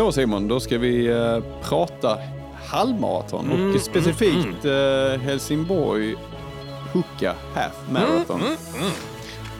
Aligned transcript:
då 0.00 0.12
Simon, 0.12 0.48
då 0.48 0.60
ska 0.60 0.78
vi 0.78 1.06
eh, 1.06 1.38
prata 1.62 2.18
halvmaraton 2.66 3.50
Mm, 3.52 3.74
och 3.74 3.80
specifikt 3.80 4.64
eh, 4.64 5.20
Helsingborg 5.22 6.14
Hoka 6.92 7.34
Half 7.54 7.72
Marathon. 7.90 8.40
Mm, 8.40 8.90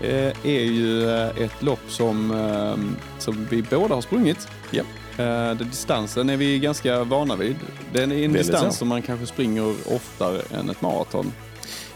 Eh, 0.03 0.33
är 0.45 0.61
ju 0.65 1.11
eh, 1.11 1.29
ett 1.43 1.63
lopp 1.63 1.81
som, 1.89 2.31
eh, 2.31 2.95
som 3.21 3.47
vi 3.51 3.63
båda 3.63 3.95
har 3.95 4.03
sprungit. 4.03 4.49
Ja. 4.71 4.83
Eh, 5.19 5.57
den 5.57 5.69
distansen 5.71 6.31
är 6.31 6.37
vi 6.37 6.59
ganska 6.59 7.05
vana 7.05 7.37
vid. 7.37 7.57
Den 7.93 8.13
är 8.13 8.17
en 8.17 8.21
Väldigt 8.21 8.37
distans 8.53 8.75
så. 8.75 8.79
som 8.79 8.89
man 8.89 9.03
kanske 9.03 9.27
springer 9.27 9.75
oftare 9.95 10.41
än 10.59 10.71
ett 10.71 10.81
maraton. 10.83 11.33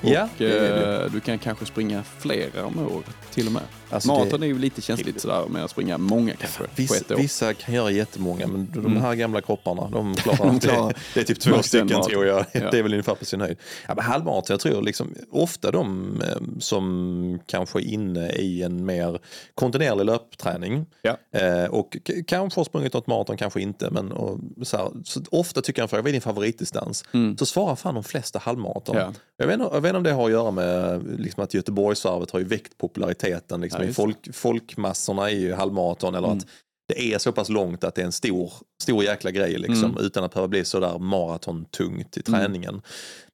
Och 0.00 0.08
Ja, 0.08 0.28
det 0.38 0.58
är 0.58 0.76
det. 0.86 1.04
eh, 1.04 1.12
du 1.12 1.20
kan 1.20 1.38
kanske 1.38 1.66
springa 1.66 2.02
flera 2.18 2.64
om 2.66 2.78
året 2.78 3.16
till 3.34 3.46
och 3.46 3.52
med. 3.52 3.62
Alltså, 3.90 4.08
Maraton 4.08 4.40
det- 4.40 4.46
är 4.46 4.48
ju 4.48 4.58
lite 4.58 4.82
känsligt 4.82 5.20
sådär 5.20 5.44
med 5.48 5.64
att 5.64 5.70
springa 5.70 5.98
många 5.98 6.34
kanske 6.36 6.58
på 6.62 6.68
Vissa, 6.74 6.96
ett 6.96 7.10
år. 7.10 7.16
vissa 7.16 7.54
kan 7.54 7.74
göra 7.74 7.90
jättemånga, 7.90 8.46
men 8.46 8.68
de 8.74 8.78
Mm. 8.86 8.96
här 9.02 9.14
gamla 9.14 9.40
kropparna, 9.40 9.88
de 9.92 10.14
klarar 10.16 10.44
De 10.52 10.60
klarar 10.60 10.88
det. 10.88 10.94
Det 11.14 11.20
är 11.20 11.24
typ 11.24 11.40
två 11.40 11.62
stycken 11.62 11.86
maraton. 11.86 12.10
tror 12.10 12.26
jag. 12.26 12.44
Ja. 12.52 12.70
Det 12.70 12.78
är 12.78 12.82
väl 12.82 12.92
ungefär 12.92 13.14
på 13.14 13.24
sin 13.24 13.40
höjd. 13.40 13.56
Ja, 13.88 13.94
men 13.94 14.04
halvmaraton, 14.04 14.46
jag 14.54 14.60
tror 14.60 14.82
liksom, 14.82 15.14
ofta 15.30 15.70
de 15.70 16.12
eh, 16.22 16.36
som 16.58 17.38
kanske 17.46 17.78
är 17.78 17.82
inne 17.84 18.30
i 18.32 18.62
en 18.62 18.84
mer 18.84 19.18
kontinuerlig 19.54 20.04
löpträning 20.04 20.86
Ja. 21.02 21.16
eh, 21.40 21.64
och 21.64 21.96
kanske 22.26 22.60
har 22.60 22.64
sprungit 22.64 22.92
något 22.94 23.06
maraton, 23.06 23.36
kanske 23.36 23.60
inte, 23.60 23.90
men 23.90 24.12
och, 24.12 24.38
så 24.62 24.76
här, 24.76 24.90
så 25.04 25.20
ofta 25.30 25.60
tycker 25.62 25.80
jag 25.80 25.84
en 25.84 25.88
fråga, 25.88 26.02
vad 26.02 26.08
är 26.08 26.12
din 26.12 26.20
favoritdistans? 26.20 27.04
Så 27.38 27.46
svarar 27.46 27.76
fan 27.76 27.94
de 27.94 28.04
flesta 28.04 28.38
halvmaraton. 28.38 28.96
Mm. 28.96 29.08
Ja. 29.08 29.14
Jag, 29.36 29.46
vet, 29.46 29.58
jag 29.72 29.80
vet 29.80 29.88
inte 29.88 29.96
om 29.96 30.02
det 30.02 30.12
har 30.12 30.24
att 30.24 30.30
göra 30.30 30.50
med 30.50 31.02
liksom, 31.20 31.44
att 31.44 31.54
Göteborgsvarvet 31.54 32.30
har 32.30 32.38
ju 32.38 32.44
väckt 32.44 32.78
populariteten 32.78 33.60
liksom, 33.60 33.77
Ja, 33.78 33.84
i 33.84 33.86
det. 33.86 33.92
folk, 33.94 34.34
folkmassorna 34.34 35.30
i 35.30 35.52
halvmaraton 35.52 36.14
eller 36.14 36.28
Mm. 36.28 36.38
att 36.38 36.46
det 36.88 37.12
är 37.14 37.18
så 37.18 37.32
pass 37.32 37.48
långt 37.48 37.84
att 37.84 37.94
det 37.94 38.00
är 38.00 38.06
en 38.06 38.12
stor, 38.12 38.52
stor 38.82 39.04
jäkla 39.04 39.30
grej 39.30 39.58
liksom, 39.58 39.90
Mm. 39.90 40.04
utan 40.04 40.24
att 40.24 40.32
behöva 40.34 40.48
bli 40.48 40.64
sådär 40.64 40.98
maratontungt 40.98 42.16
i 42.16 42.22
träningen. 42.22 42.74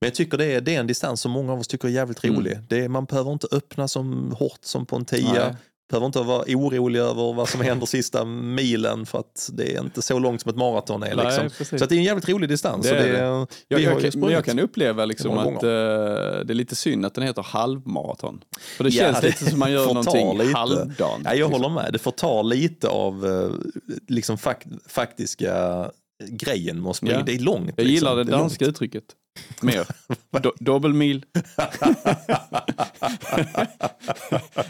Men 0.01 0.07
jag 0.07 0.15
tycker 0.15 0.39
det 0.39 0.45
är, 0.45 0.61
det 0.61 0.75
är 0.75 0.81
en 0.81 0.87
distans 0.87 1.21
som 1.21 1.33
många 1.33 1.53
av 1.53 1.59
oss 1.61 1.69
tycker 1.69 1.89
är 1.89 1.93
jävligt 1.93 2.25
rolig. 2.25 2.59
Det 2.69 2.85
är, 2.85 2.89
man 2.89 3.05
behöver 3.05 3.33
inte 3.33 3.47
öppna 3.53 3.89
så 3.89 4.03
hårt 4.39 4.59
som 4.65 4.87
på 4.87 4.97
en 4.97 5.05
tia. 5.05 5.33
Nej. 5.33 5.55
Behöver 5.91 6.07
inte 6.07 6.19
vara 6.21 6.45
orolig 6.49 7.01
över 7.01 7.33
vad 7.33 7.49
som 7.49 7.61
händer 7.61 7.87
sista 7.97 8.25
milen 8.25 9.07
för 9.07 9.19
att 9.19 9.51
det 9.53 9.75
är 9.77 9.81
inte 9.81 10.03
så 10.03 10.19
långt 10.19 10.41
som 10.41 10.51
ett 10.51 10.57
maraton 10.57 11.03
är. 11.03 11.17
Nej, 11.17 11.27
Liksom. 11.27 11.51
precis. 11.59 11.81
Så 11.81 11.87
det 11.87 11.95
är 11.95 11.97
en 11.97 12.05
jävligt 12.05 12.29
rolig 12.29 12.49
distans. 12.49 12.87
Det 12.87 12.93
det, 12.95 13.13
det. 13.13 13.19
är- 13.19 13.47
Jag, 13.69 13.81
jag, 13.81 14.13
kan, 14.13 14.31
jag 14.31 14.45
kan 14.45 14.59
uppleva 14.59 15.05
liksom 15.05 15.39
att 15.39 15.47
eh, 15.63 15.69
det 15.69 16.51
är 16.51 16.55
lite 16.55 16.77
synd 16.77 17.07
att 17.07 17.15
den 17.15 17.25
heter 17.25 17.43
halvmaraton. 17.43 18.41
För 18.77 18.85
det 18.85 18.91
Ja, 18.91 19.03
känns 19.05 19.21
det 19.21 19.27
lite 19.27 19.51
som 19.51 19.59
man 19.59 19.73
gör 19.73 19.87
någonting 19.87 20.39
lite. 20.39 20.57
halvdant. 20.59 20.95
Ja, 20.99 21.17
jag 21.25 21.35
liksom. 21.37 21.53
håller 21.53 21.69
med. 21.69 21.93
Det 21.93 21.99
får 21.99 22.11
ta 22.11 22.43
lite 22.43 22.89
av 22.89 23.27
eh, 23.27 23.51
liksom 24.09 24.39
fak 24.39 24.65
faktiska 24.89 25.91
grejen 26.29 26.87
att 26.87 26.97
springa. 26.97 27.15
Ja. 27.15 27.23
Det 27.27 27.35
är 27.35 27.39
långt. 27.39 27.71
Jag 27.77 27.87
gillar 27.87 28.17
liksom. 28.17 28.27
det 28.27 28.37
är 28.37 28.39
danska 28.41 28.65
uttrycket 28.65 29.05
mer. 29.63 29.87
Do, 30.43 30.53
Dobbelmil. 30.61 31.25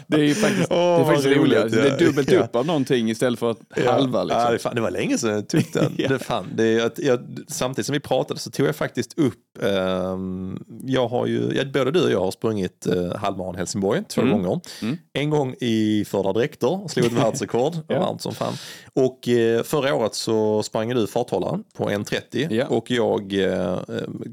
det 0.07 0.15
är 0.17 0.23
ju 0.23 0.35
faktiskt, 0.35 0.69
det 0.69 0.75
är 0.75 1.03
faktiskt 1.05 1.27
roligare. 1.27 1.63
roligt, 1.63 1.73
Det 1.73 1.81
är 1.81 1.91
ja. 1.91 1.97
dubbelt 1.97 2.31
Ja. 2.31 2.39
upp 2.39 2.55
av 2.55 2.65
någonting 2.65 3.09
istället 3.09 3.39
för 3.39 3.51
att 3.51 3.59
Ja. 3.75 3.91
halva. 3.91 4.23
Liksom. 4.23 4.41
Ja, 4.41 4.51
det, 4.51 4.59
fan, 4.59 4.75
det 4.75 4.81
var 4.81 4.91
länge 4.91 5.17
sedan 5.17 5.29
jag 5.31 5.49
tog 5.49 5.63
den. 5.73 5.93
Ja. 5.97 6.07
det, 6.09 6.19
fan, 6.19 6.45
det, 6.55 6.81
att 6.81 6.99
jag, 6.99 7.19
samtidigt 7.47 7.85
som 7.85 7.93
vi 7.93 7.99
pratade 7.99 8.39
så 8.39 8.51
tog 8.51 8.67
jag 8.67 8.75
faktiskt 8.75 9.19
upp, 9.19 9.63
ehm, 9.63 10.63
jag 10.85 11.07
har 11.07 11.25
ju, 11.25 11.51
ja, 11.55 11.63
både 11.73 11.91
du 11.91 12.03
och 12.03 12.11
jag 12.11 12.19
har 12.19 12.31
sprungit 12.31 12.87
uh, 12.95 13.15
halvmaran 13.15 13.55
Helsingborg 13.55 14.03
två 14.07 14.21
Mm. 14.21 14.33
gånger. 14.43 14.59
Mm. 14.81 14.97
En 15.13 15.29
gång 15.29 15.55
i 15.61 16.05
förra 16.07 16.33
dräkter, 16.33 16.87
slog 16.87 17.05
ett 17.05 17.11
världsrekord, 17.13 17.73
Ja. 17.87 17.99
varmt 17.99 18.21
som 18.21 18.33
fan. 18.35 18.53
Och 18.93 19.27
eh, 19.27 19.63
förra 19.63 19.95
året 19.95 20.15
så 20.15 20.63
sprang 20.63 20.89
du 20.89 21.07
farthållaren 21.07 21.63
på 21.77 21.89
1.30 21.89 22.47
Ja. 22.53 22.65
och 22.67 22.91
jag 22.91 23.33
eh, 23.33 23.77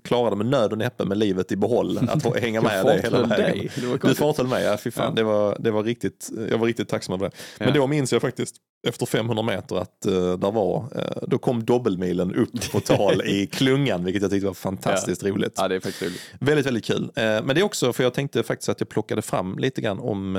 klarade 0.05 0.21
med 0.30 0.46
nöd 0.46 0.72
och 0.72 0.78
näppe 0.78 1.05
med 1.05 1.18
livet 1.18 1.52
i 1.52 1.56
behåll 1.56 1.98
att 2.08 2.36
hänga 2.40 2.60
med 2.60 2.86
dig 2.86 3.00
hela 3.02 3.27
vägen. 3.27 3.44
dig. 3.58 3.70
Du 3.77 3.98
konstigt. 3.98 4.18
farthöll 4.18 4.46
mig, 4.46 4.64
ja 4.64 4.77
fy 4.77 4.90
fan. 4.90 5.05
Ja. 5.08 5.10
Det, 5.14 5.22
var, 5.22 5.56
det 5.60 5.70
var 5.70 5.83
riktigt, 5.83 6.30
jag 6.50 6.58
var 6.58 6.66
riktigt 6.66 6.88
tacksam 6.88 7.14
över 7.14 7.24
det. 7.28 7.33
Men 7.58 7.68
Ja. 7.68 7.74
då 7.74 7.86
minns 7.86 8.12
jag 8.12 8.22
faktiskt 8.22 8.56
efter 8.88 9.06
500 9.06 9.42
meter 9.42 9.76
att 9.76 10.06
uh, 10.06 10.38
där 10.38 10.50
var, 10.52 10.84
eh, 10.96 11.22
då 11.28 11.38
kom 11.38 11.64
dobbelmilen 11.64 12.34
upp 12.34 12.72
på 12.72 12.80
tal 12.80 13.22
i 13.22 13.46
klungan, 13.52 14.04
vilket 14.04 14.22
jag 14.22 14.30
tyckte 14.30 14.46
var 14.46 14.54
fantastiskt 14.54 15.24
roligt. 15.24 15.52
Ja, 15.56 15.68
det 15.68 15.74
är 15.74 15.80
faktiskt 15.80 16.02
roligt. 16.02 16.20
Väldigt, 16.40 16.66
väldigt 16.66 16.84
kul. 16.84 17.02
Eh, 17.14 17.22
men 17.24 17.46
det 17.48 17.60
är 17.60 17.62
också, 17.62 17.92
för 17.92 18.02
jag 18.02 18.14
tänkte 18.14 18.42
faktiskt 18.42 18.68
att 18.68 18.80
jag 18.80 18.88
plockade 18.88 19.22
fram 19.22 19.58
lite 19.58 19.80
grann 19.80 19.98
om, 19.98 20.36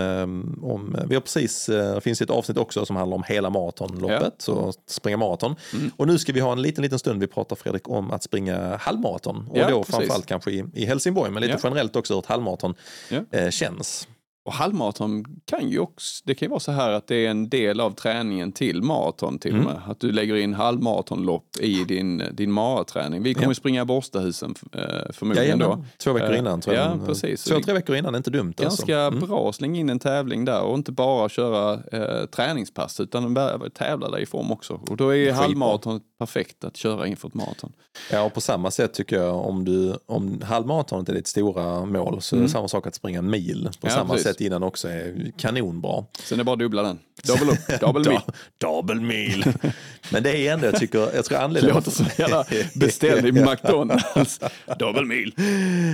om 0.61 0.97
vi 1.07 1.15
har 1.15 1.21
precis, 1.21 1.65
det 1.65 2.01
finns 2.01 2.21
ett 2.21 2.29
avsnitt 2.29 2.57
också 2.57 2.85
som 2.85 2.95
handlar 2.95 3.17
om 3.17 3.23
hela 3.27 3.49
maratonloppet, 3.49 4.33
så 4.37 4.73
springa 4.87 5.17
maraton. 5.17 5.55
Mm. 5.73 5.91
Och 5.97 6.07
nu 6.07 6.17
ska 6.17 6.33
vi 6.33 6.39
ha 6.39 6.51
en 6.51 6.61
liten, 6.61 6.81
liten 6.81 6.99
stund, 6.99 7.19
vi 7.19 7.27
pratar 7.27 7.55
Fredrik 7.55 7.89
om 7.89 8.11
att 8.11 8.23
springa 8.23 8.77
halvmaraton. 8.77 9.47
Och 9.49 9.57
Ja, 9.57 9.69
då 9.69 9.77
precis. 9.79 9.95
framförallt 9.95 10.25
kanske 10.25 10.51
i, 10.51 10.63
i 10.73 10.85
Helsingborg, 10.85 11.31
men 11.31 11.41
lite 11.41 11.53
Ja. 11.53 11.59
generellt 11.63 11.95
också 11.95 12.13
hur 12.13 12.19
ett 12.19 12.25
halvmaraton 12.25 12.75
Ja. 13.09 13.51
känns. 13.51 14.07
Och 14.45 14.53
halvmaraton 14.53 15.25
kan 15.45 15.69
ju 15.69 15.79
också, 15.79 16.21
det 16.25 16.35
kan 16.35 16.45
ju 16.45 16.49
vara 16.49 16.59
så 16.59 16.71
här 16.71 16.91
att 16.91 17.07
det 17.07 17.25
är 17.25 17.29
en 17.29 17.49
del 17.49 17.79
av 17.79 17.91
träningen 17.91 18.51
till 18.51 18.81
maraton 18.81 19.39
till 19.39 19.51
Mm. 19.53 19.65
och 19.67 19.73
med. 19.73 19.81
Att 19.87 19.99
du 19.99 20.11
lägger 20.11 20.35
in 20.35 20.53
halvmaratonlopp 20.53 21.57
i 21.59 21.83
din, 21.83 22.23
din 22.31 22.51
maraträning. 22.51 23.23
Vi 23.23 23.33
kommer 23.33 23.47
Ja. 23.47 23.53
springa 23.53 23.85
Borstahusen 23.85 24.55
eh, 24.73 24.81
förmodligen 25.13 25.59
då. 25.59 25.65
Jajamän, 25.65 25.85
två 26.03 26.13
veckor 26.13 26.31
Eh, 26.33 26.39
innan 26.39 26.61
tror 26.61 26.75
jag. 26.75 26.85
ja, 26.85 26.89
den- 26.89 27.05
precis. 27.05 27.43
Två, 27.43 27.59
tre 27.59 27.73
veckor 27.73 27.95
innan 27.95 28.13
är 28.15 28.17
inte 28.17 28.29
dumt. 28.31 28.53
Ganska 28.57 28.99
alltså. 29.01 29.25
bra 29.27 29.49
att 29.49 29.55
slänga 29.55 29.79
in 29.79 29.89
en 29.89 29.99
tävling 29.99 30.45
där 30.45 30.61
och 30.61 30.75
inte 30.75 30.91
bara 30.91 31.29
köra 31.29 31.73
eh, 31.91 32.25
träningspass 32.25 32.99
utan 32.99 33.35
tävla 33.73 34.09
där 34.09 34.19
i 34.19 34.25
form 34.25 34.51
också. 34.51 34.73
Och 34.89 34.97
då 34.97 35.15
är 35.15 35.31
halvmaraton 35.31 36.01
perfekt 36.19 36.63
att 36.63 36.77
köra 36.77 37.07
inför 37.07 37.27
ett 37.27 37.33
maraton. 37.33 37.71
Ja, 38.11 38.23
och 38.23 38.33
på 38.33 38.41
samma 38.41 38.71
sätt 38.71 38.93
tycker 38.93 39.15
jag 39.15 39.45
om, 39.45 39.65
du, 39.65 39.93
om 40.05 40.41
halvmaratonet 40.43 41.09
är 41.09 41.13
ditt 41.13 41.27
stora 41.27 41.85
mål 41.85 42.21
så 42.21 42.35
är 42.35 42.39
det 42.41 42.49
samma 42.49 42.67
sak 42.67 42.87
att 42.87 42.95
springa 42.95 43.19
en 43.19 43.29
mil 43.29 43.53
på 43.53 43.59
Mm. 43.59 43.69
Ja, 43.81 43.89
samma 43.89 44.09
precis. 44.13 44.27
sätt 44.27 44.32
innan 44.41 44.63
också 44.63 44.88
är 44.88 45.31
kanonbra. 45.38 46.05
Sen 46.23 46.35
är 46.35 46.38
det 46.38 46.44
bara 46.44 46.53
att 46.53 46.59
dubbla 46.59 46.83
den. 46.83 46.99
Double 47.23 47.51
upp, 47.51 47.79
double 47.79 48.09
mil. 48.09 48.19
Double 48.57 49.01
mil. 49.01 49.53
Men 50.11 50.23
det 50.23 50.38
är 50.47 50.53
ändå, 50.53 50.66
jag 50.66 50.79
tycker, 50.79 51.16
jag 51.16 51.25
tror 51.25 51.38
anledningen... 51.38 51.75
låter 51.75 51.91
som 51.91 52.05
jävla 52.17 52.45
beställd 52.75 53.25
i 53.25 53.31
McDonalds. 53.49 54.39
Double 54.79 55.05
mil. 55.05 55.33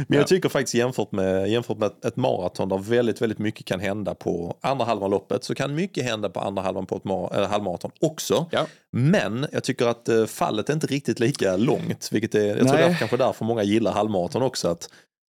Men 0.08 0.18
jag 0.18 0.28
tycker 0.28 0.50
faktiskt 0.50 0.74
jämfört 0.74 1.12
med, 1.12 1.50
jämfört 1.50 1.78
med 1.78 1.92
ett, 2.06 2.16
maraton 2.16 2.70
där 2.70 2.78
väldigt, 2.78 3.22
väldigt 3.22 3.40
mycket 3.40 3.66
kan 3.66 3.80
hända 3.80 4.16
på 4.16 4.58
andra 4.62 4.86
halvan 4.86 5.12
loppet 5.12 5.44
så 5.44 5.56
kan 5.56 5.76
mycket 5.76 6.04
hända 6.04 6.30
på 6.30 6.40
andra 6.40 6.62
halvan 6.62 6.86
på 6.86 6.96
ett 6.96 7.04
mar- 7.04 7.36
eller 7.36 7.48
halvmaraton 7.48 7.92
också. 8.02 8.46
Ja. 8.52 8.66
Men 8.92 9.48
jag 9.52 9.64
tycker 9.64 9.86
att 9.86 10.10
eh, 10.10 10.26
fallet 10.26 10.70
är 10.70 10.74
inte 10.74 10.88
riktigt 10.88 11.20
lika 11.20 11.58
långt, 11.58 12.10
vilket 12.12 12.36
är, 12.36 12.48
jag 12.48 12.68
tror 12.68 12.78
det 12.78 12.84
är 12.84 12.94
kanske 12.94 13.18
därför 13.18 13.46
många 13.46 13.64
gillar 13.64 13.92
halvmaraton 13.92 14.42
också. 14.42 14.68
Att, 14.68 14.90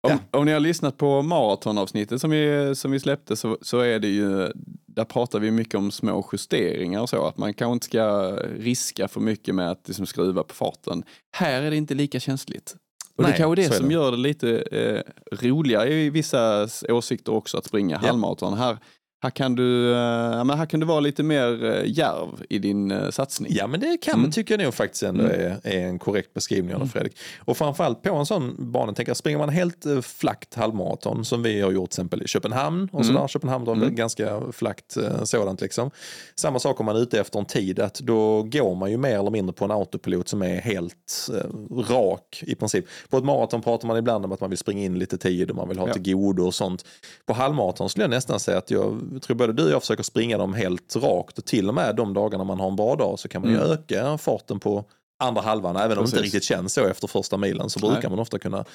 Om, 0.06 0.20
om 0.32 0.46
ni 0.46 0.52
har 0.52 0.60
lyssnat 0.60 0.98
på 0.98 1.22
maratonavsnittet 1.22 2.22
som 2.22 2.30
vi, 2.30 2.74
som 2.76 2.92
vi 2.92 3.00
släppte 3.00 3.36
så, 3.36 3.58
så 3.62 3.80
är 3.80 4.00
det 4.00 4.08
ju, 4.08 4.52
där 4.86 5.06
pratar 5.06 5.40
vi 5.40 5.52
mycket 5.52 5.76
om 5.76 5.92
små 5.92 6.30
justeringar 6.34 7.02
och 7.02 7.10
så, 7.10 7.26
att 7.28 7.38
man 7.38 7.54
kanske 7.54 7.74
inte 7.74 7.86
ska 7.86 8.32
riska 8.60 9.08
för 9.08 9.20
mycket 9.20 9.56
med 9.56 9.72
att 9.72 9.88
liksom 9.88 10.06
skruva 10.06 10.44
på 10.44 10.56
farten. 10.56 11.04
Här 11.38 11.62
är 11.62 11.70
det 11.70 11.78
inte 11.78 11.94
lika 11.94 12.20
känsligt. 12.20 12.76
Och 13.16 13.24
det 13.24 13.30
Nej, 13.30 13.34
är 13.34 13.38
kanske 13.38 13.64
så 13.64 13.70
det 13.70 13.76
är 13.76 13.80
som 13.80 13.88
det. 13.88 13.94
gör 13.94 14.12
det 14.12 14.18
lite 14.18 14.58
eh, 14.58 15.02
roligare 15.38 15.94
i 15.94 16.10
vissa 16.10 16.68
åsikter 16.90 17.34
också 17.34 17.58
att 17.58 17.66
springa 17.66 17.98
halvmaraton. 17.98 18.54
Här, 18.54 18.78
här, 19.26 19.32
kan 19.32 19.56
du, 19.56 19.92
eh, 19.92 19.98
ja, 20.38 20.44
men 20.44 20.58
här 20.58 20.66
kan 20.66 20.80
du 20.80 20.86
vara 20.86 21.00
lite 21.00 21.24
mer 21.24 21.66
eh, 21.66 21.82
djärv 21.86 22.44
i 22.50 22.60
din 22.60 22.92
eh, 22.92 23.10
satsning. 23.10 23.52
Ja 23.56 23.68
men 23.68 23.80
det 23.80 23.98
kan 24.02 24.14
Mm. 24.14 24.22
man 24.22 24.32
tycka 24.32 24.58
nog 24.58 24.74
faktiskt 24.74 25.04
ändå 25.04 25.24
är, 25.24 25.58
är 25.64 25.80
en 25.88 26.00
korrekt 26.00 26.34
beskrivning 26.34 26.76
av 26.76 26.82
det 26.82 26.88
Fredrik. 26.88 27.18
Och 27.46 27.58
framförallt 27.58 28.02
på 28.02 28.16
en 28.16 28.26
sån 28.26 28.56
bana, 28.72 28.94
tänker 28.94 29.10
jag, 29.10 29.18
springer 29.18 29.38
man 29.40 29.50
helt 29.50 29.86
flackt 30.02 30.54
halvmaraton 30.56 31.26
som 31.26 31.44
vi 31.44 31.62
har 31.62 31.72
gjort 31.72 31.90
till 31.90 31.96
exempel 32.00 32.22
i 32.24 32.28
Köpenhamn 32.28 32.90
och 32.92 33.06
sådär. 33.06 33.28
Köpenhamn 33.28 33.66
var 33.66 33.76
väl 33.76 33.90
ganska 33.90 34.42
flackt 34.52 34.98
sådant 35.24 35.62
liksom. 35.62 35.92
Samma 36.36 36.60
sak 36.60 36.80
om 36.80 36.86
man 36.86 36.96
är 36.96 37.00
ute 37.00 37.20
efter 37.20 37.40
en 37.40 37.46
tid, 37.46 37.80
att 37.80 38.00
då 38.00 38.44
går 38.44 38.76
man 38.76 38.92
ju 38.92 38.98
mer 38.98 39.20
eller 39.20 39.32
mindre 39.32 39.54
på 39.54 39.66
en 39.66 39.72
autopilot 39.72 40.28
som 40.28 40.42
är 40.42 40.56
helt 40.62 41.30
eh, 41.34 41.80
rak 41.94 42.44
i 42.48 42.56
princip. 42.56 42.86
På 43.10 43.18
ett 43.18 43.24
maraton 43.24 43.62
pratar 43.62 43.88
man 43.88 43.98
ibland 43.98 44.26
om 44.26 44.32
att 44.32 44.42
man 44.42 44.50
vill 44.50 44.60
springa 44.60 44.84
in 44.84 45.00
lite 45.00 45.18
tid 45.18 45.50
och 45.50 45.56
man 45.56 45.68
vill 45.70 45.80
ha 45.80 45.88
Ja. 45.88 45.94
till 45.94 46.14
godo 46.14 46.44
och 46.46 46.54
sånt. 46.56 46.86
På 47.26 47.34
halvmaraton 47.34 47.90
skulle 47.90 48.04
jag 48.04 48.10
nästan 48.10 48.40
säga 48.40 48.58
att 48.58 48.72
jag 48.72 49.15
tror 49.20 49.36
både 49.36 49.54
du 49.54 49.64
och 49.66 49.72
jag 49.72 49.82
försöker 49.82 50.04
springa 50.04 50.38
dem 50.38 50.54
helt 50.54 50.96
rakt 50.96 51.38
och 51.38 51.46
till 51.46 51.68
och 51.70 51.76
med 51.76 51.96
de 51.96 52.14
dagarna 52.14 52.44
man 52.44 52.60
har 52.60 52.68
en 52.68 52.76
bra 52.76 52.96
dag 52.96 53.20
så 53.20 53.28
kan 53.28 53.42
man 53.42 53.52
ju 53.52 53.58
Mm. 53.58 53.72
öka 53.72 54.18
farten 54.18 54.60
på 54.60 54.86
andra 55.20 55.42
halvan. 55.42 55.76
Även 55.76 55.98
om 55.98 56.04
det 56.04 56.08
inte 56.08 56.12
Precis. 56.18 56.22
riktigt 56.34 56.44
känns 56.44 56.74
så 56.74 56.86
efter 56.88 57.08
första 57.08 57.38
milen 57.38 57.70
så 57.70 57.80
brukar 57.80 58.02
Nej. 58.02 58.10
man 58.10 58.20
ofta 58.20 58.40
kunna 58.40 58.66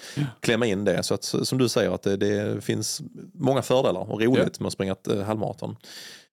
klämma 0.41 0.67
in 0.67 0.85
det. 0.85 1.03
Så 1.03 1.15
att, 1.15 1.25
som 1.25 1.59
du 1.59 1.69
säger 1.69 1.91
att 1.91 2.03
det, 2.03 2.17
det 2.17 2.65
finns 2.65 3.01
många 3.35 3.63
fördelar 3.63 4.13
och 4.13 4.21
roligt 4.23 4.61
med 4.61 4.67
att 4.67 4.73
springa 4.73 4.93
ett 4.93 5.09
eh, 5.09 5.23
halvmaraton. 5.23 5.77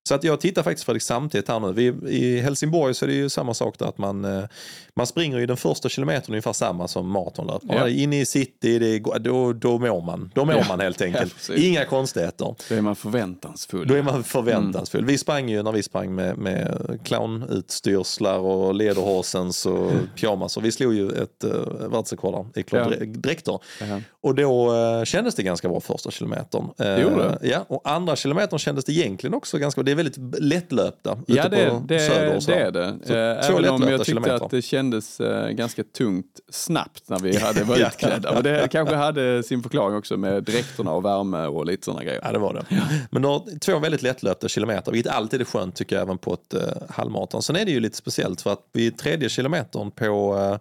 Så 0.08 0.16
att 0.16 0.24
jag 0.24 0.40
tittar 0.42 0.64
faktiskt 0.64 0.86
Fredrik 0.86 1.04
samtidigt 1.04 1.48
här 1.48 1.60
nu. 1.60 1.74
Vi, 1.74 1.86
I 2.16 2.40
Helsingborg 2.42 2.94
så 2.94 3.06
är 3.06 3.08
det 3.10 3.16
ju 3.16 3.30
samma 3.30 3.54
sak 3.54 3.80
där 3.80 3.86
att 3.86 3.98
man, 3.98 4.26
eh, 4.26 4.44
man 4.96 5.08
springer 5.08 5.38
ju 5.38 5.46
den 5.46 5.58
första 5.58 5.90
kilometern 5.90 6.32
ungefär 6.34 6.54
samma 6.54 6.88
som 6.88 7.10
maratonlöpare. 7.10 7.78
Ja. 7.80 7.90
Inne 7.90 8.22
i 8.22 8.26
city, 8.26 8.80
det 8.80 9.00
då, 9.20 9.54
då 9.54 9.80
mår 9.80 10.02
man. 10.02 10.32
Då 10.36 10.46
mår 10.46 10.56
Ja. 10.56 10.66
man 10.70 10.80
helt 10.80 11.02
enkelt. 11.08 11.36
Ja. 11.50 11.56
Inga 11.56 11.86
konstigheter. 11.86 12.56
Då 12.70 12.76
är 12.76 12.82
man 12.82 12.96
förväntansfull. 12.96 13.88
Då 13.88 13.94
är 13.94 14.02
man 14.04 14.24
förväntansfull. 14.24 15.06
Vi 15.06 15.18
sprang 15.18 15.50
ju 15.50 15.64
när 15.64 15.72
vi 15.72 15.84
sprang 15.84 16.16
med, 16.16 16.38
med 16.38 17.00
clownutstyrslar 17.04 18.38
och 18.40 18.74
lederhorsens 18.76 19.66
och 19.66 19.92
pyjamas. 20.16 20.58
Och 20.58 20.66
vi 20.66 20.72
slog 20.72 20.94
ju 20.94 21.10
ett 21.10 21.44
uh, 21.44 21.52
världsrekord 21.92 22.58
i 22.58 22.64
Ja. 22.72 22.90
dräkter. 23.06 23.60
Ja. 23.80 24.02
Och 24.22 24.36
då 24.36 24.76
eh, 24.76 25.04
kändes 25.04 25.36
det 25.36 25.44
ganska 25.44 25.70
bra 25.70 25.80
första 25.80 26.12
kilometern. 26.12 26.70
Det 26.78 27.02
gjorde 27.02 27.24
Eh, 27.42 27.50
Ja, 27.50 27.66
och 27.68 27.82
andra 27.90 28.16
kilometern 28.16 28.60
kändes 28.60 28.86
det 28.86 28.92
egentligen 28.92 29.34
också 29.34 29.58
ganska 29.58 29.84
bra. 29.84 29.92
Väldigt 29.98 30.42
lättlöpta 30.44 31.12
ute 31.28 31.34
Ja, 31.34 31.50
det, 31.50 31.70
på 31.70 31.84
det, 31.88 32.00
söder 32.00 32.36
och 32.36 32.44
så. 32.44 32.52
det 32.52 32.58
är 32.58 32.72
det. 32.72 32.96
Så 33.04 33.14
Eh, 33.14 33.50
Även 33.60 33.70
om 33.70 33.82
jag 33.82 33.90
tyckte 33.92 34.04
kilometer. 34.06 34.46
att 34.46 34.52
det 34.52 34.62
kändes 34.62 35.20
eh, 35.20 35.50
ganska 35.50 35.84
tungt 35.84 36.40
snabbt 36.52 37.10
när 37.10 37.20
vi 37.20 37.38
hade 37.40 37.64
var 37.64 37.78
Ja. 37.78 37.88
utklädda. 37.94 38.34
Men 38.34 38.44
det 38.44 38.68
kanske 38.72 38.96
hade 38.96 39.44
sin 39.44 39.64
förklaring 39.64 39.98
också 39.98 40.18
med 40.18 40.44
dräkterna 40.44 40.92
och 40.92 41.06
värme 41.06 41.46
och 41.46 41.66
lite 41.66 41.86
sådana 41.86 42.04
grejer. 42.04 42.22
Ja, 42.24 42.32
det 42.32 42.40
var 42.40 42.54
det. 42.54 42.66
Men 43.12 43.22
du 43.22 43.28
har 43.28 43.60
två 43.60 43.80
väldigt 43.80 44.02
lättlöpta 44.02 44.48
kilometer, 44.48 44.92
vilket 44.92 45.12
alltid 45.14 45.42
är 45.42 45.46
skönt 45.46 45.76
tycker 45.76 45.96
jag 45.96 46.04
även 46.04 46.18
på 46.18 46.34
ett 46.34 46.54
uh, 46.54 46.62
halvmaraton. 46.90 47.42
Sen 47.44 47.56
är 47.56 47.66
det 47.66 47.72
ju 47.72 47.80
lite 47.80 47.98
speciellt 47.98 48.42
för 48.42 48.54
att 48.54 48.60
vid 48.74 48.98
tredje 48.98 49.30
kilometern 49.30 49.92
på, 49.92 50.36
uh, 50.36 50.58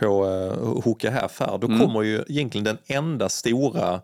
på 0.00 0.26
uh, 0.26 0.82
Hoka 0.84 1.10
Half 1.10 1.40
här, 1.40 1.58
då 1.58 1.66
Mm. 1.66 1.80
kommer 1.80 2.02
ju 2.02 2.24
egentligen 2.28 2.64
den 2.64 2.78
enda 2.86 3.28
stora 3.28 4.00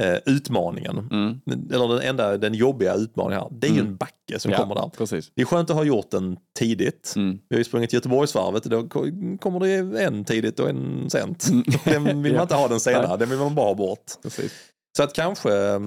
eh, 0.00 0.16
utmaningen, 0.26 0.98
Mm. 1.10 1.40
eller 1.72 1.88
den 1.88 2.00
enda 2.08 2.36
den 2.38 2.54
jobbiga 2.54 2.94
utmaningen 2.94 3.40
här, 3.42 3.48
det 3.60 3.66
är 3.66 3.70
ju 3.70 3.78
Mm. 3.80 3.86
en 3.90 3.96
backe 3.96 4.38
som 4.38 4.50
Ja, 4.52 4.58
kommer 4.58 4.74
där. 4.74 4.90
Precis. 4.98 5.30
Det 5.34 5.42
är 5.42 5.46
skönt 5.46 5.70
att 5.70 5.76
ha 5.76 5.84
gjort 5.84 6.10
den 6.10 6.36
tidigt. 6.58 7.12
Mm. 7.16 7.38
Vi 7.48 7.56
har 7.56 7.58
ju 7.58 7.64
sprungit 7.64 7.92
Göteborgsvarvet, 7.92 8.64
då 8.64 8.88
ko- 8.88 9.38
kommer 9.40 9.60
det 9.60 10.02
en 10.04 10.24
tidigt 10.24 10.60
och 10.60 10.68
en 10.68 11.10
sent. 11.10 11.46
Den 11.84 12.04
vill 12.04 12.14
man 12.14 12.32
Ja. 12.32 12.42
inte 12.42 12.54
ha 12.54 12.68
den 12.68 12.80
senare, 12.80 13.16
den 13.16 13.28
vill 13.30 13.38
man 13.38 13.54
bara 13.54 13.66
ha 13.66 13.74
bort. 13.74 14.12
precis. 14.22 14.52
Så 14.96 15.02
att 15.02 15.12
kanske, 15.14 15.54
eh, 15.56 15.78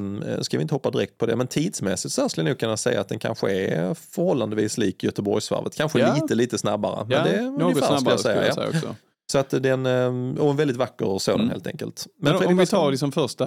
ska 0.41 0.57
vi 0.57 0.61
inte 0.61 0.75
hoppa 0.75 0.91
direkt 0.91 1.17
på 1.17 1.25
det, 1.25 1.35
men 1.35 1.47
tidsmässigt 1.47 2.13
så 2.13 2.29
skulle 2.29 2.47
jag 2.49 2.51
nog 2.53 2.59
kunna 2.59 2.77
säga 2.77 3.01
att 3.01 3.09
den 3.09 3.19
kanske 3.19 3.51
är 3.51 3.93
förhållandevis 3.93 4.77
lik 4.77 5.03
Göteborgsvarvet. 5.03 5.75
Kanske 5.75 5.99
Ja. 5.99 6.13
lite, 6.15 6.35
lite 6.35 6.57
snabbare. 6.57 7.05
Men 7.09 7.09
det 7.09 7.29
är 7.31 7.41
något 7.43 7.61
ungefär 7.61 7.81
skulle 7.81 7.99
snabbare 7.99 8.13
jag 8.13 8.19
säga. 8.19 8.51
skulle 8.51 8.65
jag 8.65 8.75
ja. 8.75 8.79
säga 8.79 8.89
också. 8.89 8.95
Så 9.31 9.37
att 9.37 9.49
den, 9.49 9.85
eh, 9.85 10.41
och 10.43 10.49
en 10.49 10.55
väldigt 10.57 10.77
vacker 10.77 11.19
sådan 11.19 11.39
Mm. 11.39 11.51
helt 11.51 11.67
enkelt. 11.67 12.07
Men 12.19 12.31
Fredrik, 12.33 12.49
om 12.49 12.57
vi 12.57 12.65
tar 12.65 12.91
liksom 12.91 13.11
första, 13.11 13.45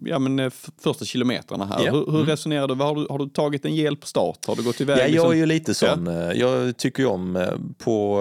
ja, 0.00 0.18
men, 0.18 0.38
eh, 0.38 0.52
första 0.82 1.04
kilometrarna 1.04 1.64
här. 1.66 1.84
Ja. 1.84 1.92
Hur, 1.92 1.98
hur 2.06 2.14
Mm. 2.14 2.26
resonerar 2.26 2.68
du? 2.68 2.74
Har, 2.74 2.94
du? 2.94 3.06
har 3.10 3.18
du 3.18 3.28
tagit 3.28 3.64
en 3.64 3.74
hjälp 3.74 4.00
på 4.00 4.06
start? 4.06 4.38
Har 4.46 4.56
du 4.56 4.62
gått 4.62 4.80
iväg? 4.80 4.98
Ja, 4.98 5.02
jag 5.02 5.10
liksom? 5.10 5.30
är 5.30 5.34
ju 5.34 5.46
lite 5.46 5.74
sån. 5.74 6.06
eh, 6.06 6.32
Jag 6.32 6.76
tycker 6.76 7.02
ju 7.02 7.08
om 7.08 7.46
på, 7.78 8.20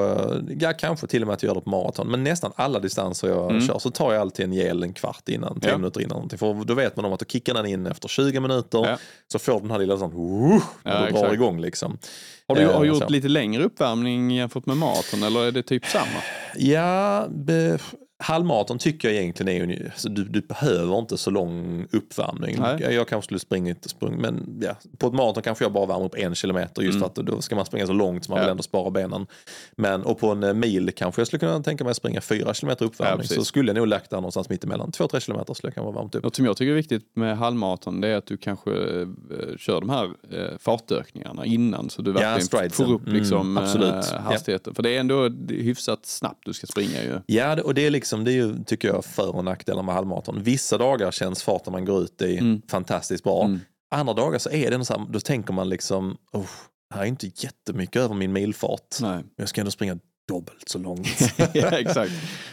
ja 0.59 0.73
kanske 0.73 1.07
till 1.07 1.21
och 1.21 1.27
med 1.27 1.33
att 1.33 1.43
jag 1.43 1.47
gör 1.49 1.55
det 1.55 1.61
på 1.61 1.69
maraton, 1.69 2.07
men 2.11 2.23
nästan 2.23 2.51
alla 2.55 2.79
distanser 2.79 3.27
jag 3.27 3.49
Mm. 3.51 3.67
kör 3.67 3.79
så 3.79 3.91
tar 3.91 4.13
jag 4.13 4.21
alltid 4.21 4.45
en 4.45 4.53
gel 4.53 4.83
en 4.83 4.93
kvart 4.93 5.29
innan, 5.29 5.59
tio 5.59 5.69
Ja. 5.71 5.77
minuter 5.77 6.01
innan. 6.01 6.29
För 6.29 6.63
då 6.65 6.73
vet 6.73 6.95
man 6.95 7.05
om 7.05 7.13
att 7.13 7.19
då 7.19 7.25
kickar 7.25 7.53
den 7.53 7.65
in 7.65 7.85
efter 7.87 8.07
20 8.07 8.39
minuter, 8.39 8.85
Ja. 8.89 8.97
så 9.31 9.39
får 9.39 9.59
den 9.61 9.71
här 9.71 9.79
lilla 9.79 9.97
sån, 9.97 10.11
uh, 10.13 10.59
när 10.83 11.01
Ja, 11.01 11.05
du 11.05 11.11
drar 11.11 11.33
igång 11.33 11.61
liksom. 11.61 11.97
Har 12.47 12.55
du 12.55 12.65
har 12.67 12.83
gjort 12.85 13.03
så. 13.03 13.09
lite 13.09 13.27
längre 13.27 13.63
uppvärmning 13.63 14.31
jämfört 14.31 14.65
med 14.65 14.77
maraton 14.77 15.23
eller 15.23 15.43
är 15.43 15.51
det 15.51 15.63
typ 15.63 15.85
samma? 15.85 16.05
Ja, 16.55 17.27
be, 17.31 17.77
halvmaraton 18.23 18.77
tycker 18.79 19.07
jag 19.09 19.17
egentligen 19.17 19.55
är 19.57 19.63
ungefär, 19.63 19.93
så 19.95 20.09
du, 20.09 20.23
du 20.23 20.41
behöver 20.41 20.99
inte 20.99 21.17
så 21.17 21.29
lång 21.31 21.85
uppvärmning. 21.91 22.55
Nej. 22.59 22.77
Jag, 22.81 22.93
jag 22.93 23.07
kanske 23.07 23.25
skulle 23.25 23.39
springit, 23.39 23.89
sprung, 23.89 24.21
men 24.21 24.59
ja, 24.61 24.75
på 24.97 25.07
ett 25.07 25.13
maraton 25.13 25.43
kanske 25.43 25.63
jag 25.65 25.73
bara 25.73 25.85
värmer 25.85 26.05
upp 26.05 26.15
en 26.15 26.35
kilometer 26.35 26.81
just 26.81 26.99
för 26.99 27.05
att 27.05 27.15
då 27.15 27.41
ska 27.41 27.55
man 27.55 27.65
springa 27.65 27.87
så 27.87 27.93
långt 27.93 28.25
så 28.25 28.31
man 28.31 28.37
Mm. 28.37 28.41
Ja. 28.43 28.45
vill 28.47 28.51
ändå 28.51 28.63
spara 28.63 28.89
benen. 28.91 29.27
Men, 29.75 30.03
och 30.03 30.19
på 30.19 30.29
en 30.31 30.43
eh, 30.43 30.53
mil 30.53 30.91
kanske 30.95 31.21
jag 31.21 31.27
skulle 31.27 31.39
kunna 31.39 31.63
tänka 31.63 31.83
mig 31.83 31.91
att 31.91 31.97
springa 31.97 32.21
fyra 32.21 32.53
kilometer 32.53 32.85
Ja, 32.85 32.89
uppvärmning 32.89 33.21
precis. 33.21 33.37
så 33.37 33.45
skulle 33.45 33.69
jag 33.69 33.75
nog 33.75 33.87
lagt 33.87 34.09
där 34.09 34.17
någonstans 34.17 34.49
mitt 34.49 34.63
emellan. 34.63 34.91
Två, 34.91 35.07
tre 35.07 35.19
kilometer 35.19 35.53
skulle 35.53 35.67
jag 35.67 35.75
kanske 35.75 35.99
värmt 35.99 36.15
upp. 36.15 36.23
Något 36.23 36.35
som 36.35 36.45
jag 36.45 36.57
tycker 36.57 36.71
är 36.71 36.75
viktigt 36.75 37.05
med 37.15 37.37
halvmaraton 37.37 38.01
det 38.01 38.07
är 38.07 38.15
att 38.17 38.25
du 38.25 38.37
kanske 38.37 38.71
eh, 38.71 39.07
kör 39.57 39.79
de 39.81 39.89
här 39.89 40.05
eh, 40.31 40.57
fartökningarna 40.59 41.45
innan 41.45 41.89
så 41.89 42.01
du 42.01 42.11
verkligen 42.11 42.69
får 42.71 42.93
upp 42.93 43.07
liksom, 43.07 43.57
Mm, 43.57 43.63
eh, 43.83 44.03
Ja. 44.11 44.17
hastigheten. 44.19 44.75
För 44.75 44.83
det 44.83 44.95
är 44.95 44.99
ändå 44.99 45.29
hyfsat 45.49 46.05
snabbt 46.05 46.45
du 46.45 46.53
ska 46.53 46.67
springa 46.67 47.03
ju. 47.03 47.19
Ja, 47.25 47.55
det- 47.55 47.61
och 47.61 47.73
det 47.73 47.85
är 47.85 47.89
liksom, 47.91 48.12
det 48.23 48.31
är 48.31 48.33
ju, 48.33 48.63
tycker 48.63 48.87
jag, 48.87 49.05
för 49.05 49.35
och 49.35 49.45
nackdelar 49.45 49.83
med 49.83 49.95
halvmaraton. 49.95 50.43
Vissa 50.43 50.77
dagar 50.77 51.11
känns 51.11 51.43
farten 51.43 51.73
man 51.73 51.85
går 51.85 52.01
ut 52.03 52.21
i 52.21 52.37
Mm. 52.37 52.61
fantastiskt 52.69 53.23
bra. 53.23 53.45
Mm. 53.45 53.59
Andra 53.95 54.13
dagar 54.13 54.39
så 54.39 54.49
är 54.49 54.71
det 54.71 54.85
så 54.85 54.93
här, 54.97 55.05
då 55.09 55.19
tänker 55.19 55.53
man 55.53 55.69
liksom, 55.69 56.17
oh, 56.31 56.45
här 56.93 57.01
är 57.01 57.05
inte 57.05 57.31
jättemycket 57.35 58.01
över 58.01 58.15
min 58.15 58.33
milfart. 58.33 58.97
Nej. 59.01 59.23
Jag 59.35 59.49
ska 59.49 59.61
ändå 59.61 59.71
springa 59.71 59.97
dubbelt 60.27 60.69
så 60.69 60.79
långt. 60.79 61.07
ja, 61.53 61.67
exakt. 61.69 62.11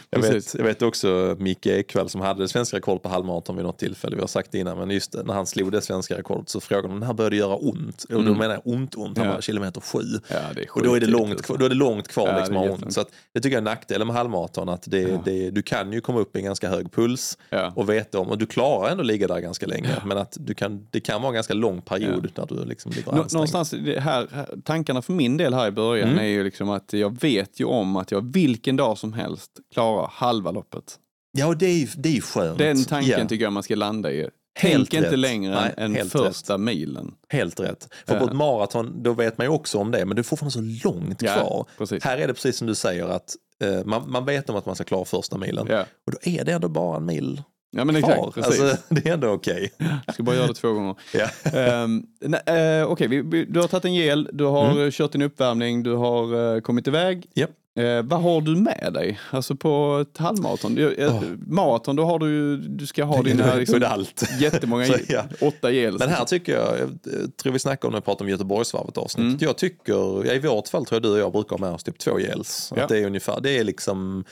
jag, 0.09 0.21
vet, 0.21 0.53
jag 0.55 0.63
vet 0.63 0.81
också 0.81 1.35
Micke 1.39 1.65
Ekvall 1.67 2.09
som 2.09 2.21
hade 2.21 2.41
det 2.43 2.47
svenska 2.47 2.77
rekordet 2.77 3.03
på 3.03 3.09
halvmaraton 3.09 3.55
vid 3.55 3.65
något 3.65 3.77
tillfälle. 3.79 4.15
Vi 4.15 4.21
har 4.21 4.27
sagt 4.27 4.51
det 4.51 4.57
innan, 4.59 4.77
men 4.77 4.89
just 4.89 5.15
när 5.25 5.33
han 5.33 5.45
slog 5.47 5.71
det 5.71 5.81
svenska 5.81 6.17
rekordet 6.17 6.49
så 6.49 6.59
frågade 6.59 6.87
de, 6.87 6.99
när 6.99 7.13
började 7.13 7.35
det 7.35 7.39
göra 7.39 7.55
ont? 7.55 8.03
Och 8.03 8.13
då 8.13 8.19
Mm. 8.19 8.37
menar 8.37 8.53
jag 8.53 8.61
ont, 8.73 8.95
ont. 8.95 9.17
Han 9.17 9.27
Ja. 9.27 9.33
var 9.33 9.41
kilometer 9.41 9.81
sju. 9.81 9.99
Ja, 10.27 10.35
det 10.55 10.61
är 10.61 10.67
Och 10.71 10.83
då 10.83 10.95
är 10.95 10.99
det 10.99 11.07
långt, 11.07 11.31
alltså. 11.33 11.53
då 11.53 11.65
är 11.65 11.69
det 11.69 11.75
långt 11.75 12.07
kvar 12.07 12.27
Ja, 12.27 12.37
liksom 12.37 12.55
det 12.55 12.61
att 12.73 12.83
ont. 12.83 12.93
Så 12.93 13.01
att, 13.01 13.07
det 13.33 13.39
tycker 13.41 13.55
jag 13.55 13.61
är 13.61 13.65
nackdelen 13.65 14.07
med 14.07 14.15
halvmaraton. 14.15 14.69
Att 14.69 14.83
det, 14.87 15.01
Ja. 15.01 15.21
det, 15.25 15.51
du 15.51 15.61
kan 15.61 15.93
ju 15.93 16.01
komma 16.01 16.19
upp 16.19 16.35
i 16.35 16.39
en 16.39 16.45
ganska 16.45 16.69
hög 16.69 16.91
puls 16.91 17.37
och 17.75 17.89
veta 17.89 18.19
om, 18.19 18.27
och 18.29 18.37
du 18.37 18.45
klarar 18.45 18.89
ändå 18.91 19.03
ligga 19.03 19.27
där 19.27 19.39
ganska 19.39 19.65
länge. 19.65 19.89
Men 20.05 20.17
att 20.17 20.37
du 20.39 20.53
kan, 20.53 20.87
det 20.91 20.99
kan 20.99 21.21
vara 21.21 21.29
en 21.29 21.33
ganska 21.33 21.53
lång 21.53 21.81
period 21.81 22.31
där 22.35 22.45
du 22.49 22.65
liksom 22.65 22.91
ligger 22.91 23.11
Nå- 23.11 23.21
ansträngd. 23.21 23.33
Någonstans, 23.33 23.73
här, 23.73 24.27
här- 24.31 24.61
tankarna 24.63 25.01
för 25.01 25.13
min 25.13 25.37
del 25.37 25.53
här 25.53 25.67
i 25.67 25.71
början 25.71 26.07
Mm. 26.09 26.19
är 26.19 26.29
ju 26.29 26.43
liksom 26.43 26.69
att 26.69 26.93
jag 26.93 27.21
vet 27.21 27.59
ju 27.61 27.67
om 27.67 27.95
att 27.95 28.11
jag 28.11 28.33
vilken 28.33 28.75
dag 28.75 28.97
som 28.97 29.13
helst 29.13 29.51
klarar 29.73 30.07
halva 30.13 30.51
loppet. 30.51 30.99
Ja, 31.37 31.47
och 31.47 31.57
det 31.57 31.65
är 31.65 31.89
det 31.97 32.17
är 32.17 32.21
skönt. 32.21 32.57
Den 32.57 32.83
tanken 32.85 33.19
ja, 33.19 33.27
tycker 33.27 33.43
jag 33.45 33.53
man 33.53 33.63
ska 33.63 33.75
landa 33.75 34.11
i. 34.11 34.29
Helt 34.59 34.91
Tänk 34.91 34.93
inte 34.93 35.11
rätt. 35.11 35.19
längre 35.19 35.55
Nej, 35.55 35.73
än 36.01 36.09
första 36.09 36.57
milen. 36.57 37.13
Helt 37.29 37.59
rätt. 37.59 37.87
För 38.07 38.19
på 38.19 38.25
Ja. 38.25 38.29
ett 38.29 38.35
maraton, 38.35 39.03
då 39.03 39.13
vet 39.13 39.37
man 39.37 39.47
ju 39.47 39.51
också 39.51 39.77
om 39.77 39.91
det, 39.91 40.05
men 40.05 40.15
det 40.15 40.21
är 40.21 40.23
fortfarande 40.23 40.81
så 40.81 40.87
långt 40.89 41.21
Ja, 41.21 41.33
kvar. 41.35 41.65
precis. 41.77 42.03
Här 42.03 42.17
är 42.17 42.27
det 42.27 42.33
precis 42.33 42.57
som 42.57 42.67
du 42.67 42.75
säger 42.75 43.05
att 43.07 43.35
eh, 43.63 43.85
man, 43.85 44.11
man 44.11 44.25
vet 44.25 44.49
om 44.49 44.55
att 44.55 44.65
man 44.65 44.75
ska 44.75 44.83
klara 44.83 45.05
första 45.05 45.37
milen. 45.37 45.67
Ja, 45.69 45.85
Och 46.05 46.11
då 46.11 46.17
är 46.21 46.43
det 46.45 46.51
ändå 46.51 46.69
bara 46.69 46.97
en 46.97 47.05
mil 47.05 47.41
ja 47.71 47.85
men 47.85 48.01
kvar. 48.01 48.11
exakt. 48.27 48.33
Precis. 48.35 48.61
Alltså, 48.61 48.77
det 48.89 49.09
är 49.09 49.13
ändå 49.13 49.27
okej. 49.27 49.71
Jag 50.05 50.13
ska 50.13 50.23
bara 50.23 50.35
göra 50.35 50.47
det 50.47 50.53
två 50.53 50.71
gånger. 50.73 50.95
Ja. 51.13 51.83
um, 51.83 52.05
uh, 52.23 52.83
Okej, 52.91 53.07
vi- 53.07 53.45
du 53.49 53.59
har 53.59 53.67
tagit 53.67 53.85
en 53.85 53.93
gel, 53.95 54.29
du 54.33 54.43
har 54.45 54.71
Mm. 54.71 54.83
eh, 54.85 54.91
kört 54.91 55.11
din 55.11 55.21
uppvärmning, 55.21 55.83
du 55.83 55.93
har 55.93 56.55
eh, 56.55 56.61
kommit 56.61 56.87
iväg. 56.87 57.25
Japp. 57.33 57.49
Eh, 57.79 58.01
vad 58.03 58.21
har 58.21 58.41
du 58.41 58.55
med 58.55 58.91
dig? 58.93 59.19
Alltså 59.29 59.55
på 59.55 60.05
ett 60.11 60.17
halvmaraton? 60.17 60.93
Åh. 60.99 61.21
Maraton, 61.47 61.95
då 61.95 62.05
har 62.05 62.19
du 62.19 62.57
du 62.57 62.87
ska 62.87 63.03
ha 63.03 63.21
dina 63.21 63.55
liksom, 63.55 63.81
jättemånga, 64.39 64.85
Så, 64.85 64.93
ja. 65.09 65.23
åtta 65.41 65.71
gel. 65.71 65.97
Men 65.99 66.09
här 66.09 66.25
tycker 66.25 66.53
jag, 66.53 66.75
jag 67.03 67.37
tror 67.37 67.53
vi 67.53 67.59
snackade 67.59 67.87
om 67.87 67.93
när 67.93 67.99
vi 67.99 68.05
pratade 68.05 68.23
om 68.23 68.29
Göteborgsvarvet 68.29 68.97
avsnittet. 68.97 69.27
Mm. 69.29 69.37
Jag 69.41 69.57
tycker, 69.57 70.31
i 70.33 70.39
vårt 70.39 70.67
fall 70.67 70.85
tror 70.85 70.95
jag 70.95 71.03
du 71.03 71.09
och 71.11 71.19
jag 71.19 71.31
brukar 71.31 71.49
ha 71.49 71.65
med 71.65 71.75
oss 71.75 71.83
typ 71.83 71.97
två 71.99 72.19
gels. 72.19 72.73
Ja. 72.75 72.83
Att 72.83 72.89
det 72.89 72.99
är 72.99 73.05
ungefär, 73.05 73.39
det 73.41 73.57
är 73.57 73.63
liksom 73.63 74.23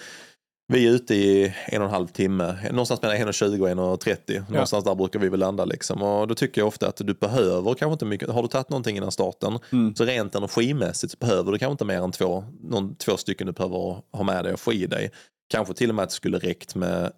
vi 0.71 0.87
är 0.87 0.91
ute 0.91 1.15
i 1.15 1.53
en 1.67 1.81
och 1.81 1.87
en 1.87 1.93
halv 1.93 2.07
timme, 2.07 2.57
någonstans 2.71 3.01
mellan 3.01 3.17
1.20 3.17 3.61
och 3.79 4.03
1.30. 4.03 4.43
Någonstans 4.51 4.83
där 4.85 4.95
brukar 4.95 5.19
vi 5.19 5.29
väl 5.29 5.39
landa 5.39 5.65
liksom. 5.65 6.01
Och 6.03 6.27
då 6.27 6.35
tycker 6.35 6.61
jag 6.61 6.67
ofta 6.67 6.87
att 6.87 6.95
du 6.97 7.13
behöver 7.13 7.73
kanske 7.73 7.93
inte 7.93 8.05
mycket, 8.05 8.29
har 8.29 8.41
du 8.41 8.47
tagit 8.47 8.69
någonting 8.69 8.97
innan 8.97 9.11
starten, 9.11 9.59
Mm. 9.71 9.95
så 9.95 10.05
rent 10.05 10.35
energimässigt 10.35 11.11
så 11.11 11.17
behöver 11.19 11.51
du 11.51 11.57
kanske 11.57 11.71
inte 11.71 11.85
mer 11.85 12.01
än 12.01 12.11
två, 12.11 12.43
någon, 12.63 12.95
två 12.95 13.17
stycken 13.17 13.47
du 13.47 13.53
behöver 13.53 14.01
ha 14.11 14.23
med 14.23 14.43
dig 14.45 14.53
och 14.53 14.59
få 14.59 14.73
i 14.73 14.85
dig. 14.85 15.11
Kanske 15.49 15.73
till 15.73 15.89
och 15.89 15.95
med 15.95 16.03
att 16.03 16.09
det 16.09 16.15
skulle 16.15 16.37
räckt 16.37 16.75
med 16.75 17.11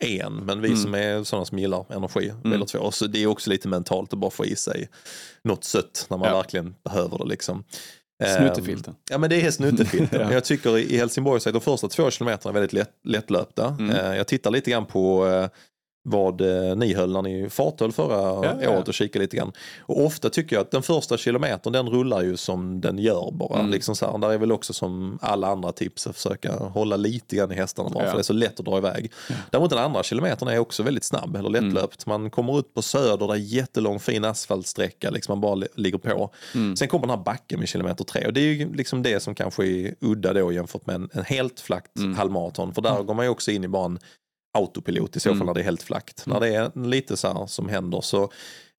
en, 0.00 0.32
men 0.34 0.60
vi 0.60 0.68
Mm. 0.68 0.80
som 0.80 0.94
är 0.94 1.24
sådana 1.24 1.44
som 1.44 1.58
gillar 1.58 1.84
energi 1.92 2.32
väljer 2.44 2.66
två. 2.66 2.90
Så 2.90 3.06
det 3.06 3.22
är 3.22 3.26
också 3.26 3.50
lite 3.50 3.68
mentalt 3.68 4.12
att 4.12 4.18
bara 4.18 4.30
få 4.30 4.44
i 4.46 4.56
sig 4.56 4.88
något 5.44 5.64
sött 5.64 6.06
när 6.10 6.16
man 6.18 6.28
Ja. 6.28 6.36
verkligen 6.36 6.74
behöver 6.84 7.18
det. 7.18 7.24
Liksom. 7.24 7.64
Ehm, 8.24 8.36
Snuttefilten. 8.36 8.94
Ja 9.10 9.18
men 9.18 9.30
det 9.30 9.42
är 9.46 9.50
snuttefilten. 9.50 10.20
Ja. 10.26 10.32
Jag 10.32 10.44
tycker 10.44 10.78
i 10.78 10.96
Helsingborg 10.98 11.40
så 11.40 11.48
är 11.48 11.52
de 11.52 11.60
första 11.60 11.88
två 11.88 12.10
kilometerna 12.10 12.52
väldigt 12.52 12.72
lätt, 12.72 12.90
lättlöpta. 13.04 13.76
Mm. 13.78 13.90
Eh, 13.90 14.16
Jag 14.16 14.26
tittar 14.26 14.50
lite 14.50 14.70
grann 14.70 14.86
på 14.86 15.26
eh, 15.26 15.48
vad 16.08 16.40
eh, 16.40 16.76
ni 16.76 16.94
höll 16.94 17.12
när 17.12 17.22
ni 17.22 17.50
farthöll 17.50 17.92
förra 17.92 18.46
Ja, 18.46 18.54
ja. 18.62 18.70
året 18.70 18.88
och 18.88 18.94
kikade 18.94 19.22
lite 19.24 19.36
grann. 19.36 19.52
Och 19.80 20.04
ofta 20.04 20.30
tycker 20.30 20.56
jag 20.56 20.60
att 20.60 20.70
den 20.70 20.82
första 20.82 21.16
kilometern 21.16 21.72
den 21.72 21.88
rullar 21.88 22.22
ju 22.22 22.36
som 22.36 22.80
den 22.80 22.98
gör 22.98 23.30
bara. 23.32 23.58
Mm. 23.58 23.70
Liksom 23.70 23.96
så 23.96 24.10
här, 24.10 24.18
där 24.18 24.30
är 24.32 24.38
väl 24.38 24.52
också 24.52 24.72
som 24.72 25.18
alla 25.22 25.46
andra 25.48 25.72
tips 25.72 26.06
att 26.06 26.16
försöka 26.16 26.52
hålla 26.56 26.96
lite 26.96 27.36
grann 27.36 27.52
i 27.52 27.54
hästarna 27.54 27.88
bara 27.90 28.04
Ja. 28.04 28.10
för 28.10 28.16
det 28.16 28.20
är 28.20 28.22
så 28.22 28.32
lätt 28.32 28.60
att 28.60 28.66
dra 28.66 28.78
iväg. 28.78 29.12
Däremot 29.50 29.70
den 29.70 29.78
andra 29.78 30.02
kilometern 30.02 30.48
är 30.48 30.58
också 30.58 30.82
väldigt 30.82 31.04
snabb 31.04 31.36
eller 31.36 31.48
Mm. 31.48 31.64
lättlöpt. 31.64 32.06
Man 32.06 32.30
kommer 32.30 32.58
ut 32.58 32.74
på 32.74 32.82
söder 32.82 33.26
där 33.26 33.32
är 33.34 33.38
jättelång 33.38 34.00
fin 34.00 34.24
asfaltsträcka, 34.24 35.10
liksom 35.10 35.32
man 35.32 35.40
bara 35.40 35.54
li- 35.54 35.68
ligger 35.74 35.98
på. 35.98 36.30
Mm. 36.54 36.76
Sen 36.76 36.88
kommer 36.88 37.06
den 37.06 37.16
här 37.18 37.24
backen 37.24 37.58
med 37.58 37.68
kilometer 37.68 38.04
tre 38.04 38.26
och 38.26 38.32
det 38.32 38.40
är 38.40 38.52
ju 38.54 38.74
liksom 38.74 39.02
det 39.02 39.22
som 39.22 39.34
kanske 39.34 39.66
är 39.66 39.94
udda 40.00 40.32
då 40.32 40.52
jämfört 40.52 40.86
med 40.86 40.94
en, 40.94 41.08
en 41.12 41.24
helt 41.24 41.60
flackt 41.60 41.96
Mm. 41.98 42.14
halvmaraton. 42.16 42.74
För 42.74 42.82
där 42.82 43.02
går 43.02 43.14
man 43.14 43.24
ju 43.24 43.30
också 43.30 43.50
in 43.50 43.64
i 43.64 43.68
bara 43.68 43.84
en 43.84 43.98
autopilot 44.56 45.16
i 45.16 45.20
så 45.20 45.28
fall 45.28 45.36
Mm. 45.36 45.46
när 45.46 45.54
det 45.54 45.60
är 45.60 45.64
helt 45.64 45.82
flackt. 45.82 46.26
När 46.26 46.40
det 46.40 46.48
är 46.54 46.86
lite 46.86 47.16
så 47.16 47.28
här 47.32 47.46
som 47.46 47.68
händer 47.68 48.00
så 48.00 48.22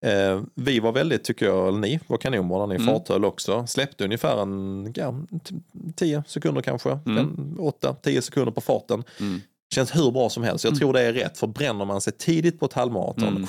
eh, 0.05 0.41
vi 0.55 0.79
var 0.79 0.91
väldigt, 0.91 1.24
tycker 1.24 1.46
jag, 1.46 1.67
eller 1.67 1.79
ni 1.79 2.00
var 2.07 2.17
kanonbra 2.17 2.60
när 2.60 2.67
ni 2.67 2.75
Mm. 2.84 2.88
farthöll 2.88 3.25
också. 3.25 3.67
Släppte 3.67 4.03
ungefär 4.05 4.41
en, 4.41 4.93
ja, 4.96 5.15
t- 5.43 5.55
10 5.96 6.24
sekunder 6.27 6.62
kanske, 6.62 7.00
Mm. 7.05 7.55
8-10 7.60 8.22
sekunder 8.22 8.51
på 8.51 8.62
farten. 8.62 9.03
Mm. 9.19 9.41
Känns 9.74 9.96
hur 9.96 10.12
bra 10.12 10.29
som 10.29 10.43
helst. 10.43 10.63
Jag 10.65 10.75
tror 10.77 10.93
det 10.93 11.01
är 11.01 11.13
rätt, 11.13 11.38
för 11.38 11.48
bränner 11.48 11.86
man 11.86 12.01
sig 12.01 12.13
tidigt 12.13 12.60
på 12.60 12.65
ett 12.65 12.74
halvmaraton, 12.74 13.27
Mm. 13.27 13.48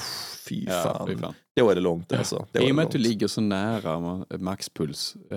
fy, 0.49 0.64
Ja, 0.64 0.82
fan. 0.82 1.06
fy 1.08 1.16
fan. 1.16 1.35
Då 1.56 1.70
är 1.70 1.75
det 1.75 1.80
långt 1.80 2.12
alltså. 2.12 2.47
Då 2.52 2.61
I 2.62 2.70
och 2.70 2.75
med 2.76 2.85
att 2.85 2.90
du 2.92 2.99
ligger 2.99 3.26
så 3.26 3.40
nära 3.40 3.97
ma- 3.97 4.38
maxpuls 4.38 5.16
eh, 5.30 5.37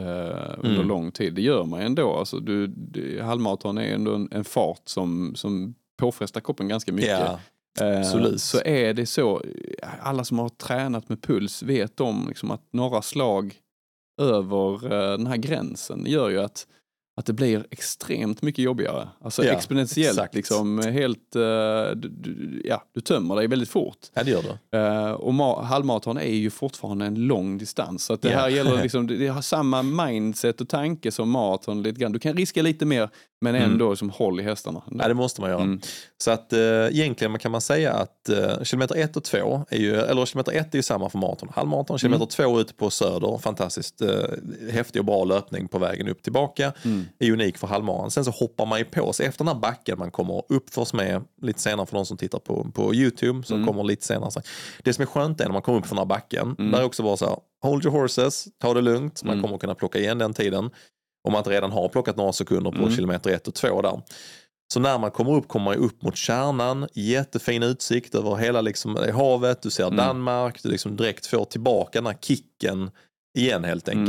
under 0.58 0.76
Mm. 0.76 0.88
lång 0.88 1.12
tid, 1.12 1.34
det 1.34 1.42
gör 1.42 1.64
man 1.64 1.80
ju 1.80 1.86
ändå. 1.86 2.14
Alltså, 2.14 2.40
du, 2.40 2.68
du, 2.68 3.22
halvmaraton 3.22 3.78
är 3.78 3.94
ändå 3.94 4.16
en, 4.16 4.28
en 4.32 4.44
fart 4.44 4.82
som, 4.86 5.36
som 5.36 5.74
påfrestar 6.02 6.42
kroppen 6.42 6.68
ganska 6.68 6.94
mycket. 6.94 7.20
Ja, 7.20 7.40
Eh. 7.80 8.38
Så 8.38 8.62
är 8.66 8.94
det 8.94 9.06
så, 9.06 9.42
alla 10.02 10.24
som 10.24 10.40
har 10.40 10.50
tränat 10.50 11.10
med 11.10 11.22
puls 11.22 11.64
vet 11.64 12.00
om 12.02 12.26
liksom 12.28 12.52
att 12.52 12.74
några 12.74 13.02
slag 13.02 13.56
över 14.22 14.94
eh, 14.94 15.18
den 15.18 15.28
här 15.28 15.38
gränsen 15.38 16.06
gör 16.08 16.30
ju 16.30 16.42
att, 16.42 16.68
att 17.18 17.26
det 17.26 17.34
blir 17.34 17.66
extremt 17.72 18.42
mycket 18.42 18.66
jobbigare. 18.66 19.08
Alltså 19.22 19.44
Ja, 19.46 19.52
exponentiellt, 19.54 20.18
exakt. 20.18 20.36
liksom 20.36 20.80
helt, 20.80 21.36
eh, 21.36 21.42
du, 21.96 22.10
du, 22.10 22.62
ja, 22.66 22.84
du 22.94 23.02
tömmer 23.02 23.36
dig 23.36 23.48
väldigt 23.48 23.70
fort. 23.70 23.98
ja, 24.14 24.24
det 24.24 24.32
gör 24.32 24.44
det. 24.72 24.78
Eh, 24.78 25.12
och 25.12 25.34
ma- 25.34 25.64
halvmaraton 25.64 26.18
är 26.18 26.34
ju 26.34 26.50
fortfarande 26.50 27.06
en 27.06 27.16
lång 27.28 27.58
distans. 27.58 28.04
Så 28.06 28.16
det 28.16 28.30
Ja. 28.30 28.38
här 28.40 28.50
gäller 28.50 28.82
liksom, 28.84 29.08
det, 29.08 29.28
har 29.28 29.42
samma 29.42 29.82
mindset 29.84 30.62
och 30.62 30.70
tanke 30.70 31.12
som 31.12 31.30
maraton 31.30 31.84
lite 31.84 32.00
grann. 32.00 32.12
Du 32.12 32.20
kan 32.20 32.34
riska 32.38 32.62
lite 32.62 32.86
mer 32.86 33.10
men 33.44 33.56
Mm. 33.56 33.72
ändå 33.72 33.96
som 33.96 34.10
håll 34.10 34.40
i 34.40 34.44
hästarna. 34.44 34.82
Ja, 35.00 35.08
det 35.08 35.14
måste 35.14 35.42
man 35.42 35.50
göra. 35.50 35.62
Mm. 35.62 35.82
Så 36.18 36.32
att 36.32 36.54
eh, 36.54 36.60
egentligen 36.60 37.40
kan 37.40 37.52
man 37.52 37.62
säga 37.62 37.94
att 37.94 38.30
kilometer 38.64 38.96
1 38.96 39.18
och 39.18 39.24
2 39.24 39.66
är 39.70 39.78
ju, 39.78 39.96
eller 39.96 40.26
kilometer 40.26 40.52
1 40.52 40.74
är 40.74 40.78
ju 40.78 40.84
samma 40.84 41.10
för 41.10 41.18
maraton. 41.20 41.50
Halvmaraton, 41.56 41.98
kilometer 42.00 42.26
2 42.26 42.60
ute 42.62 42.74
på 42.74 42.90
söder, 42.90 43.38
fantastiskt 43.38 44.02
eh, 44.02 44.10
häftig 44.72 45.00
och 45.02 45.06
bra 45.06 45.24
löpning 45.26 45.68
på 45.68 45.80
vägen 45.80 46.08
upp 46.08 46.24
tillbaka. 46.24 46.74
Mm. 46.86 47.06
Är 47.20 47.32
unik 47.32 47.58
för 47.58 47.68
halvmaran. 47.68 48.12
Sen 48.12 48.26
så 48.26 48.32
hoppar 48.32 48.66
man 48.66 48.80
ju 48.80 48.86
på 48.86 49.14
sig 49.14 49.26
efter 49.26 49.44
den 49.44 49.54
här 49.56 49.62
backen 49.62 50.00
man 50.00 50.12
kommer 50.12 50.44
uppförs 50.50 50.94
med 50.94 51.24
lite 51.42 51.60
senare 51.60 51.86
för 51.86 51.96
de 51.96 52.06
som 52.06 52.18
tittar 52.18 52.40
på, 52.40 52.72
på 52.74 52.96
YouTube 52.96 53.44
som 53.44 53.56
Mm. 53.56 53.68
kommer 53.68 53.84
lite 53.84 54.06
senare. 54.06 54.42
Det 54.84 54.94
som 54.94 55.02
är 55.02 55.06
skönt 55.06 55.42
är 55.42 55.46
när 55.46 55.54
man 55.54 55.62
kommer 55.62 55.78
upp 55.80 55.86
för 55.86 55.96
den 55.96 56.02
här 56.02 56.06
backen, 56.06 56.56
Mm. 56.60 56.72
där 56.72 56.80
är 56.80 56.84
också 56.84 57.04
bara 57.04 57.18
så 57.18 57.26
här, 57.26 57.38
hold 57.62 57.86
your 57.86 58.00
horses, 58.02 58.48
ta 58.62 58.74
det 58.74 58.82
lugnt, 58.82 59.24
man 59.24 59.34
Mm. 59.34 59.44
kommer 59.44 59.58
kunna 59.58 59.76
plocka 59.76 60.00
igen 60.00 60.18
den 60.18 60.34
tiden. 60.34 60.70
Om 61.28 61.32
man 61.34 61.40
inte 61.40 61.50
redan 61.50 61.72
har 61.72 61.90
plockat 61.90 62.16
några 62.18 62.34
sekunder 62.34 62.72
på 62.72 62.78
Mm. 62.78 62.96
kilometer 62.96 63.30
1 63.30 63.48
och 63.48 63.54
2 63.56 63.82
där. 63.82 64.02
Så 64.74 64.80
när 64.80 64.98
man 64.98 65.12
kommer 65.12 65.34
upp 65.36 65.48
kommer 65.48 65.66
man 65.66 65.76
upp 65.76 66.02
mot 66.04 66.16
kärnan, 66.16 66.88
jättefin 66.94 67.64
utsikt 67.64 68.16
över 68.16 68.36
hela 68.36 68.62
liksom, 68.62 68.98
eh, 68.98 69.16
havet, 69.16 69.62
du 69.62 69.70
ser 69.70 69.84
Mm. 69.84 69.98
Danmark, 69.98 70.64
du 70.64 70.70
liksom 70.70 70.96
direkt 70.96 71.26
får 71.26 71.46
tillbaka 71.46 72.00
den 72.02 72.06
här 72.06 72.18
kicken 72.22 72.92
igen 73.38 73.64
helt 73.64 73.88
Mm. 73.88 74.08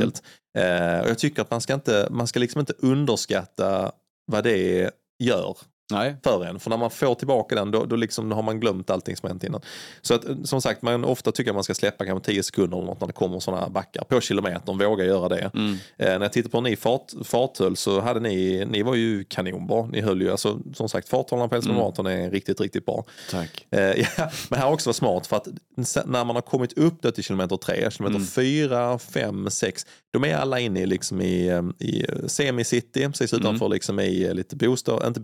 Eh, 0.59 1.01
och 1.01 1.11
jag 1.11 1.19
tycker 1.19 1.43
att 1.43 1.51
man 1.51 1.61
ska, 1.61 1.75
inte, 1.75 2.09
man 2.11 2.27
ska 2.27 2.41
liksom 2.41 2.61
inte 2.61 2.75
underskatta 2.79 3.93
vad 4.27 4.45
det 4.45 4.91
gör. 5.19 5.57
Nej, 5.93 6.17
för 6.25 6.45
en. 6.45 6.61
För 6.61 6.71
när 6.71 6.77
man 6.77 6.91
får 6.91 7.15
tillbaka 7.15 7.55
den 7.55 7.71
då, 7.71 7.85
då, 7.85 7.97
liksom, 7.97 8.29
då 8.29 8.37
har 8.37 8.43
man 8.43 8.61
glömt 8.61 8.91
allting 8.91 9.17
som 9.17 9.29
hänt 9.29 9.45
innan. 9.45 9.61
Så 10.03 10.15
att, 10.15 10.25
som 10.45 10.63
sagt, 10.63 10.83
man 10.83 11.05
ofta 11.05 11.33
tycker 11.33 11.51
att 11.51 11.55
man 11.55 11.65
ska 11.65 11.75
släppa 11.75 12.05
kanske 12.05 12.33
10 12.33 12.43
sekunder 12.43 12.77
eller 12.77 12.87
något 12.87 13.01
när 13.01 13.07
det 13.07 13.13
kommer 13.13 13.41
sådana 13.41 13.63
här 13.63 13.71
backar 13.71 14.05
på 14.05 14.21
kilometern. 14.21 14.79
Våga 14.79 15.05
göra 15.05 15.29
det. 15.29 15.51
mm. 15.55 15.73
Eh, 15.73 16.07
när 16.07 16.21
jag 16.21 16.33
tittar 16.33 16.51
på 16.51 16.61
ni 16.61 16.77
fart, 16.77 17.13
farthöll 17.25 17.77
så 17.77 18.01
hade 18.01 18.21
ni, 18.21 18.65
ni 18.71 18.83
var 18.83 18.95
ju 18.95 19.25
kanonbra. 19.25 19.87
Ni 19.87 20.01
höll 20.01 20.23
ju, 20.23 20.31
alltså, 20.31 20.59
som 20.75 20.89
sagt 20.89 21.09
farthållarna 21.09 21.49
på 21.49 21.55
Älvsbyn 21.55 21.73
Mm. 21.75 21.83
Marathon 21.85 22.07
är 22.07 22.31
riktigt, 22.31 22.61
riktigt 22.61 22.87
bra. 22.87 23.05
tack. 23.31 23.67
Eh, 23.71 23.81
ja, 24.19 24.31
men 24.51 24.59
här 24.59 24.71
också 24.73 24.89
varit 24.89 24.97
smart 24.97 25.27
för 25.27 25.37
att 25.37 25.49
när 26.07 26.25
man 26.25 26.37
har 26.37 26.41
kommit 26.43 26.79
upp 26.79 27.15
till 27.15 27.25
kilometer 27.25 27.57
3, 27.57 27.91
kilometer 27.91 28.17
Mm. 28.17 28.27
4, 28.27 28.99
5, 28.99 29.51
6, 29.51 29.87
de 30.11 30.25
är 30.25 30.35
alla 30.37 30.61
inne 30.61 30.81
i, 30.81 30.87
liksom 30.87 31.21
i, 31.21 31.47
eh, 31.49 31.63
i 31.79 32.07
semicity, 32.27 33.07
precis 33.09 33.33
Mm. 33.33 33.43
utanför 33.47 33.69
liksom 33.69 34.01
i 34.01 34.25
eh, 34.25 34.35
lite 34.35 34.57
bostad, 34.57 35.07
inte 35.07 35.21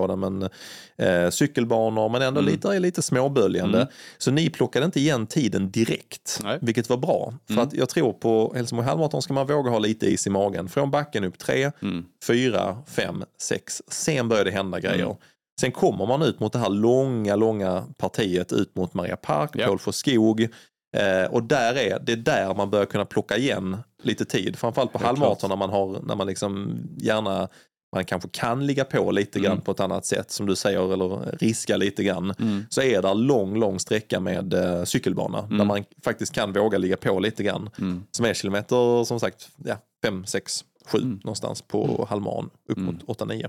bostadsområden 0.00 0.48
men 0.96 1.24
eh, 1.24 1.30
cykelbanor 1.30 2.08
men 2.08 2.22
ändå 2.22 2.40
Mm. 2.40 2.52
lite, 2.52 2.78
lite 2.78 3.02
småböljande. 3.02 3.78
Mm. 3.78 3.88
Så 4.18 4.30
ni 4.30 4.50
plockade 4.50 4.86
inte 4.86 5.00
igen 5.00 5.26
tiden 5.26 5.70
direkt, 5.70 6.40
Nej. 6.42 6.58
vilket 6.62 6.88
var 6.88 6.96
bra. 6.96 7.34
För 7.46 7.52
Mm. 7.54 7.66
att 7.66 7.74
jag 7.74 7.88
tror 7.88 8.12
på 8.12 8.52
Helsingborg 8.56 8.86
halvmaraton 8.88 9.22
ska 9.22 9.34
man 9.34 9.46
våga 9.46 9.70
ha 9.70 9.78
lite 9.78 10.06
is 10.06 10.26
i 10.26 10.30
magen. 10.30 10.68
Från 10.68 10.90
backen 10.90 11.24
upp 11.24 11.38
3, 11.38 11.72
Mm. 11.82 12.04
4, 12.26 12.76
5, 12.86 13.24
6. 13.40 13.82
Sen 13.88 14.28
börjar 14.28 14.44
det 14.44 14.50
hända 14.50 14.80
grejer. 14.80 15.04
Mm. 15.04 15.16
Sen 15.60 15.72
kommer 15.72 16.06
man 16.06 16.22
ut 16.22 16.40
mot 16.40 16.52
det 16.52 16.58
här 16.58 16.70
långa, 16.70 17.36
långa 17.36 17.84
partiet 17.98 18.52
ut 18.52 18.76
mot 18.76 18.94
Maria 18.94 19.16
Park, 19.16 19.50
Ja. 19.54 19.66
Pålsjö 19.66 19.92
skog. 19.92 20.48
Eh, 20.96 21.30
och 21.30 21.42
där 21.42 21.74
är, 21.78 21.98
det 22.06 22.12
är 22.12 22.16
där 22.16 22.54
man 22.54 22.70
börjar 22.70 22.86
kunna 22.86 23.04
plocka 23.04 23.36
igen 23.36 23.76
lite 24.02 24.24
tid. 24.24 24.56
Framförallt 24.56 24.92
på 24.92 24.98
halvmaraton 24.98 25.48
när 25.50 25.56
man 25.56 25.70
har, 25.70 26.00
när 26.06 26.14
man 26.16 26.26
liksom 26.26 26.78
gärna, 26.96 27.48
man 27.96 28.04
kanske 28.04 28.28
kan 28.32 28.66
ligga 28.66 28.84
på 28.84 29.10
lite 29.10 29.40
grann 29.40 29.52
Mm. 29.52 29.64
på 29.64 29.70
ett 29.70 29.80
annat 29.80 30.06
sätt 30.06 30.30
som 30.30 30.46
du 30.46 30.56
säger, 30.56 30.92
eller 30.92 31.36
riska 31.38 31.76
lite 31.76 32.04
grann. 32.04 32.34
Mm. 32.38 32.64
Så 32.70 32.82
är 32.82 33.02
det 33.02 33.14
lång, 33.14 33.56
lång 33.58 33.78
sträcka 33.78 34.20
med 34.20 34.54
eh, 34.54 34.84
cykelbana 34.84 35.42
där 35.42 35.54
Mm. 35.54 35.66
man 35.66 35.84
faktiskt 36.04 36.32
kan 36.32 36.52
våga 36.52 36.78
ligga 36.78 36.96
på 36.96 37.18
lite 37.20 37.42
grann. 37.42 37.70
Mm. 37.78 38.04
Som 38.10 38.24
är 38.26 38.34
kilometer, 38.34 39.04
som 39.04 39.20
sagt, 39.20 39.48
ja, 39.64 39.76
5, 40.04 40.26
6, 40.26 40.64
7 40.86 40.98
Mm. 40.98 41.20
någonstans 41.24 41.62
på 41.62 42.06
halvmaran, 42.10 42.50
upp 42.68 42.78
Mm. 42.78 42.94
mot 42.94 43.02
8-9. 43.06 43.48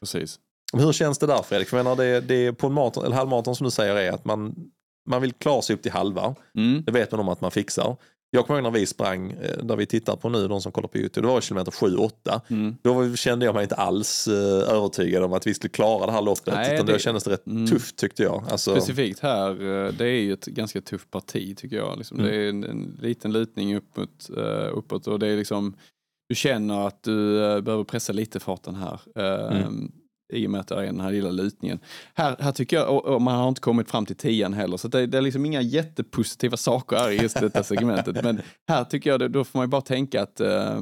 Precis. 0.00 0.38
Hur 0.72 0.92
känns 0.92 1.18
det 1.18 1.26
där 1.26 1.42
Fredrik? 1.42 1.68
För 1.68 1.76
jag 1.76 1.84
menar, 1.84 1.96
det, 1.96 2.20
det 2.20 2.52
på 2.52 2.66
en 2.66 2.72
maraton, 2.72 3.04
eller 3.04 3.16
halvmaraton 3.16 3.56
som 3.56 3.64
du 3.64 3.70
säger 3.70 3.96
är 3.96 4.12
att 4.12 4.24
man, 4.24 4.54
man 5.08 5.22
vill 5.22 5.32
klara 5.32 5.62
sig 5.62 5.74
upp 5.76 5.82
till 5.82 5.92
halva. 5.92 6.34
Mm. 6.56 6.82
Det 6.86 6.92
vet 6.92 7.10
man 7.10 7.20
om 7.20 7.28
att 7.28 7.40
man 7.40 7.50
fixar. 7.50 7.96
Jag 8.32 8.46
kommer 8.46 8.60
ihåg 8.60 8.72
när 8.72 8.78
vi 8.80 8.86
sprang, 8.86 9.30
eh, 9.30 9.64
där 9.64 9.76
vi 9.76 9.86
tittar 9.86 10.16
på 10.16 10.28
nu, 10.28 10.48
de 10.48 10.60
som 10.60 10.72
kollar 10.72 10.88
på 10.88 10.98
YouTube, 10.98 11.26
det 11.28 11.32
var 11.32 11.40
kilometer 11.40 11.70
7-8. 11.72 12.40
Mm. 12.50 12.76
Då 12.82 13.16
kände 13.16 13.44
jag 13.44 13.54
mig 13.54 13.62
inte 13.62 13.74
alls 13.74 14.28
eh, 14.28 14.74
övertygad 14.74 15.22
om 15.22 15.32
att 15.32 15.46
vi 15.46 15.54
skulle 15.54 15.70
klara 15.70 16.06
det 16.06 16.12
här 16.12 16.22
loppet. 16.22 16.54
Nej, 16.54 16.74
utan 16.74 16.86
det- 16.86 16.92
då 16.92 16.98
kändes 16.98 17.24
det 17.24 17.30
rätt 17.32 17.46
Mm. 17.46 17.66
tufft 17.66 17.96
tyckte 17.96 18.22
jag. 18.22 18.44
Alltså, 18.50 18.70
Specifikt 18.74 19.20
här, 19.20 19.50
eh, 19.50 19.92
det 19.92 20.04
är 20.06 20.20
ju 20.20 20.32
ett 20.32 20.46
ganska 20.46 20.80
tufft 20.80 21.10
parti 21.10 21.56
tycker 21.56 21.76
jag. 21.76 21.98
Liksom. 21.98 22.18
Mm. 22.20 22.30
Det 22.30 22.36
är 22.36 22.48
en, 22.48 22.64
en 22.64 22.98
liten 23.02 23.32
lutning 23.32 23.76
uppåt, 23.76 24.30
eh, 24.36 24.68
uppåt 24.78 25.06
och 25.06 25.18
det 25.18 25.26
är 25.26 25.36
liksom, 25.36 25.74
du 26.28 26.34
känner 26.34 26.86
att 26.86 27.02
du 27.02 27.44
eh, 27.44 27.60
behöver 27.60 27.84
pressa 27.84 28.12
lite 28.12 28.40
farten 28.40 28.74
här. 28.74 29.00
I 30.32 30.46
och 30.46 30.50
med 30.50 30.60
att 30.60 30.68
det 30.68 30.74
är 30.74 30.82
den 30.82 31.00
här 31.00 31.12
lilla 31.12 31.30
lutningen. 31.30 31.78
Här, 32.14 32.36
här 32.40 32.52
tycker 32.52 32.76
jag, 32.76 32.90
och, 32.90 33.04
och 33.04 33.22
man 33.22 33.34
har 33.34 33.48
inte 33.48 33.60
kommit 33.60 33.90
fram 33.90 34.06
till 34.06 34.16
tian 34.16 34.52
heller, 34.52 34.76
så 34.76 34.88
det, 34.88 35.06
det 35.06 35.18
är 35.18 35.22
liksom 35.22 35.46
inga 35.46 35.60
jättepositiva 35.60 36.56
saker 36.56 36.96
här 36.96 37.10
i 37.10 37.22
just 37.22 37.40
detta 37.40 37.62
segmentet. 37.62 38.24
Men 38.24 38.40
här 38.68 38.84
tycker 38.84 39.10
jag, 39.10 39.32
då 39.32 39.44
får 39.44 39.58
man 39.58 39.66
ju 39.66 39.70
bara 39.70 39.80
tänka 39.80 40.22
att 40.22 40.40
eh, 40.40 40.80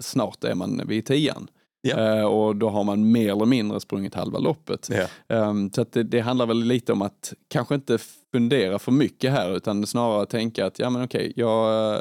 snart 0.00 0.44
är 0.44 0.54
man 0.54 0.82
vid 0.86 1.06
tian. 1.06 1.48
Eh, 1.88 2.24
och 2.24 2.56
då 2.56 2.68
har 2.68 2.84
man 2.84 3.12
mer 3.12 3.32
eller 3.32 3.46
mindre 3.46 3.80
sprungit 3.80 4.14
halva 4.14 4.38
loppet. 4.38 4.88
Um, 5.28 5.72
så 5.72 5.82
att 5.82 5.92
det, 5.92 6.02
det 6.02 6.20
handlar 6.20 6.46
väl 6.46 6.62
lite 6.62 6.92
om 6.92 7.02
att 7.02 7.32
kanske 7.48 7.74
inte 7.74 7.98
fundera 8.32 8.78
för 8.78 8.92
mycket 8.92 9.32
här 9.32 9.56
utan 9.56 9.86
snarare 9.86 10.26
tänka 10.26 10.66
att 10.66 10.78
ja 10.78 10.90
men 10.90 11.04
okej, 11.04 11.32
jag, 11.36 12.00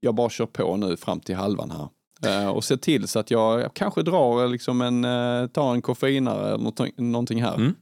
jag 0.00 0.14
bara 0.14 0.30
kör 0.30 0.46
på 0.46 0.76
nu 0.76 0.96
fram 0.96 1.20
till 1.20 1.36
halvan 1.36 1.70
här. 1.70 1.88
Eh, 2.26 2.48
och 2.48 2.64
se 2.64 2.76
till 2.76 3.08
så 3.08 3.18
att 3.18 3.30
jag, 3.30 3.60
jag 3.60 3.74
kanske 3.74 4.02
drar 4.02 4.48
liksom 4.48 4.80
en, 4.80 5.04
uh, 5.04 5.46
tar 5.46 5.74
en 5.74 5.82
koffeinare 5.82 6.46
eller 6.48 6.58
någonting, 6.58 6.92
någonting 6.96 7.42
här. 7.42 7.54
Mm. 7.54 7.74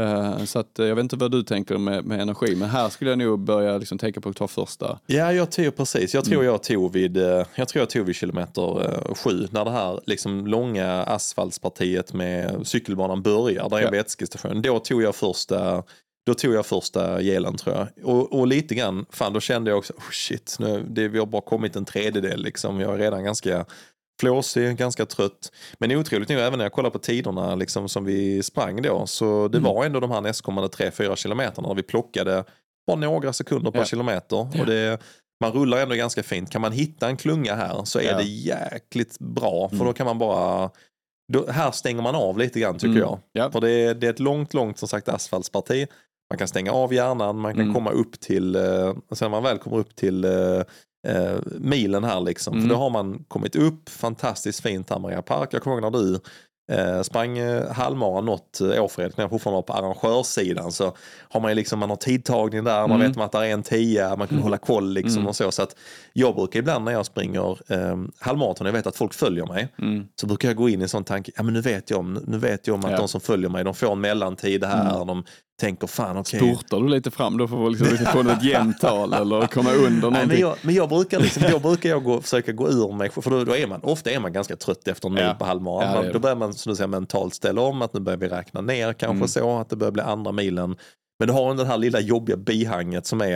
Eh, 0.00 0.44
så 0.44 0.58
att 0.58 0.78
eh, 0.78 0.86
jag 0.86 0.94
vet 0.94 1.02
inte 1.02 1.16
vad 1.16 1.30
du 1.30 1.42
tänker 1.42 1.78
med, 1.78 2.04
med 2.04 2.20
energi 2.20 2.56
men 2.56 2.68
här 2.68 2.88
skulle 2.88 3.10
jag 3.10 3.18
nog 3.18 3.38
börja 3.40 3.78
liksom 3.78 3.98
tänka 3.98 4.20
på 4.20 4.28
att 4.28 4.36
ta 4.36 4.48
första. 4.48 4.98
Ja, 5.06 5.32
jag 5.32 5.50
tog 5.52 5.76
precis. 5.76 6.14
Jag 6.14 6.24
tror 6.24 6.34
Mm. 6.34 6.46
jag 6.46 6.62
tog 6.62 6.92
vid, 6.92 7.16
eh, 7.16 7.44
jag 7.54 7.68
tror 7.68 7.80
jag 7.82 7.90
tog 7.90 8.06
vid 8.06 8.16
kilometer 8.16 8.84
eh, 9.08 9.14
sju 9.14 9.48
när 9.50 9.64
det 9.64 9.70
här 9.70 10.00
liksom 10.06 10.46
långa 10.46 11.02
asfaltspartiet 11.02 12.12
med 12.12 12.66
cykelbanan 12.66 13.22
börjar, 13.22 13.68
där 13.68 13.76
är 13.76 13.82
Ja. 13.82 13.90
vätskestation. 13.90 14.62
Då 14.62 14.78
tog 14.78 15.02
jag 15.02 15.14
första 15.14 15.82
då 16.26 16.34
tog 16.34 16.54
jag 16.54 16.66
första 16.66 17.22
gelen 17.22 17.56
tror 17.56 17.76
jag. 17.76 17.88
Och, 18.08 18.32
och 18.38 18.46
lite 18.46 18.74
grann, 18.74 19.06
fan 19.10 19.32
då 19.32 19.40
kände 19.40 19.70
jag 19.70 19.78
också, 19.78 19.92
oh 19.92 20.10
shit, 20.12 20.56
nu, 20.58 20.86
det, 20.90 21.08
vi 21.08 21.18
har 21.18 21.26
bara 21.26 21.42
kommit 21.42 21.76
en 21.76 21.84
tredjedel 21.84 22.42
liksom. 22.42 22.80
Jag 22.80 22.94
är 22.94 22.98
redan 22.98 23.24
ganska 23.24 23.64
flåsig, 24.20 24.76
ganska 24.76 25.06
trött. 25.06 25.52
Men 25.78 25.92
otroligt 25.96 26.28
nog, 26.28 26.38
även 26.40 26.58
när 26.58 26.64
jag 26.64 26.72
kollar 26.72 26.90
på 26.90 26.98
tiderna 26.98 27.54
liksom, 27.54 27.88
som 27.88 28.04
vi 28.04 28.42
sprang 28.42 28.82
då, 28.82 29.06
så 29.06 29.48
det 29.48 29.58
Mm. 29.58 29.74
var 29.74 29.84
ändå 29.84 30.00
de 30.00 30.10
här 30.10 30.20
nästkommande 30.20 30.68
3-4 30.68 31.16
kilometerna 31.16 31.68
där 31.68 31.74
vi 31.74 31.82
plockade 31.82 32.44
bara 32.86 32.96
några 32.96 33.32
sekunder 33.32 33.70
per 33.70 33.78
Ja. 33.78 33.84
kilometer. 33.84 34.36
Ja. 34.54 34.60
Och 34.60 34.66
det, 34.66 34.98
man 35.40 35.52
rullar 35.52 35.78
ändå 35.78 35.94
ganska 35.94 36.22
fint. 36.22 36.50
Kan 36.50 36.60
man 36.60 36.72
hitta 36.72 37.08
en 37.08 37.16
klunga 37.16 37.54
här 37.54 37.84
så 37.84 37.98
är 37.98 38.02
Ja. 38.04 38.16
det 38.16 38.22
jäkligt 38.24 39.18
bra. 39.18 39.68
För 39.68 39.74
Mm. 39.76 39.86
då 39.86 39.92
kan 39.92 40.06
man 40.06 40.18
bara, 40.18 40.70
då, 41.32 41.46
här 41.50 41.70
stänger 41.70 42.02
man 42.02 42.14
av 42.14 42.38
lite 42.38 42.60
grann 42.60 42.74
tycker 42.74 42.86
Mm. 42.88 43.00
jag. 43.00 43.18
Ja. 43.32 43.50
För 43.50 43.60
det 43.60 43.70
är, 43.70 43.94
det 43.94 44.06
är 44.06 44.10
ett 44.10 44.20
långt, 44.20 44.54
långt 44.54 44.78
som 44.78 44.88
sagt 44.88 45.08
asfaltsparti. 45.08 45.86
Man 46.30 46.38
kan 46.38 46.48
stänga 46.48 46.72
av 46.72 46.94
hjärnan, 46.94 47.38
man 47.38 47.52
kan 47.54 47.62
Mm. 47.62 47.74
komma 47.74 47.90
upp 47.90 48.20
till, 48.20 48.56
eh, 48.56 48.62
sen 49.12 49.18
när 49.20 49.28
man 49.28 49.42
väl 49.42 49.58
kommer 49.58 49.76
upp 49.78 49.96
till 49.96 50.24
eh, 50.24 50.60
eh, 51.08 51.36
milen 51.58 52.04
här 52.04 52.20
liksom. 52.20 52.52
Mm. 52.54 52.62
För 52.68 52.74
då 52.74 52.80
har 52.80 52.90
man 52.90 53.24
kommit 53.28 53.56
upp, 53.56 53.88
fantastiskt 53.88 54.60
fint 54.60 54.90
här 54.90 54.98
Maria 54.98 55.22
Park. 55.22 55.48
Jag 55.52 55.62
kommer 55.62 55.76
ihåg 55.80 55.92
när 55.92 56.00
du 56.00 56.20
Eh, 56.72 57.02
sprang 57.02 57.38
eh, 57.38 57.70
halvmara 57.72 58.20
något 58.20 58.60
eh, 58.60 58.84
år 58.84 58.88
Fredrik, 58.88 59.16
när 59.16 59.22
jag 59.24 59.30
fortfarande 59.30 59.56
var 59.56 59.62
på 59.62 59.72
arrangörssidan 59.72 60.72
så 60.72 60.96
har 61.28 61.40
man 61.40 61.50
ju 61.50 61.54
liksom, 61.54 61.78
man 61.78 61.88
har 61.90 61.96
tidtagning 61.96 62.64
där, 62.64 62.80
man 62.88 63.00
Mm. 63.00 63.12
vet 63.12 63.20
att 63.22 63.32
det 63.32 63.38
är 63.38 63.52
en 63.52 63.62
tia, 63.62 64.16
man 64.16 64.28
kan 64.28 64.38
hålla 64.38 64.58
koll 64.58 64.92
liksom 64.92 65.26
och 65.26 65.36
så. 65.36 65.50
Så 65.50 65.62
att 65.62 65.76
jag 66.12 66.34
brukar 66.34 66.58
ibland 66.60 66.84
när 66.84 66.92
jag 66.92 67.06
springer 67.06 67.72
eh, 67.72 67.96
halvmaraton, 68.18 68.66
jag 68.66 68.72
vet 68.72 68.86
att 68.86 68.96
folk 68.96 69.14
följer 69.14 69.46
mig, 69.46 69.68
så 70.20 70.26
brukar 70.26 70.48
jag 70.48 70.56
gå 70.56 70.68
in 70.68 70.80
i 70.80 70.82
en 70.82 70.88
sån 70.88 71.04
tanke, 71.04 71.32
ja 71.36 71.42
men 71.42 71.54
nu 71.54 71.60
vet 71.60 71.90
jag 71.90 71.98
om, 71.98 72.20
nu 72.26 72.38
vet 72.38 72.66
jag 72.66 72.74
om 72.74 72.84
att 72.84 72.90
Ja. 72.90 72.96
de 72.98 73.08
som 73.08 73.20
följer 73.20 73.48
mig, 73.50 73.64
de 73.64 73.74
får 73.74 73.92
en 73.92 74.00
mellantid 74.00 74.64
här, 74.64 75.04
de 75.04 75.24
tänker 75.60 75.86
fan 75.86 76.16
okej. 76.16 76.38
Spurtar 76.40 76.80
du 76.80 76.88
lite 76.88 77.10
fram 77.10 77.36
då 77.38 77.48
för 77.48 77.66
att 77.66 77.72
liksom, 77.80 78.06
få 78.06 78.22
något 78.22 78.42
jämnt 78.44 78.80
tal 78.80 79.12
eller 79.12 79.46
komma 79.46 79.70
under 79.72 79.88
Nej, 79.90 79.90
men 79.90 80.00
någonting? 80.12 80.40
jag, 80.40 80.56
men 80.62 80.74
jag 80.74 80.88
brukar, 80.88 81.20
liksom, 81.20 81.42
då 81.52 81.58
brukar 81.58 81.88
jag 81.90 82.04
gå, 82.04 82.20
försöka 82.20 82.52
gå 82.52 82.68
ur 82.68 82.92
mig, 82.92 83.10
för 83.10 83.30
då, 83.30 83.44
då 83.44 83.56
är 83.56 83.66
man, 83.66 83.80
ofta 83.82 84.10
är 84.10 84.20
man 84.20 84.32
ganska 84.32 84.56
trött 84.56 84.88
efter 84.88 85.08
en 85.08 85.14
mil 85.14 85.22
Ja. 85.24 85.34
på 85.38 85.44
halvmaran. 85.44 86.04
Ja, 86.06 86.12
då 86.12 86.18
börjar 86.18 86.36
man 86.36 86.54
som 86.54 86.70
du 86.70 86.76
säger, 86.76 86.88
mentalt 86.88 87.34
ställa 87.34 87.60
om, 87.60 87.82
att 87.82 87.94
nu 87.94 88.00
börjar 88.00 88.16
vi 88.18 88.28
räkna 88.28 88.60
ner 88.60 88.92
kanske 88.92 89.16
Mm. 89.16 89.28
så, 89.28 89.58
att 89.58 89.68
det 89.70 89.76
börjar 89.76 89.92
bli 89.92 90.02
andra 90.02 90.32
milen. 90.32 90.76
Men 91.18 91.28
du 91.28 91.34
har 91.34 91.54
den 91.54 91.66
här 91.66 91.76
lilla 91.78 92.00
jobbiga 92.00 92.36
bihanget 92.36 93.06
som 93.06 93.20
är, 93.20 93.26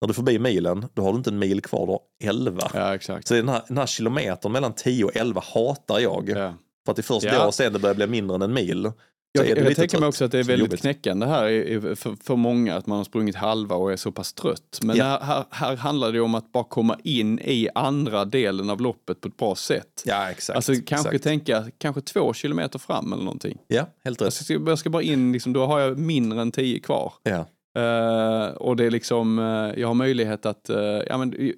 när 0.00 0.06
du 0.06 0.08
är 0.08 0.12
förbi 0.12 0.38
milen, 0.38 0.86
då 0.94 1.02
har 1.02 1.12
du 1.12 1.18
inte 1.18 1.30
en 1.30 1.38
mil 1.38 1.60
kvar, 1.62 1.86
du 1.86 1.92
har 1.92 2.00
11. 2.32 2.70
Ja, 2.74 2.94
exakt. 2.94 3.28
Så 3.28 3.34
den 3.34 3.48
här, 3.48 3.62
den 3.68 3.78
här 3.78 3.86
kilometern 3.86 4.52
mellan 4.52 4.72
10 4.74 5.04
och 5.04 5.16
11 5.16 5.42
hatar 5.54 5.98
jag. 5.98 6.28
Ja. 6.28 6.54
För 6.84 6.92
att 6.92 6.96
det 6.96 7.00
är 7.00 7.02
först 7.02 7.26
Ja. 7.26 7.44
då 7.44 7.52
sen 7.52 7.72
det 7.72 7.78
börjar 7.78 7.94
bli 7.94 8.06
mindre 8.06 8.34
än 8.34 8.42
en 8.42 8.52
mil. 8.54 8.92
Jag, 9.38 9.58
jag 9.58 9.64
lite 9.68 9.74
tänker 9.74 9.98
mig 9.98 10.08
också 10.08 10.24
att 10.24 10.32
det 10.32 10.38
är 10.38 10.42
väldigt 10.44 10.66
jobbigt. 10.66 10.80
knäckande 10.80 11.26
här 11.26 11.94
för, 11.94 12.16
för 12.24 12.36
många 12.36 12.76
att 12.76 12.86
man 12.86 12.96
har 12.98 13.04
sprungit 13.04 13.36
halva 13.36 13.76
och 13.76 13.92
är 13.92 13.96
så 13.96 14.12
pass 14.12 14.32
trött. 14.32 14.78
Men 14.82 14.96
Ja. 14.96 15.04
här, 15.04 15.18
här, 15.22 15.44
här 15.50 15.76
handlar 15.76 16.12
det 16.12 16.20
om 16.20 16.34
att 16.34 16.52
bara 16.52 16.64
komma 16.64 16.96
in 17.04 17.38
i 17.38 17.68
andra 17.74 18.24
delen 18.24 18.70
av 18.70 18.80
loppet 18.80 19.20
på 19.20 19.28
ett 19.28 19.36
bra 19.36 19.54
sätt. 19.54 20.02
Ja, 20.04 20.30
exakt. 20.30 20.56
Alltså 20.56 20.72
kanske 20.86 21.08
exakt. 21.08 21.24
tänka 21.24 21.64
kanske 21.78 22.00
två 22.00 22.32
kilometer 22.34 22.78
fram 22.78 23.12
eller 23.12 23.24
någonting. 23.24 23.58
Ja, 23.66 23.86
helt 24.04 24.22
rätt. 24.22 24.26
Jag 24.26 24.32
ska, 24.32 24.70
jag 24.70 24.78
ska 24.78 24.90
bara 24.90 25.02
in, 25.02 25.32
liksom, 25.32 25.52
då 25.52 25.66
har 25.66 25.80
jag 25.80 25.98
mindre 25.98 26.40
än 26.40 26.52
tio 26.52 26.80
kvar. 26.80 27.12
Ja. 27.22 27.46
Eh, 27.78 28.48
och 28.48 28.76
det 28.76 28.84
är 28.84 28.90
liksom, 28.90 29.38
eh, 29.38 29.80
jag 29.80 29.88
har 29.88 29.94
möjlighet 29.94 30.46
att, 30.46 30.70
eh, 30.70 30.78
ja 30.80 31.18
men 31.18 31.32
hur, 31.32 31.54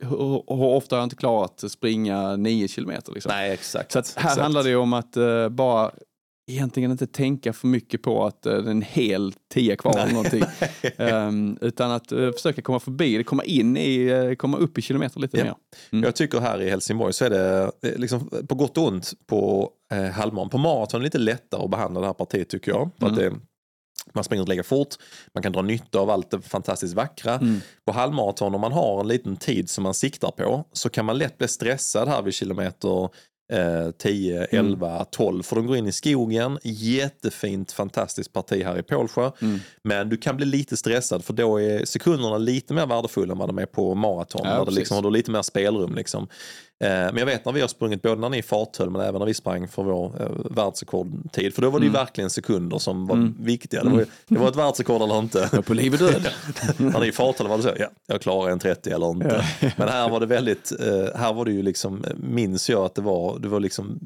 hur 0.48 0.64
ofta 0.64 0.96
har 0.96 1.00
jag 1.00 1.06
inte 1.06 1.16
klarat 1.16 1.64
att 1.64 1.70
springa 1.72 2.36
nio 2.36 2.68
kilometer 2.68 3.12
liksom. 3.12 3.32
Nej, 3.34 3.52
exakt. 3.52 3.92
Så 3.92 3.98
här 3.98 4.02
exakt. 4.02 4.40
handlar 4.40 4.62
det 4.62 4.68
ju 4.68 4.76
om 4.76 4.92
att 4.92 5.16
bara 5.50 5.90
egentligen 6.52 6.90
inte 6.90 7.06
tänka 7.06 7.52
för 7.52 7.66
mycket 7.66 8.02
på 8.02 8.26
att 8.26 8.46
uh, 8.46 8.52
det 8.52 8.58
är 8.58 8.70
en 8.70 8.82
hel 8.82 9.32
tia 9.54 9.76
kvar 9.76 9.98
eller 9.98 10.12
någonting. 10.12 10.42
Ehm, 10.96 11.58
utan 11.60 11.90
att 11.90 12.12
eh, 12.12 12.32
försöka 12.32 12.62
komma 12.62 12.80
förbi 12.80 13.16
det, 13.16 13.24
komma 13.24 13.44
in 13.44 13.76
i, 13.76 14.04
eh, 14.06 14.34
komma 14.34 14.56
upp 14.58 14.78
i 14.78 14.82
kilometer 14.82 15.20
lite 15.20 15.38
Ja. 15.38 15.44
mer. 15.44 15.54
Mm. 15.92 16.04
Jag 16.04 16.16
tycker 16.16 16.40
här 16.40 16.62
i 16.62 16.70
Helsingborg 16.70 17.12
så 17.12 17.24
är 17.24 17.30
det 17.30 17.70
eh, 17.82 17.96
liksom, 17.96 18.30
på 18.48 18.54
gott 18.54 18.78
och 18.78 18.84
ont 18.88 19.12
på 19.26 19.70
eh, 19.92 20.04
halvmaran. 20.04 20.48
På 20.48 20.58
maraton 20.58 20.98
är 20.98 21.02
det 21.02 21.04
lite 21.06 21.18
lättare 21.18 21.62
att 21.64 21.70
behandla 21.70 22.00
det 22.00 22.06
här 22.06 22.14
partiet 22.14 22.48
tycker 22.48 22.70
jag. 22.72 22.90
För 22.98 23.06
att 23.06 23.18
Mm. 23.18 23.32
det, 23.32 23.40
man 24.14 24.24
springer 24.24 24.46
lika 24.46 24.62
fort, 24.62 24.88
man 25.34 25.42
kan 25.42 25.52
dra 25.52 25.62
nytta 25.62 25.98
av 26.00 26.10
allt 26.10 26.30
det 26.30 26.40
fantastiskt 26.42 26.94
vackra. 26.94 27.34
Mm. 27.34 27.60
På 27.86 27.92
halvmaraton 27.92 28.54
om 28.54 28.60
man 28.60 28.72
har 28.72 29.00
en 29.00 29.08
liten 29.08 29.36
tid 29.36 29.70
som 29.70 29.82
man 29.82 29.94
siktar 29.94 30.30
på 30.30 30.64
så 30.72 30.88
kan 30.88 31.04
man 31.04 31.18
lätt 31.18 31.38
bli 31.38 31.48
stressad 31.48 32.08
här 32.08 32.22
vid 32.22 32.34
kilometer 32.34 33.08
eh, 33.50 33.90
10, 33.90 34.46
Mm. 34.52 34.66
11, 34.66 35.04
12 35.04 35.42
för 35.42 35.56
de 35.56 35.66
går 35.66 35.76
in 35.76 35.86
i 35.86 35.92
skogen. 35.92 36.58
Jättefint 36.62 37.72
fantastiskt 37.72 38.32
parti 38.32 38.64
här 38.64 38.78
i 38.78 38.82
Pålsjö. 38.82 39.30
Mm. 39.42 39.58
Men 39.82 40.08
du 40.08 40.16
kan 40.16 40.36
bli 40.36 40.46
lite 40.46 40.76
stressad 40.76 41.24
för 41.24 41.32
då 41.32 41.60
är 41.60 41.84
sekunderna 41.84 42.38
lite 42.38 42.74
mer 42.74 42.86
värdefulla 42.86 43.32
än 43.32 43.38
vad 43.38 43.48
de 43.48 43.58
är 43.58 43.66
på 43.66 43.94
maraton. 43.94 44.40
Ja, 44.44 44.64
där 44.64 44.72
liksom 44.72 44.94
har 44.94 45.02
du 45.02 45.10
lite 45.10 45.30
mer 45.30 45.42
spelrum. 45.42 45.94
Liksom. 45.94 46.28
Eh, 46.84 46.88
men 46.88 47.16
jag 47.16 47.26
vet 47.26 47.44
när 47.44 47.52
vi 47.52 47.60
har 47.60 47.68
sprungit, 47.68 48.02
både 48.02 48.20
när 48.20 48.28
ni 48.28 48.42
farthöll 48.42 48.90
men 48.90 49.00
även 49.00 49.18
när 49.18 49.26
vi 49.26 49.34
sprang 49.34 49.68
för 49.68 49.82
vår 49.82 50.22
eh, 50.22 50.28
världsrekordtid. 50.50 51.54
För 51.54 51.62
då 51.62 51.70
var 51.70 51.80
det 51.80 51.86
ju 51.86 51.92
verkligen 51.92 52.30
sekunder 52.30 52.78
som 52.78 53.06
var 53.06 53.32
viktiga. 53.40 53.84
Det 53.84 53.90
var, 53.90 54.06
det 54.28 54.38
var 54.38 54.48
ett 54.48 54.56
världsrekord 54.56 55.02
eller 55.02 55.18
inte. 55.18 55.62
På 55.66 55.74
liv 55.74 55.92
och 55.92 55.98
död. 55.98 56.28
när 56.76 57.00
ni 57.00 57.12
farthöll 57.12 57.48
var 57.48 57.56
det 57.56 57.62
så, 57.62 57.72
ja, 57.78 57.86
jag 58.06 58.20
klarar 58.20 58.50
en 58.50 58.58
30 58.58 58.90
eller 58.90 59.10
inte. 59.10 59.44
Men 59.76 59.88
här 59.88 60.08
var 60.08 60.20
det 60.20 60.26
väldigt, 60.26 60.72
eh, 60.80 61.18
här 61.20 61.32
var 61.32 61.44
det 61.44 61.52
ju 61.52 61.62
liksom, 61.62 62.04
minns 62.16 62.70
jag 62.70 62.84
att 62.84 62.94
det 62.94 63.02
var, 63.02 63.38
det 63.38 63.48
var 63.48 63.60
liksom, 63.60 64.00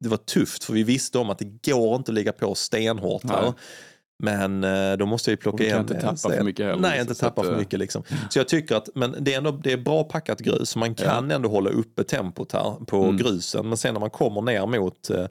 det 0.00 0.08
var 0.08 0.16
tufft 0.16 0.64
för 0.64 0.72
vi 0.72 0.82
visste 0.82 1.18
om 1.18 1.30
att 1.30 1.38
det 1.38 1.70
går 1.72 1.96
inte 1.96 2.10
att 2.10 2.14
ligga 2.14 2.32
på 2.32 2.54
stenhårt 2.54 3.30
här. 3.30 3.52
Men 4.22 4.64
eh, 4.64 4.92
då 4.96 5.06
måste 5.06 5.30
jag 5.30 5.32
ju 5.32 5.36
plocka 5.36 5.54
Och 5.54 5.60
vi 5.60 5.64
kan 5.64 5.74
igen 5.74 5.80
inte 5.80 5.94
det. 5.94 6.00
tappa 6.00 6.36
för 6.36 6.42
mycket 6.44 6.66
heller, 6.66 6.80
Nej, 6.80 6.90
liksom, 6.90 7.10
inte 7.10 7.20
tappa 7.20 7.42
för 7.42 7.52
eh, 7.52 7.58
mycket 7.58 7.78
liksom. 7.78 8.02
Så 8.30 8.38
jag 8.38 8.48
tycker 8.48 8.74
att, 8.74 8.88
men 8.94 9.16
det 9.20 9.34
är 9.34 9.38
ändå 9.38 9.50
det 9.50 9.72
är 9.72 9.76
bra 9.76 10.04
packat 10.04 10.38
grus 10.40 10.70
så 10.70 10.78
man 10.78 10.94
kan 10.94 11.30
ändå 11.30 11.48
hålla 11.48 11.70
uppe 11.70 12.04
tempot 12.04 12.52
här 12.52 12.84
på 12.86 13.02
Mm. 13.02 13.16
grusen. 13.16 13.68
Men 13.68 13.76
sen 13.78 13.94
när 13.94 14.00
man 14.00 14.10
kommer 14.10 14.42
ner 14.42 14.66
mot 14.66 15.10
eh, 15.10 15.26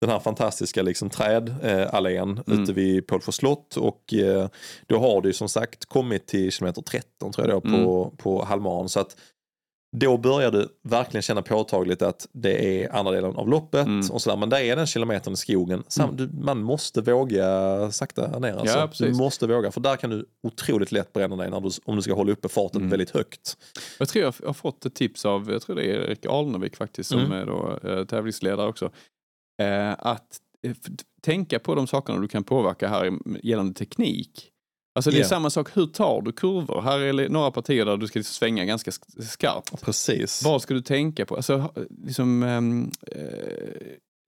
den 0.00 0.10
här 0.10 0.18
fantastiska 0.20 0.82
liksom 0.82 1.10
trädallén 1.10 2.40
Mm. 2.46 2.62
ute 2.62 2.72
vid 2.72 3.06
Pålsjö 3.06 3.32
slott 3.32 3.76
och 3.76 4.14
eh, 4.14 4.48
då 4.86 4.98
har 4.98 5.20
du 5.22 5.32
som 5.32 5.48
sagt 5.48 5.84
kommit 5.84 6.26
till 6.26 6.52
kilometer 6.52 6.82
13 6.82 7.32
tror 7.32 7.48
jag 7.48 7.56
då 7.56 7.60
på, 7.60 8.04
Mm. 8.04 8.16
på 8.16 8.44
halvmaran. 8.44 8.88
Så 8.88 9.00
att 9.00 9.16
då 9.96 10.16
börjar 10.18 10.50
du 10.50 10.68
verkligen 10.82 11.22
känna 11.22 11.42
påtagligt 11.42 12.02
att 12.02 12.28
det 12.32 12.82
är 12.84 12.94
andra 12.96 13.12
delen 13.12 13.36
av 13.36 13.48
loppet 13.48 13.86
Mm. 13.86 14.10
och 14.10 14.22
sådär. 14.22 14.36
Men 14.36 14.48
där 14.50 14.58
är 14.58 14.76
den 14.76 14.86
kilometern 14.86 15.32
i 15.34 15.36
skogen. 15.36 15.82
Sam, 15.88 16.16
du, 16.16 16.28
man 16.32 16.62
måste 16.62 17.00
våga 17.00 17.90
sakta 17.92 18.38
ner 18.38 18.54
alltså. 18.56 18.78
Ja, 18.78 18.90
du 18.98 19.14
måste 19.14 19.46
våga 19.46 19.70
för 19.70 19.80
där 19.80 19.96
kan 19.96 20.10
du 20.10 20.26
otroligt 20.42 20.92
lätt 20.92 21.12
bränna 21.12 21.36
dig 21.36 21.50
du, 21.50 21.70
om 21.84 21.96
du 21.96 22.02
ska 22.02 22.14
hålla 22.14 22.32
uppe 22.32 22.48
farten 22.48 22.80
Mm. 22.80 22.90
väldigt 22.90 23.10
högt. 23.10 23.56
Jag 23.98 24.08
tror 24.08 24.24
jag 24.24 24.34
har 24.46 24.52
fått 24.54 24.86
ett 24.86 24.94
tips 24.94 25.24
av, 25.24 25.50
jag 25.52 25.62
tror 25.62 25.76
det 25.76 25.82
är 25.82 25.94
Erik 25.94 26.26
Alnevik 26.26 26.76
faktiskt 26.76 27.10
som 27.10 27.20
Mm. 27.20 27.32
är 27.32 27.46
då, 27.46 27.78
eh, 27.90 28.04
tävlingsledare 28.04 28.68
också. 28.68 28.90
Eh, 29.62 29.92
att 29.98 30.40
eh, 30.66 30.72
tänka 31.22 31.58
på 31.58 31.74
de 31.74 31.86
sakerna 31.86 32.18
du 32.20 32.28
kan 32.28 32.44
påverka 32.44 32.88
här 32.88 33.12
gällande 33.42 33.74
teknik. 33.74 34.50
Alltså 34.96 35.10
det 35.10 35.16
är 35.16 35.20
Ja. 35.20 35.28
samma 35.28 35.50
sak, 35.50 35.76
hur 35.76 35.86
tar 35.86 36.22
du 36.22 36.32
kurvor? 36.32 36.80
Här 36.82 36.98
är 37.00 37.28
några 37.28 37.50
partier 37.50 37.84
där 37.84 37.96
du 37.96 38.06
ska 38.06 38.18
liksom 38.18 38.34
svänga 38.34 38.64
ganska 38.64 38.90
sk- 38.90 39.22
skarpt. 39.22 39.82
Precis. 39.82 40.42
Vad 40.44 40.62
ska 40.62 40.74
du 40.74 40.80
tänka 40.80 41.26
på? 41.26 41.36
Alltså, 41.36 41.72
liksom, 42.04 42.42
ehm, 42.42 42.90
eh, 43.12 43.18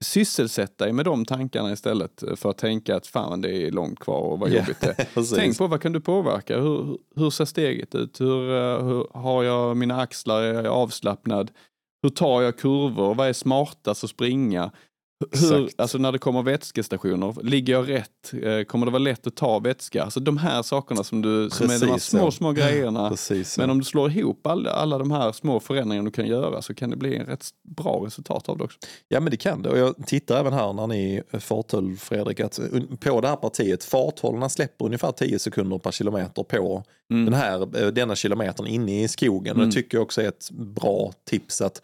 sysselsätta 0.05 0.85
dig 0.85 0.93
med 0.93 1.05
de 1.05 1.25
tankarna 1.25 1.73
istället 1.73 2.23
för 2.37 2.51
att 2.51 2.59
tänka 2.59 2.97
att 2.97 3.07
fan 3.07 3.41
det 3.41 3.51
är 3.67 3.71
långt 3.71 3.99
kvar 4.01 4.21
och 4.21 4.39
vad 4.39 4.51
jobbigt 4.51 4.81
det 4.81 4.95
är. 4.99 5.35
Tänk 5.37 5.59
på 5.59 5.67
vad 5.67 5.81
kan 5.83 5.93
du 5.93 6.01
påverka? 6.01 6.61
Hur, 6.61 6.99
hur 7.17 7.31
ser 7.31 7.45
steget 7.45 7.95
ut? 7.95 8.21
Hur, 8.21 8.51
eh, 8.57 8.85
hur 8.87 9.07
har 9.19 9.43
jag 9.43 9.77
mina 9.77 10.01
axlar? 10.01 10.43
Är 10.43 10.55
jag 10.55 10.67
avslappnad? 10.67 11.51
Hur 12.03 12.11
tar 12.11 12.43
jag 12.43 12.59
kurvor? 12.59 13.15
Vad 13.15 13.29
är 13.29 13.33
smartast 13.33 14.05
att 14.05 14.11
springa? 14.11 14.71
Hur, 15.33 15.71
alltså 15.77 15.99
när 15.99 16.13
det 16.13 16.19
kommer 16.19 16.43
vätskestationer, 16.43 17.35
ligger 17.43 17.73
jag 17.73 17.89
rätt? 17.89 18.33
Eh, 18.43 18.63
Kommer 18.65 18.87
det 18.87 18.93
vara 18.93 19.03
lätt 19.03 19.27
att 19.27 19.37
ta 19.37 19.59
vätska? 19.59 20.05
Alltså 20.05 20.21
de 20.21 20.37
här 20.39 20.63
sakerna 20.63 21.05
som, 21.05 21.23
du, 21.23 21.51
som 21.51 21.71
är 21.71 21.79
de 21.81 21.87
här 21.87 21.99
små, 21.99 22.31
små 22.31 22.53
grejerna. 22.53 23.09
Precis. 23.11 23.59
Men 23.59 23.71
om 23.71 23.79
du 23.79 23.85
slår 23.85 24.11
ihop 24.11 24.47
alla, 24.47 24.71
alla 24.71 24.99
de 24.99 25.11
här 25.11 25.33
små 25.33 25.61
förändringarna 25.61 26.05
du 26.09 26.11
kan 26.13 26.27
göra 26.27 26.63
så 26.63 26.75
kan 26.75 26.91
det 26.91 26.97
bli 26.97 27.17
en 27.17 27.27
rätt 27.27 27.47
bra 27.77 28.03
resultat 28.07 28.49
av 28.49 28.59
det 28.59 28.65
också. 28.65 28.79
Ja 29.09 29.21
men 29.21 29.31
det 29.31 29.37
kan 29.37 29.63
det 29.63 29.71
och 29.71 29.79
jag 29.79 29.95
tittar 30.07 30.41
även 30.41 30.53
här 30.53 30.73
när 30.73 30.87
ni 30.87 31.23
farthöll 31.39 31.97
Fredrik 31.97 32.41
att 32.41 32.61
på 33.01 33.21
det 33.21 33.29
här 33.29 33.37
partiet 33.37 33.85
farthållarna 33.85 34.49
släpper 34.49 34.85
ungefär 34.85 35.13
10 35.13 35.39
sekunder 35.39 35.79
per 35.79 35.91
kilometer 35.91 36.43
på 36.43 36.83
Mm. 37.11 37.25
den 37.25 37.35
här, 37.35 37.83
eh, 37.83 37.89
denna 37.89 38.17
kilometern 38.17 38.67
inne 38.67 39.03
i 39.05 39.09
skogen. 39.09 39.53
Och 39.53 39.59
Mm. 39.63 39.69
det 39.71 39.75
tycker 39.75 39.97
jag 39.99 40.03
också 40.03 40.23
är 40.23 40.29
ett 40.29 40.51
bra 40.51 41.13
tips 41.31 41.61
att 41.61 41.83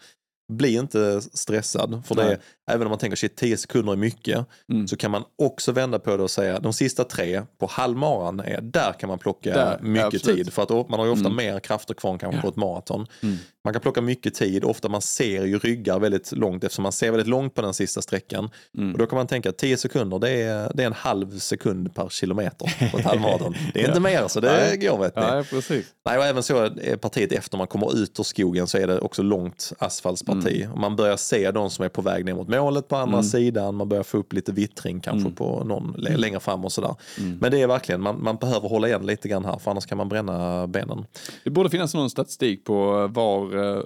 bli 0.51 0.73
inte 0.75 1.21
stressad. 1.21 2.01
För 2.05 2.15
det, 2.15 2.25
Nej. 2.25 2.37
även 2.71 2.87
om 2.87 2.89
man 2.89 2.99
tänker 2.99 3.15
shit 3.17 3.35
10 3.35 3.57
sekunder 3.57 3.91
är 3.93 3.97
mycket 3.97 4.45
Mm. 4.71 4.87
så 4.87 4.97
kan 4.97 5.11
man 5.11 5.23
också 5.41 5.71
vända 5.71 5.99
på 5.99 6.17
det 6.17 6.23
och 6.23 6.31
säga 6.31 6.59
de 6.59 6.73
sista 6.73 7.03
tre 7.03 7.41
på 7.59 7.65
halvmaran, 7.65 8.39
är, 8.39 8.61
där 8.61 8.93
kan 8.99 9.09
man 9.09 9.19
plocka 9.19 9.53
Där, 9.53 9.79
mycket 9.81 10.05
absolut. 10.05 10.37
tid. 10.37 10.53
För 10.53 10.63
att 10.63 10.89
man 10.89 10.99
har 10.99 11.05
ju 11.05 11.11
ofta 11.11 11.25
Mm. 11.25 11.35
mer 11.35 11.59
krafter 11.59 11.93
kvar 11.93 12.11
än 12.13 12.19
kanske 12.19 12.37
Ja. 12.37 12.41
på 12.41 12.47
ett 12.47 12.55
maraton. 12.55 13.07
Mm. 13.23 13.35
Man 13.65 13.73
kan 13.73 13.81
plocka 13.81 14.01
mycket 14.01 14.33
tid, 14.33 14.63
ofta 14.63 14.89
man 14.89 15.01
ser 15.01 15.45
ju 15.45 15.59
ryggar 15.59 15.99
väldigt 15.99 16.31
långt 16.31 16.63
eftersom 16.63 16.83
man 16.83 16.91
ser 16.91 17.11
väldigt 17.11 17.27
långt 17.27 17.55
på 17.55 17.61
den 17.61 17.73
sista 17.73 18.01
sträckan. 18.01 18.49
Mm. 18.77 18.91
Och 18.91 18.97
då 18.97 19.05
kan 19.05 19.17
man 19.17 19.27
tänka 19.27 19.49
att 19.49 19.57
10 19.57 19.77
sekunder 19.77 20.19
det 20.19 20.29
är, 20.29 20.71
det 20.73 20.83
är 20.83 20.87
en 20.87 20.93
halv 20.93 21.39
sekund 21.39 21.95
per 21.95 22.09
kilometer 22.09 22.89
på 22.91 22.97
ett 22.97 23.05
halvmaraton. 23.05 23.55
Det 23.73 23.81
är 23.83 23.87
inte 23.87 23.99
mer 23.99 24.27
så 24.27 24.39
det 24.39 24.51
Nej. 24.51 24.77
går 24.77 24.97
vet 24.97 25.15
ni. 25.15 25.21
Ja, 25.21 25.43
precis. 25.49 25.85
Nej, 26.05 26.17
och 26.17 26.25
även 26.25 26.43
så 26.43 26.57
är 26.57 26.95
partiet 26.97 27.31
efter 27.31 27.57
man 27.57 27.67
kommer 27.67 27.95
ut 27.97 28.19
ur 28.19 28.23
skogen 28.23 28.67
så 28.67 28.77
är 28.77 28.87
det 28.87 28.99
också 28.99 29.21
långt 29.23 29.73
asfaltsparti. 29.79 30.32
Och 30.71 30.79
man 30.79 30.95
börjar 30.95 31.17
se 31.17 31.51
de 31.51 31.69
som 31.69 31.85
är 31.85 31.89
på 31.89 32.01
väg 32.01 32.25
ner 32.25 32.33
mot 32.33 32.47
målet 32.47 32.87
på 32.87 32.95
andra 32.95 33.17
Mm. 33.17 33.23
sidan. 33.23 33.75
Man 33.75 33.89
börjar 33.89 34.03
få 34.03 34.17
upp 34.17 34.33
lite 34.33 34.51
vittring 34.51 34.99
kanske 34.99 35.21
Mm. 35.27 35.35
på 35.35 35.63
någon 35.63 35.95
l- 35.97 36.15
längre 36.17 36.39
fram 36.39 36.65
och 36.65 36.71
sådär. 36.71 36.95
Mm. 37.19 37.37
Men 37.41 37.51
det 37.51 37.61
är 37.61 37.67
verkligen, 37.67 38.01
man, 38.01 38.23
man 38.23 38.35
behöver 38.35 38.69
hålla 38.69 38.87
igen 38.87 39.05
lite 39.05 39.27
grann 39.27 39.45
här 39.45 39.57
för 39.57 39.71
annars 39.71 39.85
kan 39.85 39.97
man 39.97 40.09
bränna 40.09 40.67
benen. 40.67 41.05
Det 41.43 41.49
borde 41.49 41.69
finnas 41.69 41.93
någon 41.93 42.09
statistik 42.09 42.63
på 42.65 43.07
var 43.07 43.55
eh, 43.55 43.77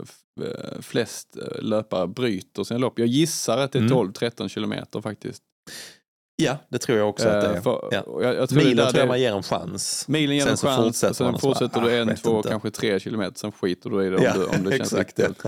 eh, 0.41 0.81
flest 0.81 1.38
eh, 1.38 1.62
löpare 1.63 2.07
bryter 2.07 2.63
sina 2.63 2.77
lopp. 2.77 2.99
Jag 2.99 3.07
gissar 3.07 3.57
att 3.57 3.71
det 3.71 3.79
är 3.79 3.81
Mm. 3.83 3.93
12-13 3.93 4.49
kilometer 4.49 5.01
faktiskt. 5.01 5.43
Ja, 6.39 6.58
det 6.69 6.78
tror 6.78 6.97
jag 6.97 7.10
också 7.10 7.28
att 7.30 7.41
det 7.41 7.47
Eh, 7.50 7.56
är. 7.58 7.62
för- 7.62 7.89
ja. 7.91 8.04
jag, 8.21 8.36
jag 8.36 8.50
tror 8.50 8.60
Milen 8.63 8.88
tror 8.88 9.00
jag 9.00 9.08
man 9.08 9.19
ger 9.21 9.34
en 9.36 9.43
chans. 9.43 10.06
Milen 10.08 10.36
ger 10.36 10.43
Sen 10.43 10.52
en 10.52 10.58
chans, 10.58 10.78
fortsätter 10.86 11.13
sen 11.13 11.26
så 11.28 11.32
bara, 11.32 11.39
fortsätter 11.39 11.80
ah, 11.82 11.84
du 11.86 11.97
en, 11.97 12.15
två, 12.15 12.38
inte. 12.38 12.50
kanske 12.50 12.71
tre 12.71 13.00
kilometer, 13.00 13.38
sen 13.39 13.52
skiter 13.52 13.89
du 13.89 14.06
i 14.06 14.10
det 14.10 14.17
om, 14.17 14.23
Ja, 14.23 14.34
du, 14.34 14.45
om 14.58 14.63
det 14.63 14.78
känns 14.78 14.93
riktigt. 14.93 15.43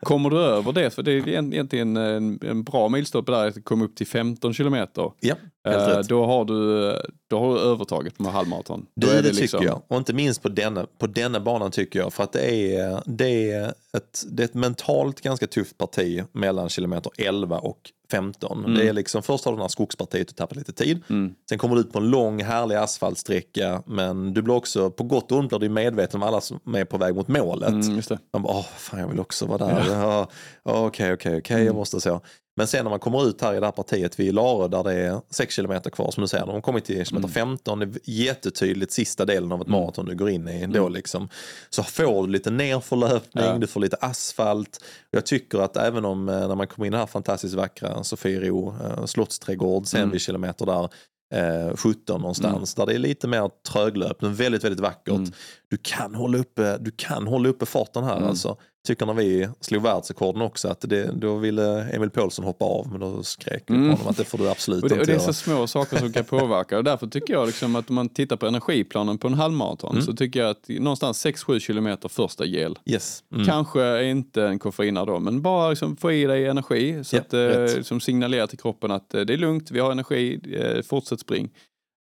Kommer 0.00 0.30
du 0.30 0.38
över 0.38 0.72
det, 0.72 0.90
för 0.90 1.02
det 1.02 1.12
är 1.12 1.16
egent- 1.28 1.52
egentligen 1.54 1.96
en, 1.96 2.38
en 2.42 2.64
bra 2.64 2.88
milstolpe 2.88 3.32
där, 3.32 3.46
att 3.48 3.64
komma 3.64 3.84
upp 3.84 3.96
till 3.96 4.06
15 4.06 4.54
kilometer. 4.54 5.12
Ja, 5.20 5.34
Eh, 5.68 5.70
rätt. 5.72 6.08
då, 6.08 6.26
har 6.26 6.44
du, 6.44 6.92
då 7.30 7.38
har 7.38 7.54
du 7.54 7.60
övertaget 7.60 8.18
på 8.18 8.24
halvmaraton. 8.28 8.86
Då 8.96 9.06
Det, 9.06 9.22
det, 9.22 9.22
liksom- 9.32 9.60
tycker 9.60 9.64
jag. 9.72 9.82
Och 9.88 9.96
inte 9.96 10.12
minst 10.12 10.42
på 10.42 10.48
denna, 10.48 10.86
på 10.98 11.06
denna 11.06 11.40
banan 11.40 11.70
tycker 11.70 11.98
jag. 11.98 12.12
För 12.12 12.24
att 12.24 12.32
det 12.32 12.74
är, 12.76 13.02
det, 13.06 13.50
är 13.52 13.68
ett, 13.96 14.24
det 14.30 14.42
är 14.42 14.44
ett 14.44 14.54
mentalt 14.54 15.20
ganska 15.20 15.46
tufft 15.46 15.78
parti 15.78 16.24
mellan 16.32 16.68
kilometer 16.68 17.12
11 17.18 17.58
och 17.58 17.78
15. 18.10 18.74
Det 18.74 18.88
är 18.88 18.92
liksom, 18.92 19.22
först 19.22 19.44
har 19.44 19.52
du 19.52 19.56
den 19.56 19.62
här 19.62 19.68
skogspartiet, 19.68 20.28
du 20.28 20.34
tappar 20.34 20.56
lite 20.56 20.72
tid. 20.72 21.00
Mm. 21.10 21.34
Sen 21.48 21.58
kommer 21.58 21.74
du 21.74 21.80
ut 21.80 21.92
på 21.92 21.98
en 21.98 22.10
lång 22.10 22.42
härlig 22.42 22.76
asfaltsträcka. 22.76 23.82
Men 23.86 24.34
du 24.34 24.42
blir 24.42 24.54
också, 24.54 24.90
på 24.90 25.04
gott 25.04 25.32
och 25.32 25.38
ont 25.38 25.48
blir 25.48 25.58
du 25.58 25.68
medveten 25.68 26.22
om 26.22 26.28
alla 26.28 26.40
som 26.40 26.60
är 26.76 26.84
på 26.84 26.98
väg 26.98 27.14
mot 27.14 27.28
målet. 27.28 27.68
Mm, 27.68 27.96
just 27.96 28.08
det. 28.08 28.18
Man 28.32 28.42
bara, 28.42 28.52
åh, 28.56 28.66
fan 28.76 29.00
jag 29.00 29.08
vill 29.08 29.20
också 29.20 29.46
vara 29.46 29.58
där. 29.66 30.26
Okej, 30.62 31.12
okej, 31.12 31.38
okej, 31.38 31.54
Mm. 31.54 31.66
jag 31.66 31.74
måste 31.74 32.00
så. 32.00 32.20
Men 32.56 32.66
sen 32.66 32.84
när 32.84 32.90
man 32.90 32.98
kommer 33.00 33.26
ut 33.28 33.40
här 33.40 33.54
i 33.54 33.60
det 33.60 33.66
här 33.66 33.72
partiet 33.72 34.20
vid 34.20 34.34
Larö 34.34 34.68
där 34.68 34.82
det 34.84 34.92
är 34.92 35.20
6 35.30 35.54
kilometer 35.54 35.90
kvar 35.90 36.10
som 36.10 36.20
du 36.20 36.28
säger, 36.28 36.46
de 36.46 36.52
har 36.54 36.60
kommit 36.60 36.84
till 36.84 37.04
kilometer 37.06 37.40
Mm. 37.40 37.56
15, 37.56 37.78
det 37.78 37.84
är 37.86 37.90
jättetydligt 38.04 38.92
sista 38.92 39.24
delen 39.24 39.52
av 39.52 39.60
ett 39.60 39.68
maraton 39.68 40.06
du 40.06 40.14
går 40.14 40.30
in 40.30 40.48
i 40.48 40.66
då 40.66 40.80
Mm. 40.80 40.92
liksom. 40.92 41.28
Så 41.70 41.82
får 41.82 42.26
du 42.26 42.32
lite 42.32 42.50
nerförlöpning, 42.50 43.44
Ja. 43.44 43.58
du 43.58 43.66
får 43.66 43.80
lite 43.80 43.96
asfalt. 44.00 44.84
Jag 45.10 45.26
tycker 45.26 45.58
att 45.58 45.76
även 45.76 46.04
om 46.04 46.28
eh, 46.28 46.48
när 46.48 46.54
man 46.54 46.66
kommer 46.66 46.86
in 46.86 46.90
i 46.92 46.94
den 46.94 47.00
här 47.00 47.06
fantastiskt 47.06 47.54
vackra 47.54 48.04
Sofiero 48.04 48.74
eh, 48.84 49.04
slottsträdgård 49.04 49.86
sen 49.86 50.00
Mm. 50.00 50.10
vid 50.12 50.20
kilometer 50.20 50.66
där 50.66 50.88
eh, 51.34 51.76
17 51.76 52.20
någonstans, 52.20 52.74
där 52.74 52.86
det 52.86 52.94
är 52.94 52.98
lite 52.98 53.28
mer 53.28 53.50
tröglöp, 53.72 54.22
men 54.22 54.34
väldigt, 54.34 54.64
väldigt 54.64 54.80
vackert. 54.80 55.08
Mm. 55.14 55.32
Du, 55.70 55.76
kan 55.76 56.14
hålla 56.14 56.38
uppe, 56.38 56.78
du 56.78 56.90
kan 56.96 57.26
hålla 57.26 57.48
uppe 57.48 57.66
farten 57.66 58.04
här 58.04 58.16
Mm. 58.16 58.28
alltså. 58.28 58.56
Tycker 58.86 59.06
när 59.06 59.14
vi 59.14 59.48
slog 59.60 59.82
världsrekorden 59.82 60.42
också 60.42 60.68
att 60.68 60.80
det, 60.80 61.10
då 61.14 61.36
ville 61.36 61.82
Emil 61.84 62.10
Paulsson 62.10 62.44
hoppa 62.44 62.64
av 62.64 62.88
men 62.90 63.00
då 63.00 63.22
skrek 63.22 63.62
vi 63.66 63.74
Mm. 63.74 63.90
på 63.90 63.96
honom 63.96 64.10
att 64.10 64.16
det 64.16 64.24
får 64.24 64.38
du 64.38 64.48
absolut 64.50 64.82
Och 64.82 64.88
det, 64.88 64.94
och 64.94 65.00
inte 65.00 65.12
det 65.12 65.16
är 65.16 65.18
så 65.20 65.32
små 65.32 65.66
saker 65.66 65.96
som 65.98 66.12
kan 66.12 66.24
påverka 66.24 66.78
och 66.78 66.84
därför 66.84 67.06
tycker 67.06 67.34
jag 67.34 67.46
liksom 67.46 67.76
att 67.76 67.88
om 67.88 67.94
man 67.94 68.08
tittar 68.08 68.36
på 68.36 68.46
energiplanen 68.46 69.18
på 69.18 69.26
en 69.28 69.34
halvmaraton 69.34 69.90
Mm. 69.92 70.02
så 70.02 70.12
tycker 70.12 70.40
jag 70.40 70.50
att 70.50 70.68
någonstans 70.68 71.26
6-7 71.26 71.60
kilometer 71.60 72.08
första 72.08 72.44
gel. 72.46 72.78
Yes. 72.86 73.24
Mm. 73.34 73.46
Kanske 73.46 74.04
inte 74.04 74.42
en 74.44 74.58
koffeinare 74.58 75.06
då, 75.06 75.18
men 75.18 75.42
bara 75.42 75.70
liksom 75.70 75.96
få 75.96 76.12
i 76.12 76.24
dig 76.24 76.46
energi 76.46 77.04
så 77.04 77.16
Ja, 77.16 77.20
att 77.20 77.32
eh, 77.34 77.38
rätt. 77.38 77.86
som 77.86 78.00
signalerar 78.00 78.46
till 78.46 78.58
kroppen 78.58 78.90
att 78.90 79.14
eh, 79.14 79.20
det 79.20 79.32
är 79.32 79.38
lugnt, 79.38 79.70
vi 79.70 79.80
har 79.80 79.92
energi, 79.92 80.40
eh, 80.60 80.82
fortsätt 80.82 81.20
spring. 81.20 81.50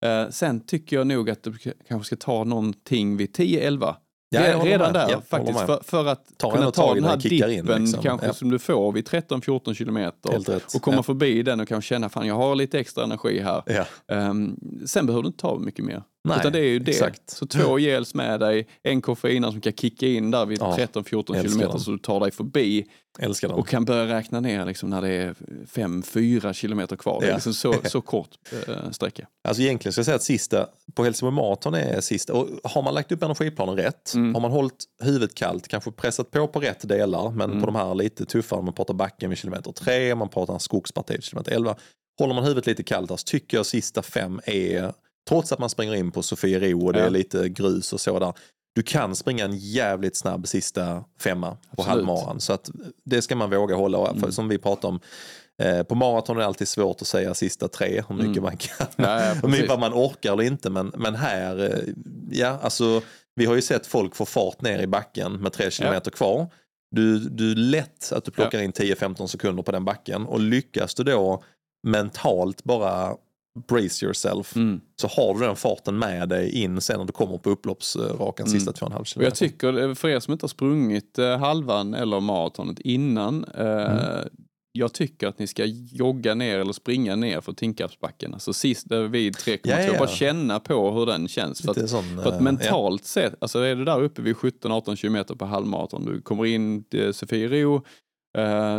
Eh, 0.05 0.29
sen 0.29 0.65
tycker 0.65 0.95
jag 0.95 1.07
nog 1.07 1.29
att 1.29 1.43
du 1.43 1.53
kanske 1.87 2.05
ska 2.05 2.15
ta 2.25 2.43
någonting 2.43 3.17
vid 3.17 3.31
10-11. 3.35 3.95
Ja, 4.33 4.59
Redan 4.63 4.93
där 4.93 5.09
Ja, 5.09 5.21
faktiskt 5.29 5.59
för, 5.59 5.79
för 5.83 6.05
att 6.07 6.37
Tar 6.37 6.51
kunna 6.51 6.71
ta 6.71 6.93
den 6.93 7.03
här 7.03 7.15
det 7.17 7.21
kickar 7.29 7.47
in, 7.47 7.65
dippen 7.65 7.81
liksom. 7.83 8.03
kanske 8.03 8.27
Ja. 8.27 8.33
som 8.33 8.49
du 8.51 8.59
får 8.59 8.91
vid 8.91 9.07
13-14 9.07 9.73
kilometer 9.73 10.35
och 10.75 10.81
komma 10.81 10.97
Ja. 10.97 11.03
förbi 11.03 11.43
den 11.43 11.59
och 11.59 11.67
kanske 11.67 11.89
känna 11.89 12.09
fan 12.09 12.27
jag 12.27 12.35
har 12.35 12.55
lite 12.55 12.79
extra 12.79 13.03
energi 13.03 13.39
här. 13.39 13.85
Ehm, 14.07 14.55
sen 14.85 15.05
behöver 15.05 15.23
du 15.23 15.27
inte 15.27 15.39
ta 15.41 15.59
mycket 15.59 15.85
mer. 15.85 16.03
Nej, 16.23 16.37
Utan 16.39 16.51
det 16.53 16.59
är 16.59 16.63
ju 16.63 16.79
det. 16.79 16.91
exakt. 16.91 17.29
Så 17.29 17.45
två 17.47 17.79
gels 17.79 18.13
med 18.13 18.39
dig, 18.39 18.67
en 18.83 19.01
koffeinare 19.01 19.51
som 19.51 19.61
kan 19.61 19.73
kicka 19.73 20.05
in 20.07 20.31
där 20.31 20.45
vid 20.45 20.59
Ja, 20.61 20.75
13-14 20.77 21.35
älskar 21.35 21.41
kilometer 21.49 21.77
så 21.77 21.91
du 21.91 21.97
tar 21.97 22.19
dig 22.19 22.31
förbi 22.31 22.85
och 23.51 23.67
kan 23.67 23.85
börja 23.85 24.17
räkna 24.17 24.39
ner 24.39 24.65
liksom 24.65 24.89
när 24.89 25.01
det 25.01 25.09
är 25.09 25.35
5-4 25.73 26.53
kilometer 26.53 26.95
kvar. 26.95 27.19
Det 27.21 27.25
är 27.25 27.29
Ja. 27.29 27.35
liksom 27.35 27.53
så, 27.53 27.75
så 27.85 28.01
kort 28.01 28.29
eh, 28.67 28.91
sträcka. 28.91 29.27
Alltså 29.47 29.63
egentligen 29.63 29.93
ska 29.93 29.99
jag 29.99 30.05
säga 30.05 30.15
att 30.15 30.23
sista, 30.23 30.67
på 30.95 31.03
Helsingborg 31.03 31.35
Marathon 31.35 31.73
är 31.73 32.01
sista, 32.01 32.33
och 32.33 32.47
har 32.63 32.81
man 32.81 32.93
lagt 32.93 33.11
upp 33.11 33.23
energiplanen 33.23 33.75
rätt, 33.77 34.13
Mm. 34.15 34.33
har 34.35 34.41
man 34.41 34.51
hållit 34.51 34.83
huvudet 35.03 35.35
kallt, 35.35 35.67
kanske 35.67 35.91
pressat 35.91 36.31
på 36.31 36.47
på 36.47 36.59
rätt 36.59 36.87
delar, 36.89 37.31
men 37.31 37.49
Mm. 37.49 37.59
på 37.59 37.65
de 37.65 37.75
här 37.75 37.95
lite 37.95 38.25
tuffare, 38.25 38.61
man 38.61 38.73
pratar 38.73 38.93
backen 38.93 39.29
vid 39.29 39.37
kilometer 39.39 39.71
3, 39.71 40.15
man 40.15 40.29
pratar 40.29 40.59
skogspartiet 40.59 41.17
vid 41.17 41.23
kilometer 41.23 41.51
11, 41.51 41.75
håller 42.19 42.33
man 42.33 42.43
huvudet 42.43 42.65
lite 42.67 42.83
kallt 42.83 43.09
där 43.09 43.15
så 43.17 43.23
tycker 43.25 43.57
jag 43.57 43.65
sista 43.65 44.01
fem 44.01 44.41
är, 44.45 44.93
trots 45.29 45.51
att 45.51 45.59
man 45.59 45.69
springer 45.69 45.95
in 45.95 46.11
på 46.11 46.23
Sofiero 46.23 46.85
och 46.85 46.93
det 46.93 46.99
Ja. 46.99 47.05
är 47.05 47.09
lite 47.09 47.49
grus 47.49 47.93
och 47.93 47.99
så 48.01 48.19
där, 48.19 48.33
du 48.75 48.83
kan 48.83 49.15
springa 49.15 49.45
en 49.45 49.57
jävligt 49.57 50.15
snabb 50.17 50.47
sista 50.47 51.03
femma 51.19 51.57
på 51.77 51.83
halvmaran. 51.83 52.39
Så 52.41 52.53
att 52.53 52.69
det 53.05 53.21
ska 53.21 53.35
man 53.35 53.49
våga 53.49 53.75
hålla. 53.75 53.97
Och 53.97 54.17
Mm. 54.17 54.31
som 54.31 54.47
vi 54.47 54.57
pratar 54.57 54.89
om, 54.89 54.99
eh, 55.61 55.83
på 55.83 55.95
maraton 55.95 56.35
är 56.35 56.39
det 56.39 56.45
alltid 56.47 56.67
svårt 56.67 57.01
att 57.01 57.07
säga 57.07 57.33
sista 57.33 57.67
tre, 57.67 58.03
hur 58.09 58.15
mycket 58.15 58.31
Mm. 58.31 58.43
man 58.43 58.57
kan. 58.57 58.87
Ja, 58.95 59.25
ja, 59.25 59.33
hur 59.33 59.49
mycket 59.49 59.79
man 59.79 59.93
orkar 59.93 60.33
eller 60.33 60.43
inte. 60.43 60.69
Men, 60.69 60.91
men 60.97 61.15
här, 61.15 61.59
eh, 61.59 61.93
ja 62.31 62.59
alltså, 62.61 63.01
vi 63.35 63.45
har 63.45 63.55
ju 63.55 63.61
sett 63.61 63.87
folk 63.87 64.15
få 64.15 64.25
fart 64.25 64.61
ner 64.61 64.79
i 64.81 64.87
backen 64.87 65.33
med 65.33 65.53
tre 65.53 65.71
kilometer 65.71 66.11
kvar. 66.11 66.47
Du, 66.95 67.19
du 67.19 67.55
lätt 67.55 68.11
att 68.11 68.25
du 68.25 68.31
plockar 68.31 68.59
in 68.61 68.71
10-15 68.71 69.27
sekunder 69.27 69.63
på 69.63 69.71
den 69.71 69.85
backen 69.85 70.25
och 70.25 70.39
lyckas 70.39 70.95
du 70.95 71.03
då 71.03 71.43
mentalt 71.87 72.63
bara 72.63 73.15
brace 73.67 74.05
yourself 74.05 74.55
Mm. 74.55 74.81
så 75.01 75.07
har 75.07 75.33
du 75.33 75.39
den 75.45 75.55
farten 75.55 75.99
med 75.99 76.29
dig 76.29 76.51
in 76.63 76.81
sen 76.81 76.99
när 76.99 77.05
du 77.05 77.11
kommer 77.13 77.37
på 77.37 77.49
upploppsrakan 77.49 78.45
Mm. 78.47 78.59
sista 78.59 78.71
2,5 78.71 78.99
Och 78.99 79.07
kilometer. 79.07 79.31
jag 79.31 79.35
tycker, 79.51 79.89
eh, 79.89 79.93
för 79.93 80.09
er 80.09 80.19
som 80.19 80.31
inte 80.31 80.43
har 80.43 80.47
sprungit 80.49 81.19
eh, 81.19 81.37
halvan 81.37 81.93
eller 81.93 82.19
maratonet 82.19 82.79
innan, 82.79 83.43
eh, 83.43 83.65
Mm. 83.91 84.27
jag 84.71 84.93
tycker 84.93 85.27
att 85.27 85.39
ni 85.39 85.47
ska 85.47 85.65
jogga 85.91 86.35
ner 86.35 86.59
eller 86.59 86.73
springa 86.73 87.15
ner 87.15 87.41
för 87.41 87.53
Tinkarpsbacken. 87.53 88.33
Alltså 88.33 88.53
sist 88.53 88.87
vid 89.09 89.35
3,2, 89.37 89.69
Ja, 89.71 89.79
ja, 89.85 89.93
ja. 89.93 89.99
bara 89.99 90.07
känna 90.09 90.59
på 90.59 90.91
hur 90.91 91.05
den 91.05 91.27
känns. 91.27 91.61
För 91.61 91.71
att, 91.71 91.89
sån, 91.89 92.03
för 92.03 92.29
att 92.29 92.35
eh, 92.35 92.41
mentalt 92.41 93.05
sett, 93.05 93.33
alltså 93.39 93.59
är 93.59 93.75
du 93.75 93.85
där 93.85 94.01
uppe 94.03 94.21
vid 94.21 94.35
17-18 94.35 94.95
kilometer 94.95 95.35
på 95.35 95.45
halvmaraton, 95.45 96.05
du 96.05 96.21
kommer 96.21 96.45
in 96.45 96.83
till 96.83 97.13
Sofiero, 97.13 97.75
eh, 97.75 97.81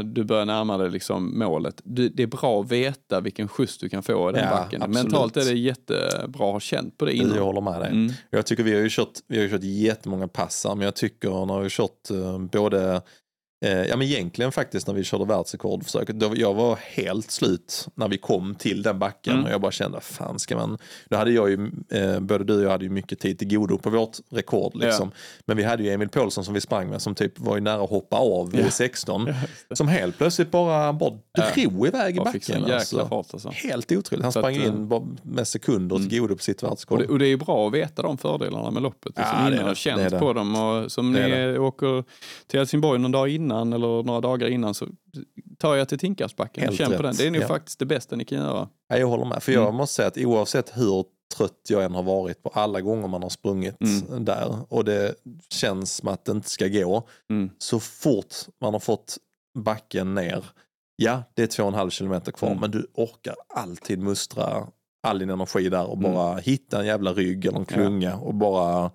du 0.04 0.24
börjar 0.24 0.44
närma 0.44 0.78
dig 0.78 0.90
liksom 0.90 1.38
målet. 1.38 1.80
Det 1.84 2.22
är 2.22 2.26
bra 2.26 2.60
att 2.60 2.72
veta 2.72 3.20
vilken 3.20 3.48
skjuts 3.48 3.78
du 3.78 3.88
kan 3.88 4.02
få 4.02 4.30
i 4.30 4.32
den 4.32 4.44
Ja, 4.44 4.50
backen. 4.50 4.82
absolut. 4.82 5.04
Mentalt 5.04 5.36
är 5.36 5.44
det 5.44 5.58
jättebra 5.58 6.46
att 6.46 6.52
ha 6.52 6.60
känt 6.60 6.98
på 6.98 7.04
det 7.04 7.12
innan. 7.12 7.36
jag 7.36 7.44
håller 7.44 7.60
med 7.60 7.80
dig. 7.80 7.90
Mm. 7.90 8.12
Jag 8.30 8.46
tycker 8.46 8.62
vi 8.62 8.72
har 8.74 8.80
ju 8.80 8.88
kört, 8.90 9.12
vi 9.28 9.36
har 9.36 9.42
ju 9.44 9.50
kört 9.50 9.62
jättemånga 9.62 10.28
passar 10.28 10.74
men 10.74 10.84
jag 10.84 10.94
tycker 10.94 11.28
vi 11.28 11.34
har 11.34 11.68
kört 11.68 12.10
eh, 12.10 12.38
både 12.38 12.82
Eh, 12.82 13.00
ja 13.68 13.96
men 13.96 14.02
egentligen 14.02 14.52
faktiskt 14.52 14.86
när 14.86 14.94
vi 14.94 15.04
körde 15.04 15.24
världsrekordförsöket, 15.24 16.20
då 16.20 16.32
jag 16.36 16.54
var 16.54 16.78
helt 16.82 17.30
slut 17.30 17.88
när 17.94 18.08
vi 18.08 18.18
kom 18.18 18.54
till 18.54 18.82
den 18.82 18.98
backen 18.98 19.32
Mm. 19.32 19.44
och 19.44 19.50
jag 19.50 19.60
bara 19.60 19.72
kände, 19.72 20.00
fan 20.00 20.38
ska 20.38 20.56
man, 20.56 20.78
då 21.08 21.16
hade 21.16 21.30
jag 21.30 21.50
ju, 21.50 21.70
eh, 21.90 22.20
både 22.20 22.44
du 22.44 22.56
och 22.58 22.62
jag 22.64 22.70
hade 22.70 22.84
ju 22.84 22.90
mycket 22.90 23.18
tid 23.20 23.38
till 23.38 23.48
godo 23.56 23.78
på 23.78 23.90
vårt 23.90 24.16
rekord 24.30 24.72
liksom. 24.74 25.10
Men 25.46 25.56
vi 25.56 25.62
hade 25.62 25.82
ju 25.82 25.90
Emil 25.90 26.08
Paulsson 26.08 26.44
som 26.44 26.54
vi 26.54 26.60
sprang 26.60 26.88
med 26.90 27.02
som 27.02 27.14
typ 27.14 27.38
var 27.38 27.54
ju 27.54 27.60
nära 27.60 27.82
att 27.84 27.90
hoppa 27.90 28.16
av 28.16 28.50
Ja. 28.54 28.66
i 28.66 28.70
16. 28.70 29.28
som 29.74 29.88
helt 29.88 30.18
plötsligt 30.18 30.50
bara, 30.50 30.92
bara 30.92 31.12
drog 31.54 31.86
iväg 31.86 32.16
i 32.16 32.20
backen. 32.20 32.64
Alltså. 32.64 33.08
fart 33.08 33.26
alltså. 33.32 33.50
Helt 33.54 33.92
otroligt. 33.92 34.22
Han 34.22 34.32
Så 34.32 34.40
sprang 34.40 34.56
att, 34.56 34.62
eh, 34.62 34.66
in 34.68 34.88
bara 34.88 35.02
med 35.22 35.48
sekunder 35.48 35.96
till 35.96 36.20
godo 36.20 36.36
på 36.36 36.42
sitt 36.42 36.62
Och 36.62 36.68
världsrekord. 36.70 36.98
det, 36.98 37.06
och 37.06 37.18
det 37.18 37.26
är 37.26 37.36
bra 37.36 37.66
att 37.66 37.74
veta 37.74 38.02
de 38.02 38.18
fördelarna 38.18 38.70
med 38.70 38.82
loppet. 38.82 39.12
Ja, 39.16 39.22
Liksom 39.22 39.38
är 39.46 39.52
innan 39.52 39.64
det. 39.64 39.70
och 39.70 39.76
känt 39.76 40.02
Det 40.02 40.08
det. 40.08 40.18
på 40.18 40.32
dem. 40.32 40.56
Och 40.56 40.92
som 40.92 41.12
Det 41.12 41.28
ni 41.52 41.58
åker 41.58 42.04
till 42.46 42.58
Helsingborg 42.60 42.98
någon 43.00 43.12
dag 43.12 43.28
innan 43.28 43.51
eller 43.52 44.02
några 44.02 44.20
dagar 44.20 44.48
innan 44.48 44.74
så 44.74 44.86
tar 45.58 45.74
jag 45.76 45.88
till 45.88 45.98
Tinkarpsbacken 45.98 46.62
och 46.68 46.74
Helt 46.74 46.78
känn 46.90 46.96
på 46.96 47.02
den. 47.02 47.14
Det 47.16 47.26
är 47.26 47.30
nog 47.30 47.42
Ja. 47.42 47.46
faktiskt 47.48 47.78
det 47.78 47.86
bästa 47.86 48.16
ni 48.16 48.24
kan 48.24 48.38
göra. 48.38 48.68
Ja, 48.88 48.96
jag 48.98 49.06
håller 49.06 49.24
med. 49.24 49.42
För 49.42 49.52
jag 49.52 49.62
Mm. 49.62 49.74
måste 49.74 49.94
säga 49.94 50.08
att 50.08 50.18
oavsett 50.18 50.76
hur 50.76 51.04
trött 51.36 51.60
jag 51.68 51.84
än 51.84 51.94
har 51.94 52.02
varit 52.02 52.42
på 52.42 52.48
alla 52.48 52.80
gånger 52.80 53.08
man 53.08 53.22
har 53.22 53.30
sprungit 53.30 53.76
Mm. 54.08 54.24
där 54.24 54.58
och 54.68 54.84
det 54.84 55.14
känns 55.48 55.96
som 55.96 56.08
att 56.08 56.24
det 56.24 56.32
inte 56.32 56.50
ska 56.50 56.68
gå. 56.68 57.08
Mm. 57.30 57.50
Så 57.58 57.80
fort 57.80 58.34
man 58.60 58.72
har 58.72 58.80
fått 58.80 59.16
backen 59.58 60.14
ner, 60.14 60.44
ja 60.96 61.22
det 61.34 61.42
är 61.42 61.46
två 61.46 61.62
och 61.62 61.68
en 61.68 61.74
halv 61.74 61.90
kilometer 61.90 62.32
kvar 62.32 62.48
Mm. 62.48 62.60
men 62.60 62.70
du 62.70 62.86
orkar 62.94 63.34
alltid 63.54 63.98
mustra 63.98 64.66
all 65.06 65.18
din 65.18 65.30
energi 65.30 65.68
där 65.68 65.86
och 65.86 65.98
Mm. 65.98 66.12
bara 66.14 66.36
hitta 66.36 66.80
en 66.80 66.86
jävla 66.86 67.12
rygg 67.12 67.46
eller 67.46 67.58
en 67.58 67.64
klunga 67.64 68.16
och 68.16 68.34
bara 68.34 68.90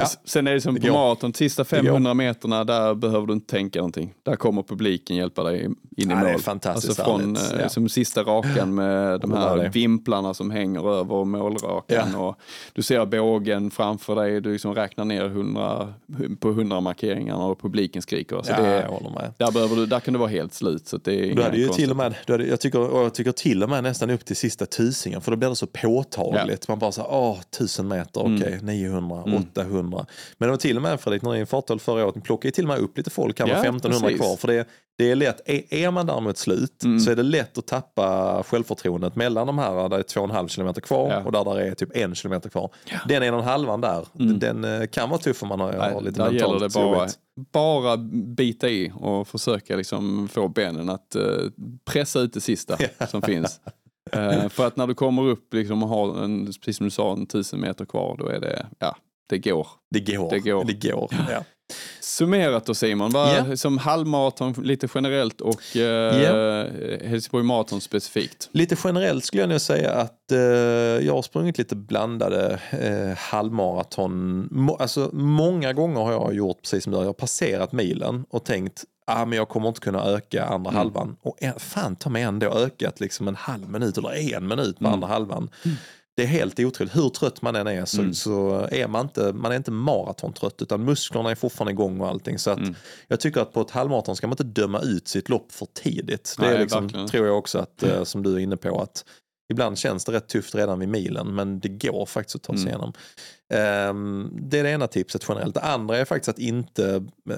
Ja. 0.00 0.06
Sen 0.24 0.46
är 0.46 0.54
det 0.54 0.60
som 0.60 0.74
Det 0.74 0.80
på 0.80 0.92
maraton, 0.92 1.34
sista 1.34 1.62
går. 1.62 1.64
500 1.64 2.14
meterna, 2.14 2.64
där 2.64 2.94
behöver 2.94 3.26
du 3.26 3.32
inte 3.32 3.50
tänka 3.50 3.78
någonting. 3.78 4.14
Där 4.22 4.36
kommer 4.36 4.62
publiken 4.62 5.16
hjälpa 5.16 5.42
dig 5.42 5.64
in 5.64 5.70
i 5.96 6.04
Ja, 6.08 6.14
mål. 6.16 6.24
det 6.24 6.30
är 6.32 6.38
fantastiskt 6.38 7.00
alltså 7.00 7.04
från 7.18 7.36
eh, 7.36 7.42
Ja. 7.60 7.68
som 7.68 7.88
sista 7.88 8.22
rakan 8.22 8.74
med 8.74 9.20
de 9.20 9.32
här 9.32 9.68
vimplarna 9.68 10.34
som 10.34 10.50
hänger 10.50 10.90
över 10.94 11.24
målrakan. 11.24 12.14
Och 12.14 12.36
du 12.72 12.82
ser 12.82 13.06
bågen 13.06 13.70
framför 13.70 14.14
dig, 14.16 14.40
du 14.40 14.52
liksom 14.52 14.74
räknar 14.74 15.04
ner 15.04 15.24
100, 15.24 15.94
på 16.40 16.48
100 16.50 16.80
markeringarna 16.80 17.44
och 17.46 17.60
publiken 17.60 18.02
skriker. 18.02 18.42
Så 18.42 18.50
ja, 18.52 18.62
det 18.62 18.68
jag 18.68 18.78
är, 18.78 18.86
håller 18.88 19.10
med. 19.10 19.32
där, 19.38 19.52
behöver 19.52 19.76
du, 19.76 19.86
där 19.86 20.00
kan 20.00 20.12
du 20.14 20.18
vara 20.18 20.28
helt 20.30 20.54
slut. 20.54 20.86
Så 20.88 20.96
det 20.96 21.30
är 21.30 21.34
Du 21.34 21.42
hade 21.42 21.56
ju 21.56 21.64
konstigt. 21.66 21.84
till 21.84 21.90
och 21.90 21.96
med, 21.96 22.14
du 22.26 22.32
hade, 22.32 22.46
jag, 22.46 22.60
tycker, 22.60 22.78
jag 22.78 23.14
tycker 23.14 23.32
till 23.32 23.62
och 23.62 23.68
med 23.68 23.82
nästan 23.82 24.10
upp 24.10 24.24
till 24.24 24.36
sista 24.36 24.66
tusingen 24.66 25.20
för 25.20 25.30
då 25.30 25.36
blir 25.36 25.48
det 25.48 25.56
så 25.56 25.66
påtagligt. 25.66 26.68
Man 26.68 26.78
bara 26.78 26.92
så 26.92 27.00
här, 27.02 27.10
åh, 27.12 27.38
tusen 27.58 27.88
meter, 27.88 28.20
Mm. 28.26 28.36
okej, 28.42 28.58
900, 28.62 29.22
Mm. 29.26 29.38
800, 29.52 29.89
1500. 29.98 30.06
Men 30.38 30.46
det 30.46 30.50
var 30.50 30.56
till 30.58 30.76
och 30.76 30.82
med 30.82 31.00
Fredrik, 31.00 31.22
när 31.22 31.30
ni 31.32 31.46
fartade 31.46 31.80
förra 31.80 32.04
året, 32.04 32.14
ni 32.14 32.20
plockade 32.20 32.52
till 32.52 32.64
och 32.64 32.68
med 32.68 32.78
upp 32.78 32.96
lite 32.98 33.10
folk, 33.10 33.36
kan 33.36 33.48
Ja, 33.48 33.54
vara 33.54 33.62
1500 33.68 34.08
precis. 34.08 34.20
kvar. 34.20 34.36
För 34.36 34.48
det, 34.48 34.68
det 34.98 35.10
är 35.10 35.14
lätt, 35.16 35.40
är, 35.44 35.74
är 35.74 35.90
man 35.90 36.06
där 36.06 36.20
mot 36.20 36.38
slut 36.38 36.82
Mm. 36.84 37.00
så 37.00 37.10
är 37.10 37.16
det 37.16 37.22
lätt 37.22 37.58
att 37.58 37.66
tappa 37.66 38.42
självförtroendet 38.46 39.16
mellan 39.16 39.46
de 39.46 39.58
här 39.58 39.74
där 39.74 39.88
det 39.88 39.96
är 39.96 40.02
2,5 40.02 40.48
kilometer 40.48 40.80
kvar 40.80 41.10
Ja. 41.10 41.24
och 41.24 41.32
där 41.32 41.54
det 41.54 41.66
är 41.68 41.74
typ 41.74 41.96
en 41.96 42.14
kilometer 42.14 42.48
kvar. 42.48 42.70
Den 43.08 43.22
en 43.22 43.34
och 43.34 43.40
en 43.40 43.46
halvan 43.46 43.80
där, 43.80 44.06
den 44.38 44.64
eh, 44.64 44.86
kan 44.86 45.08
vara 45.10 45.20
tuff 45.20 45.42
om 45.42 45.48
man 45.48 45.60
har, 45.60 45.72
Nej, 45.72 45.92
har 45.92 46.00
lite 46.00 46.18
där 46.18 46.30
gäller 46.32 46.48
mentalt 46.48 46.72
det 46.72 46.78
bara, 46.80 46.96
jobbigt. 46.98 47.18
bara 47.52 47.96
bita 48.36 48.68
i 48.68 48.92
och 48.94 49.28
försöka 49.28 49.76
liksom 49.76 50.28
få 50.28 50.48
benen 50.48 50.88
att 50.90 51.14
eh, 51.14 51.22
pressa 51.84 52.20
ut 52.20 52.32
det 52.32 52.40
sista 52.40 52.76
som 53.08 53.22
finns. 53.22 53.60
Eh, 54.12 54.48
för 54.48 54.66
att 54.66 54.76
när 54.76 54.86
du 54.86 54.94
kommer 54.94 55.22
upp 55.26 55.54
liksom 55.54 55.82
och 55.82 55.88
har, 55.88 56.24
en, 56.24 56.46
precis 56.46 56.76
som 56.76 56.84
du 56.86 56.90
sa, 56.90 57.12
en 57.12 57.26
tusen 57.26 57.60
meter 57.60 57.84
kvar, 57.84 58.16
då 58.18 58.26
är 58.26 58.40
det, 58.40 58.66
ja, 58.78 58.96
det 59.30 59.38
går. 59.38 59.66
Det 59.90 60.00
går. 60.00 60.30
Det 60.30 60.38
går. 60.40 60.64
Det 60.64 60.88
går. 60.90 61.08
Ja. 61.30 61.44
Summerat 62.00 62.66
då 62.66 62.74
Simon, 62.74 63.10
vad, 63.10 63.36
Ja. 63.50 63.56
som 63.56 63.78
halvmaraton 63.78 64.52
lite 64.52 64.88
generellt 64.94 65.40
och 65.40 65.76
eh, 65.76 66.22
Ja. 66.22 66.66
Helsingborg 67.08 67.44
Marathon 67.44 67.80
specifikt. 67.80 68.48
Lite 68.52 68.76
generellt 68.84 69.24
skulle 69.24 69.42
jag 69.42 69.50
nog 69.50 69.60
säga 69.60 69.92
att 69.92 70.32
eh, 70.32 70.38
jag 70.38 71.14
har 71.14 71.22
sprungit 71.22 71.58
lite 71.58 71.76
blandade 71.76 72.60
eh, 72.70 73.18
halvmaraton. 73.18 74.48
Må, 74.50 74.76
alltså, 74.76 75.10
många 75.12 75.72
gånger 75.72 76.00
har 76.00 76.12
jag 76.12 76.34
gjort 76.34 76.62
precis 76.62 76.84
som 76.84 76.92
du, 76.92 76.98
jag 76.98 77.04
har 77.06 77.12
passerat 77.12 77.72
milen 77.72 78.24
och 78.30 78.44
tänkt 78.44 78.84
ah, 79.06 79.24
men 79.24 79.36
jag 79.38 79.48
kommer 79.48 79.68
inte 79.68 79.80
kunna 79.80 80.04
öka 80.04 80.44
andra 80.44 80.70
halvan. 80.70 81.16
Och 81.22 81.36
en, 81.40 81.54
fan 81.60 81.96
ta 81.96 82.10
mig 82.10 82.22
ändå 82.22 82.46
ökat 82.46 83.00
liksom 83.00 83.28
en 83.28 83.36
halv 83.36 83.70
minut 83.70 83.98
eller 83.98 84.34
en 84.36 84.48
minut 84.48 84.78
på 84.78 84.88
andra 84.88 85.08
halvan. 85.08 85.50
Det 86.20 86.24
är 86.24 86.28
helt 86.28 86.60
otroligt. 86.60 86.96
Hur 86.96 87.08
trött 87.08 87.42
man 87.42 87.56
än 87.56 87.66
är 87.66 87.84
så, 87.84 88.14
så 88.14 88.68
är 88.70 88.88
man 88.88 89.06
inte, 89.06 89.32
man 89.32 89.52
är 89.52 89.56
inte 89.56 89.70
maratontrött 89.70 90.62
utan 90.62 90.84
musklerna 90.84 91.30
är 91.30 91.34
fortfarande 91.34 91.72
igång 91.72 92.00
och 92.00 92.08
allting. 92.08 92.38
Så 92.38 92.50
att 92.50 92.60
jag 93.08 93.20
tycker 93.20 93.40
att 93.40 93.52
på 93.52 93.60
ett 93.60 93.70
halvmaraton 93.70 94.16
ska 94.16 94.26
man 94.26 94.32
inte 94.32 94.60
döma 94.60 94.80
ut 94.80 95.08
sitt 95.08 95.28
lopp 95.28 95.52
för 95.52 95.66
tidigt. 95.74 96.34
Det 96.38 96.46
är 96.46 96.50
Nej, 96.50 96.58
liksom, 96.58 96.82
verkligen. 96.82 97.08
tror 97.08 97.26
jag 97.26 97.38
också 97.38 97.58
att, 97.58 97.82
eh, 97.82 98.04
som 98.04 98.22
du 98.22 98.34
är 98.34 98.38
inne 98.38 98.56
på, 98.56 98.80
att 98.80 99.04
ibland 99.50 99.78
känns 99.78 100.04
det 100.04 100.12
rätt 100.12 100.28
tufft 100.28 100.54
redan 100.54 100.78
vid 100.78 100.88
milen 100.88 101.34
men 101.34 101.60
det 101.60 101.68
går 101.68 102.06
faktiskt 102.06 102.36
att 102.36 102.42
ta 102.42 102.56
sig 102.56 102.66
igenom. 102.66 102.92
Ehm, 103.52 104.30
det 104.42 104.58
är 104.58 104.62
det 104.64 104.70
ena 104.70 104.86
tipset 104.86 105.24
generellt. 105.28 105.54
Det 105.54 105.60
andra 105.60 105.96
är 105.98 106.04
faktiskt 106.04 106.28
att 106.28 106.38
inte, 106.38 107.04
eh, 107.30 107.36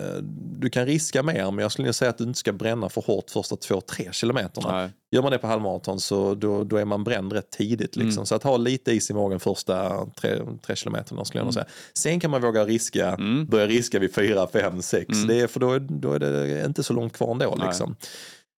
du 0.59 0.71
kan 0.71 0.87
riska 0.87 1.23
mer 1.23 1.51
men 1.51 1.59
jag 1.63 1.73
skulle 1.73 1.93
säga 1.93 2.09
att 2.11 2.19
du 2.19 2.25
inte 2.25 2.39
ska 2.39 2.53
bränna 2.53 2.89
för 2.89 3.01
hårt 3.03 3.31
första 3.31 3.57
två, 3.57 3.81
tre 3.81 4.09
kilometerna. 4.13 4.73
Nej. 4.81 4.91
Gör 5.11 5.23
man 5.23 5.33
det 5.33 5.39
på 5.39 5.47
halvmaraton 5.47 6.01
så 6.01 6.35
då, 6.35 6.65
då 6.65 6.77
är 6.77 6.85
man 6.85 7.05
bränd 7.05 7.33
rätt 7.33 7.51
tidigt. 7.51 7.97
Liksom. 7.97 8.13
Mm. 8.19 8.27
Så 8.27 8.35
att 8.35 8.43
ha 8.43 8.57
lite 8.57 8.93
is 8.93 9.11
i 9.11 9.15
magen 9.15 9.41
första 9.41 10.07
tre, 10.21 10.41
tre 10.67 10.77
kilometerna 10.77 11.25
skulle 11.25 11.41
jag 11.41 11.45
nog 11.47 11.55
säga. 11.55 11.67
Sen 11.95 12.21
kan 12.21 12.31
man 12.31 12.41
våga 12.43 12.65
riska, 12.65 13.09
Mm. 13.09 13.47
börja 13.47 13.67
riska 13.67 13.99
vid 13.99 14.15
fyra, 14.15 14.47
fem, 14.53 14.83
sex. 14.83 15.09
Mm. 15.15 15.27
Det 15.29 15.41
är, 15.41 15.47
för 15.47 15.61
då, 15.61 15.73
är- 15.73 15.79
då 15.81 16.13
är 16.13 16.19
det 16.19 16.65
inte 16.67 16.83
så 16.83 16.93
långt 16.93 17.13
kvar 17.13 17.31
ändå. 17.33 17.55
Nej. 17.59 17.67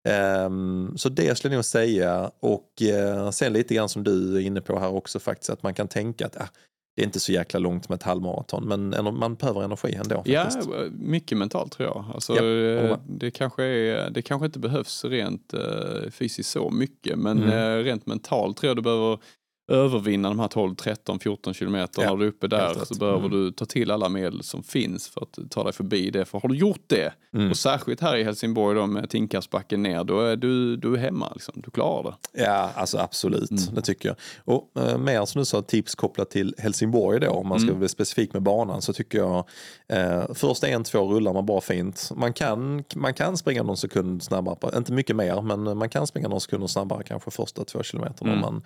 Ehm, 0.08 0.92
så 0.96 1.08
det 1.08 1.38
skulle 1.38 1.54
jag 1.54 1.58
nog 1.58 1.64
säga. 1.64 2.30
Och 2.40 2.82
eh, 2.82 3.30
sen 3.30 3.52
lite 3.52 3.74
grann 3.74 3.88
som 3.88 4.04
du 4.04 4.36
är 4.36 4.40
inne 4.40 4.60
på 4.60 4.78
här 4.78 4.94
också 4.94 5.18
faktiskt, 5.18 5.50
att 5.50 5.62
man 5.62 5.74
kan 5.74 5.88
tänka 5.88 6.26
att 6.26 6.36
ah, 6.36 6.48
det 6.96 7.02
är 7.02 7.06
inte 7.06 7.20
så 7.20 7.32
jäkla 7.32 7.58
långt 7.60 7.88
med 7.88 7.96
ett 7.96 8.02
halvmaraton, 8.02 8.64
men 8.68 8.94
en- 8.94 9.18
man 9.18 9.34
behöver 9.34 9.62
energi 9.62 9.94
ändå. 9.94 10.22
Ja, 10.26 10.44
Faktiskt. 10.44 10.68
mycket 10.92 11.38
mentalt 11.38 11.72
tror 11.72 11.88
jag. 11.88 12.04
Alltså, 12.14 12.32
Ja, 12.36 12.42
eh, 12.90 12.98
det, 13.08 13.30
kanske 13.30 13.64
är, 13.64 14.10
det 14.10 14.22
kanske 14.22 14.46
inte 14.46 14.58
behövs 14.58 15.04
rent 15.04 15.54
eh, 15.54 16.10
fysiskt 16.10 16.50
så 16.50 16.70
mycket, 16.70 17.18
men 17.18 17.42
Mm. 17.42 17.78
eh, 17.78 17.84
rent 17.84 18.06
mentalt 18.06 18.56
tror 18.56 18.68
jag 18.70 18.76
du 18.76 18.82
behöver 18.82 19.18
övervinna 19.68 20.28
de 20.28 20.38
här 20.40 20.48
12, 20.48 20.74
13, 20.74 21.18
14 21.18 21.54
kilometerna. 21.54 22.04
Ja, 22.06 22.10
När 22.10 22.16
du 22.18 22.24
är 22.24 22.28
uppe 22.28 22.48
där 22.48 22.74
så 22.84 22.94
behöver 22.94 23.18
Mm. 23.18 23.30
du 23.30 23.50
ta 23.52 23.64
till 23.64 23.90
alla 23.90 24.08
medel 24.08 24.42
som 24.42 24.62
finns 24.62 25.08
för 25.08 25.20
att 25.22 25.50
ta 25.50 25.64
dig 25.64 25.72
förbi 25.72 26.10
det. 26.10 26.24
För 26.24 26.40
har 26.40 26.48
du 26.48 26.56
gjort 26.56 26.82
det, 26.86 27.12
Mm. 27.34 27.50
och 27.50 27.56
särskilt 27.56 28.00
här 28.00 28.16
i 28.16 28.24
Helsingborg 28.24 28.76
då 28.78 28.86
med 28.86 29.10
Tinkasbacken 29.10 29.82
ner, 29.82 30.04
då 30.04 30.20
är 30.20 30.36
du, 30.36 30.76
du 30.76 30.94
är 30.94 30.98
hemma. 30.98 31.30
Liksom. 31.34 31.54
Du 31.56 31.70
klarar 31.70 32.02
det. 32.32 32.42
Ja, 32.42 32.70
alltså 32.74 32.98
absolut. 32.98 33.50
Mm. 33.50 33.74
Det 33.74 33.82
tycker 33.82 34.08
jag. 34.08 34.16
Och 34.44 34.82
eh, 34.82 34.98
mer 34.98 35.24
som 35.24 35.38
du 35.38 35.44
sa, 35.44 35.62
tips 35.62 35.94
kopplat 35.94 36.30
till 36.30 36.54
Helsingborg 36.58 37.20
då, 37.20 37.28
om 37.30 37.48
man 37.48 37.58
ska 37.60 37.68
Mm. 37.68 37.80
vara 37.80 37.88
specifik 37.88 38.32
med 38.32 38.42
banan, 38.42 38.82
så 38.82 38.92
tycker 38.92 39.18
jag 39.18 39.44
eh, 39.88 40.24
först 40.34 40.64
en, 40.64 40.84
två 40.84 40.98
rullar 41.14 41.32
man 41.32 41.46
bara 41.46 41.60
fint. 41.60 42.10
Man 42.16 42.32
kan, 42.32 42.84
man 42.96 43.14
kan 43.14 43.36
springa 43.36 43.62
någon 43.62 43.76
sekund 43.76 44.22
snabbare, 44.22 44.78
inte 44.78 44.92
mycket 44.92 45.16
mer, 45.16 45.42
men 45.42 45.78
man 45.78 45.88
kan 45.88 46.06
springa 46.06 46.28
någon 46.28 46.40
sekund 46.40 46.70
snabbare 46.70 47.02
kanske 47.02 47.30
första 47.30 47.64
två 47.64 47.82
kilometerna. 47.82 48.32
Mm. 48.32 48.44
om 48.44 48.54
Man 48.54 48.62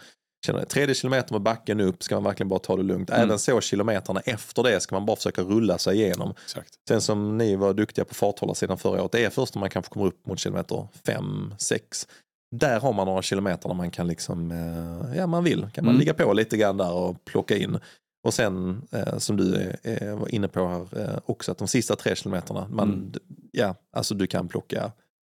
känner. 0.46 0.64
Tredje 0.64 0.94
kilometer 0.94 1.32
med 1.34 1.42
backen 1.42 1.80
upp 1.80 2.02
ska 2.02 2.14
man 2.14 2.24
verkligen 2.24 2.48
bara 2.48 2.58
ta 2.58 2.76
det 2.76 2.82
lugnt. 2.82 3.10
Mm. 3.10 3.22
Även 3.22 3.38
så 3.38 3.60
kilometerna 3.60 4.20
efter 4.20 4.62
det 4.62 4.80
ska 4.80 4.94
man 4.96 5.06
bara 5.06 5.16
försöka 5.16 5.42
rulla 5.42 5.78
sig 5.78 5.96
igenom. 5.96 6.34
Exakt. 6.44 6.74
Sen 6.88 7.00
som 7.00 7.38
ni 7.38 7.56
var 7.56 7.74
duktiga 7.74 8.04
på 8.04 8.14
farthållarsidan 8.14 8.78
förra 8.78 9.02
året, 9.02 9.12
det 9.12 9.24
är 9.24 9.30
först 9.30 9.54
när 9.54 9.60
man 9.60 9.70
kanske 9.70 9.92
kommer 9.92 10.06
upp 10.06 10.26
mot 10.26 10.38
kilometer 10.38 10.88
5, 11.06 11.54
6. 11.58 12.08
Där 12.56 12.80
har 12.80 12.92
man 12.92 13.06
några 13.06 13.22
kilometer 13.22 13.68
där 13.68 13.76
man 13.76 13.90
kan 13.90 14.06
liksom, 14.06 14.50
eh, 14.50 15.16
ja 15.18 15.26
man 15.26 15.44
vill, 15.44 15.60
kan 15.74 15.84
man 15.84 15.94
Mm. 15.94 16.00
ligga 16.00 16.14
på 16.14 16.32
lite 16.32 16.56
grann 16.56 16.76
där 16.76 16.92
och 16.92 17.24
plocka 17.24 17.56
in. 17.56 17.78
Och 18.26 18.34
sen 18.34 18.82
eh, 18.90 19.18
som 19.18 19.36
du 19.36 19.72
eh, 19.82 20.16
var 20.18 20.34
inne 20.34 20.48
på 20.48 20.66
här 20.68 21.00
eh, 21.00 21.18
också, 21.26 21.52
att 21.52 21.58
de 21.58 21.68
sista 21.68 21.96
tre 21.96 22.16
kilometerna, 22.16 22.66
man, 22.70 22.88
Mm. 22.88 23.12
ja, 23.52 23.74
alltså 23.92 24.14
du 24.14 24.26
kan 24.26 24.48
plocka 24.48 24.92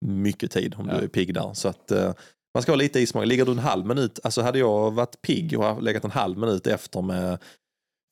mycket 0.05 0.51
tid 0.51 0.75
om 0.77 0.89
Ja. 0.89 0.97
du 0.97 1.03
är 1.03 1.07
pigg 1.07 1.33
där. 1.33 1.53
Så 1.53 1.67
att 1.67 1.91
eh, 1.91 2.13
man 2.53 2.63
ska 2.63 2.71
ha 2.71 2.77
lite 2.77 2.99
ismaga. 2.99 3.25
Ligger 3.25 3.45
du 3.45 3.51
en 3.51 3.59
halv 3.59 3.85
minut, 3.85 4.19
alltså 4.23 4.41
hade 4.41 4.59
jag 4.59 4.91
varit 4.91 5.21
pigg 5.21 5.59
och 5.59 5.83
legat 5.83 6.03
en 6.03 6.11
halv 6.11 6.37
minut 6.37 6.67
efter 6.67 7.01
med 7.01 7.37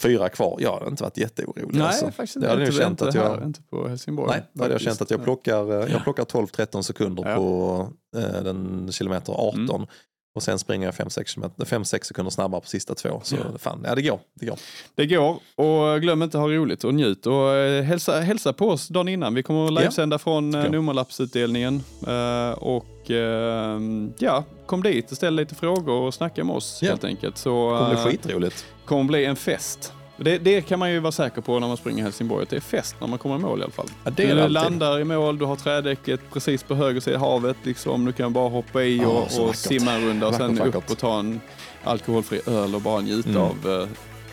fyra 0.03 0.29
kvar, 0.29 0.57
jag 0.61 0.73
hade 0.73 0.87
inte 0.87 1.03
varit 1.03 1.17
jätteorolig. 1.17 1.67
Nej, 1.73 1.81
alltså. 1.87 2.05
faktiskt 2.05 2.35
inte. 2.35 2.47
hade 2.49 2.61
jag 2.61 2.67
inte, 2.67 2.77
känt 2.81 2.91
inte 2.91 3.07
att 3.07 3.15
här, 3.15 3.23
jag- 3.23 3.43
inte 3.43 3.61
på 3.61 3.87
Helsingborg. 3.87 4.29
Nej, 4.31 4.43
då 4.53 4.63
hade 4.63 4.73
jag 4.73 4.81
känt 4.81 5.01
att 5.01 5.11
jag 5.11 5.23
plockar, 5.23 5.83
eh, 5.83 5.91
jag 5.91 6.03
plockar 6.03 6.23
12-13 6.25 6.81
sekunder 6.83 7.29
Ja. 7.29 7.35
på 7.35 7.89
eh, 8.19 8.43
den 8.43 8.91
kilometer 8.91 9.33
18. 9.33 9.69
Mm. 9.69 9.87
Och 10.35 10.43
sen 10.43 10.59
springer 10.59 10.85
jag 10.87 10.93
5-6 10.95 12.03
sekunder 12.03 12.29
snabbare 12.31 12.61
på 12.61 12.67
sista 12.67 12.95
två. 12.95 13.21
Så 13.23 13.35
Ja. 13.35 13.41
fan, 13.59 13.83
ja 13.85 13.95
det 13.95 14.01
går. 14.01 14.19
Det 14.33 14.45
går. 14.45 14.59
Det 14.95 15.05
går 15.05 15.39
och 15.55 16.01
glöm 16.01 16.23
inte 16.23 16.37
att 16.37 16.41
ha 16.41 16.49
roligt 16.49 16.83
och 16.83 16.93
njut 16.93 17.25
och 17.25 17.55
eh, 17.55 17.83
hälsa, 17.83 18.19
hälsa 18.19 18.53
på 18.53 18.69
oss 18.69 18.87
dagen 18.87 19.07
innan. 19.07 19.33
Vi 19.33 19.43
kommer 19.43 19.65
att 19.65 19.73
Ja. 19.73 19.79
livesända 19.79 20.19
från 20.19 20.55
eh, 20.55 20.61
Ska. 20.61 20.71
nummerlappsutdelningen 20.71 21.83
eh, 22.07 22.51
och 22.51 23.11
eh, 23.11 23.79
ja, 24.17 24.43
kom 24.65 24.83
dit 24.83 25.11
och 25.11 25.17
ställ 25.17 25.35
lite 25.35 25.55
frågor 25.55 26.01
och 26.01 26.13
snacka 26.13 26.43
med 26.43 26.55
oss 26.55 26.79
Ja. 26.81 26.89
helt 26.89 27.03
enkelt. 27.03 27.37
Så 27.37 27.71
Det 27.71 27.77
kommer 27.77 27.89
bli 27.89 27.99
eh, 27.99 28.05
skitroligt. 28.05 28.65
kommer 28.85 29.03
bli 29.03 29.25
en 29.25 29.35
fest. 29.35 29.93
Det, 30.19 30.37
det 30.37 30.61
kan 30.61 30.79
man 30.79 30.91
ju 30.91 30.99
vara 30.99 31.11
säker 31.11 31.41
på 31.41 31.59
när 31.59 31.67
man 31.67 31.77
springer 31.77 31.99
i 31.99 32.03
Helsingborg, 32.03 32.43
att 32.43 32.49
det 32.49 32.55
är 32.55 32.59
fest 32.59 32.95
när 32.99 33.07
man 33.07 33.19
kommer 33.19 33.35
i 33.35 33.39
mål 33.39 33.59
i 33.59 33.63
alla 33.63 33.71
fall. 33.71 33.89
Ja, 34.03 34.11
det 34.11 34.23
är 34.23 34.35
du 34.35 34.41
alltid. 34.41 34.53
landar 34.53 34.99
i 34.99 35.03
mål, 35.03 35.37
du 35.37 35.45
har 35.45 35.55
trädäcket 35.55 36.19
precis 36.33 36.63
på 36.63 36.75
höger 36.75 36.99
sida 37.01 37.17
havet, 37.19 37.57
liksom. 37.63 38.05
du 38.05 38.11
kan 38.13 38.33
bara 38.33 38.49
hoppa 38.49 38.83
i 38.83 39.05
och, 39.05 39.31
så 39.31 39.43
och 39.43 39.55
simma 39.55 39.91
en 39.93 40.01
runda 40.05 40.27
och 40.27 40.35
sen 40.35 40.55
Vackert, 40.55 40.67
upp 40.67 40.75
vackert. 40.75 40.91
och 40.91 40.97
ta 40.97 41.19
en 41.19 41.41
alkoholfri 41.83 42.41
öl 42.47 42.75
och 42.75 42.81
bara 42.81 43.01
njuta 43.01 43.29
Mm. 43.29 43.41
av 43.41 43.81
eh, 43.81 43.87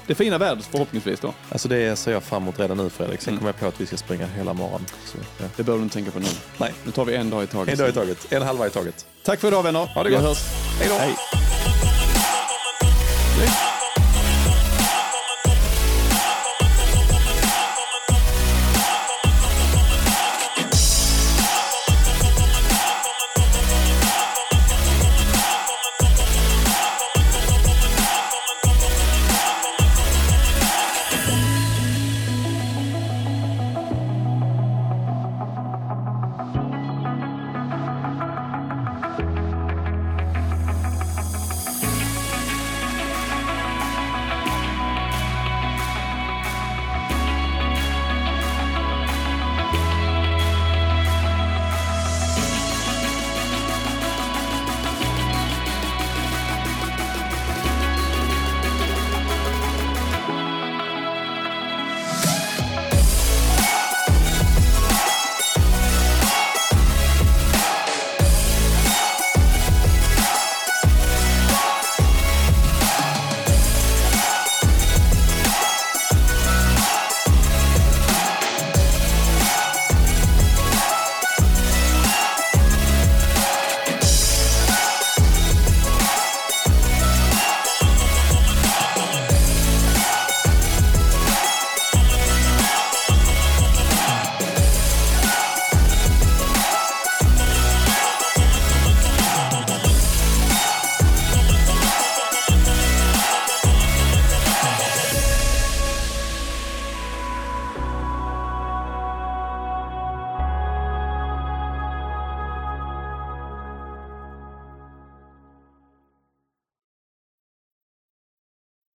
det 0.06 0.14
fina 0.14 0.38
vädret 0.38 0.64
förhoppningsvis 0.64 1.20
då. 1.20 1.34
Alltså 1.50 1.68
det 1.68 1.96
ser 1.96 2.12
jag 2.12 2.22
fram 2.22 2.42
emot 2.42 2.60
redan 2.60 2.76
nu 2.76 2.90
Fredrik. 2.90 3.20
Sen 3.20 3.30
Mm. 3.32 3.38
kommer 3.38 3.48
jag 3.52 3.60
på 3.60 3.66
att 3.66 3.80
vi 3.80 3.86
ska 3.86 3.96
springa 3.96 4.26
hela 4.26 4.52
morgonen. 4.52 4.86
Så, 5.04 5.18
ja. 5.38 5.44
Det 5.56 5.62
behöver 5.62 5.78
du 5.80 5.84
inte 5.84 5.94
tänka 5.94 6.10
på 6.10 6.18
nu. 6.18 6.26
Nej, 6.58 6.72
Nu 6.84 6.90
tar 6.92 7.04
vi 7.04 7.14
en 7.14 7.30
dag 7.30 7.44
i 7.44 7.46
taget. 7.46 7.72
en 7.72 7.78
dag 7.78 7.88
i 7.88 7.92
taget. 7.92 8.32
En 8.32 8.42
halva 8.42 8.66
i 8.66 8.70
taget. 8.70 9.06
Tack 9.22 9.40
för 9.40 9.48
idag 9.48 9.62
vänner. 9.62 9.86
Ha 9.94 10.02
det 10.02 10.08
Vi 10.08 10.14
gott. 10.16 10.24
hörs. 10.24 10.38
Hej 10.80 10.88
då. 10.88 10.94
Hej. 10.94 11.14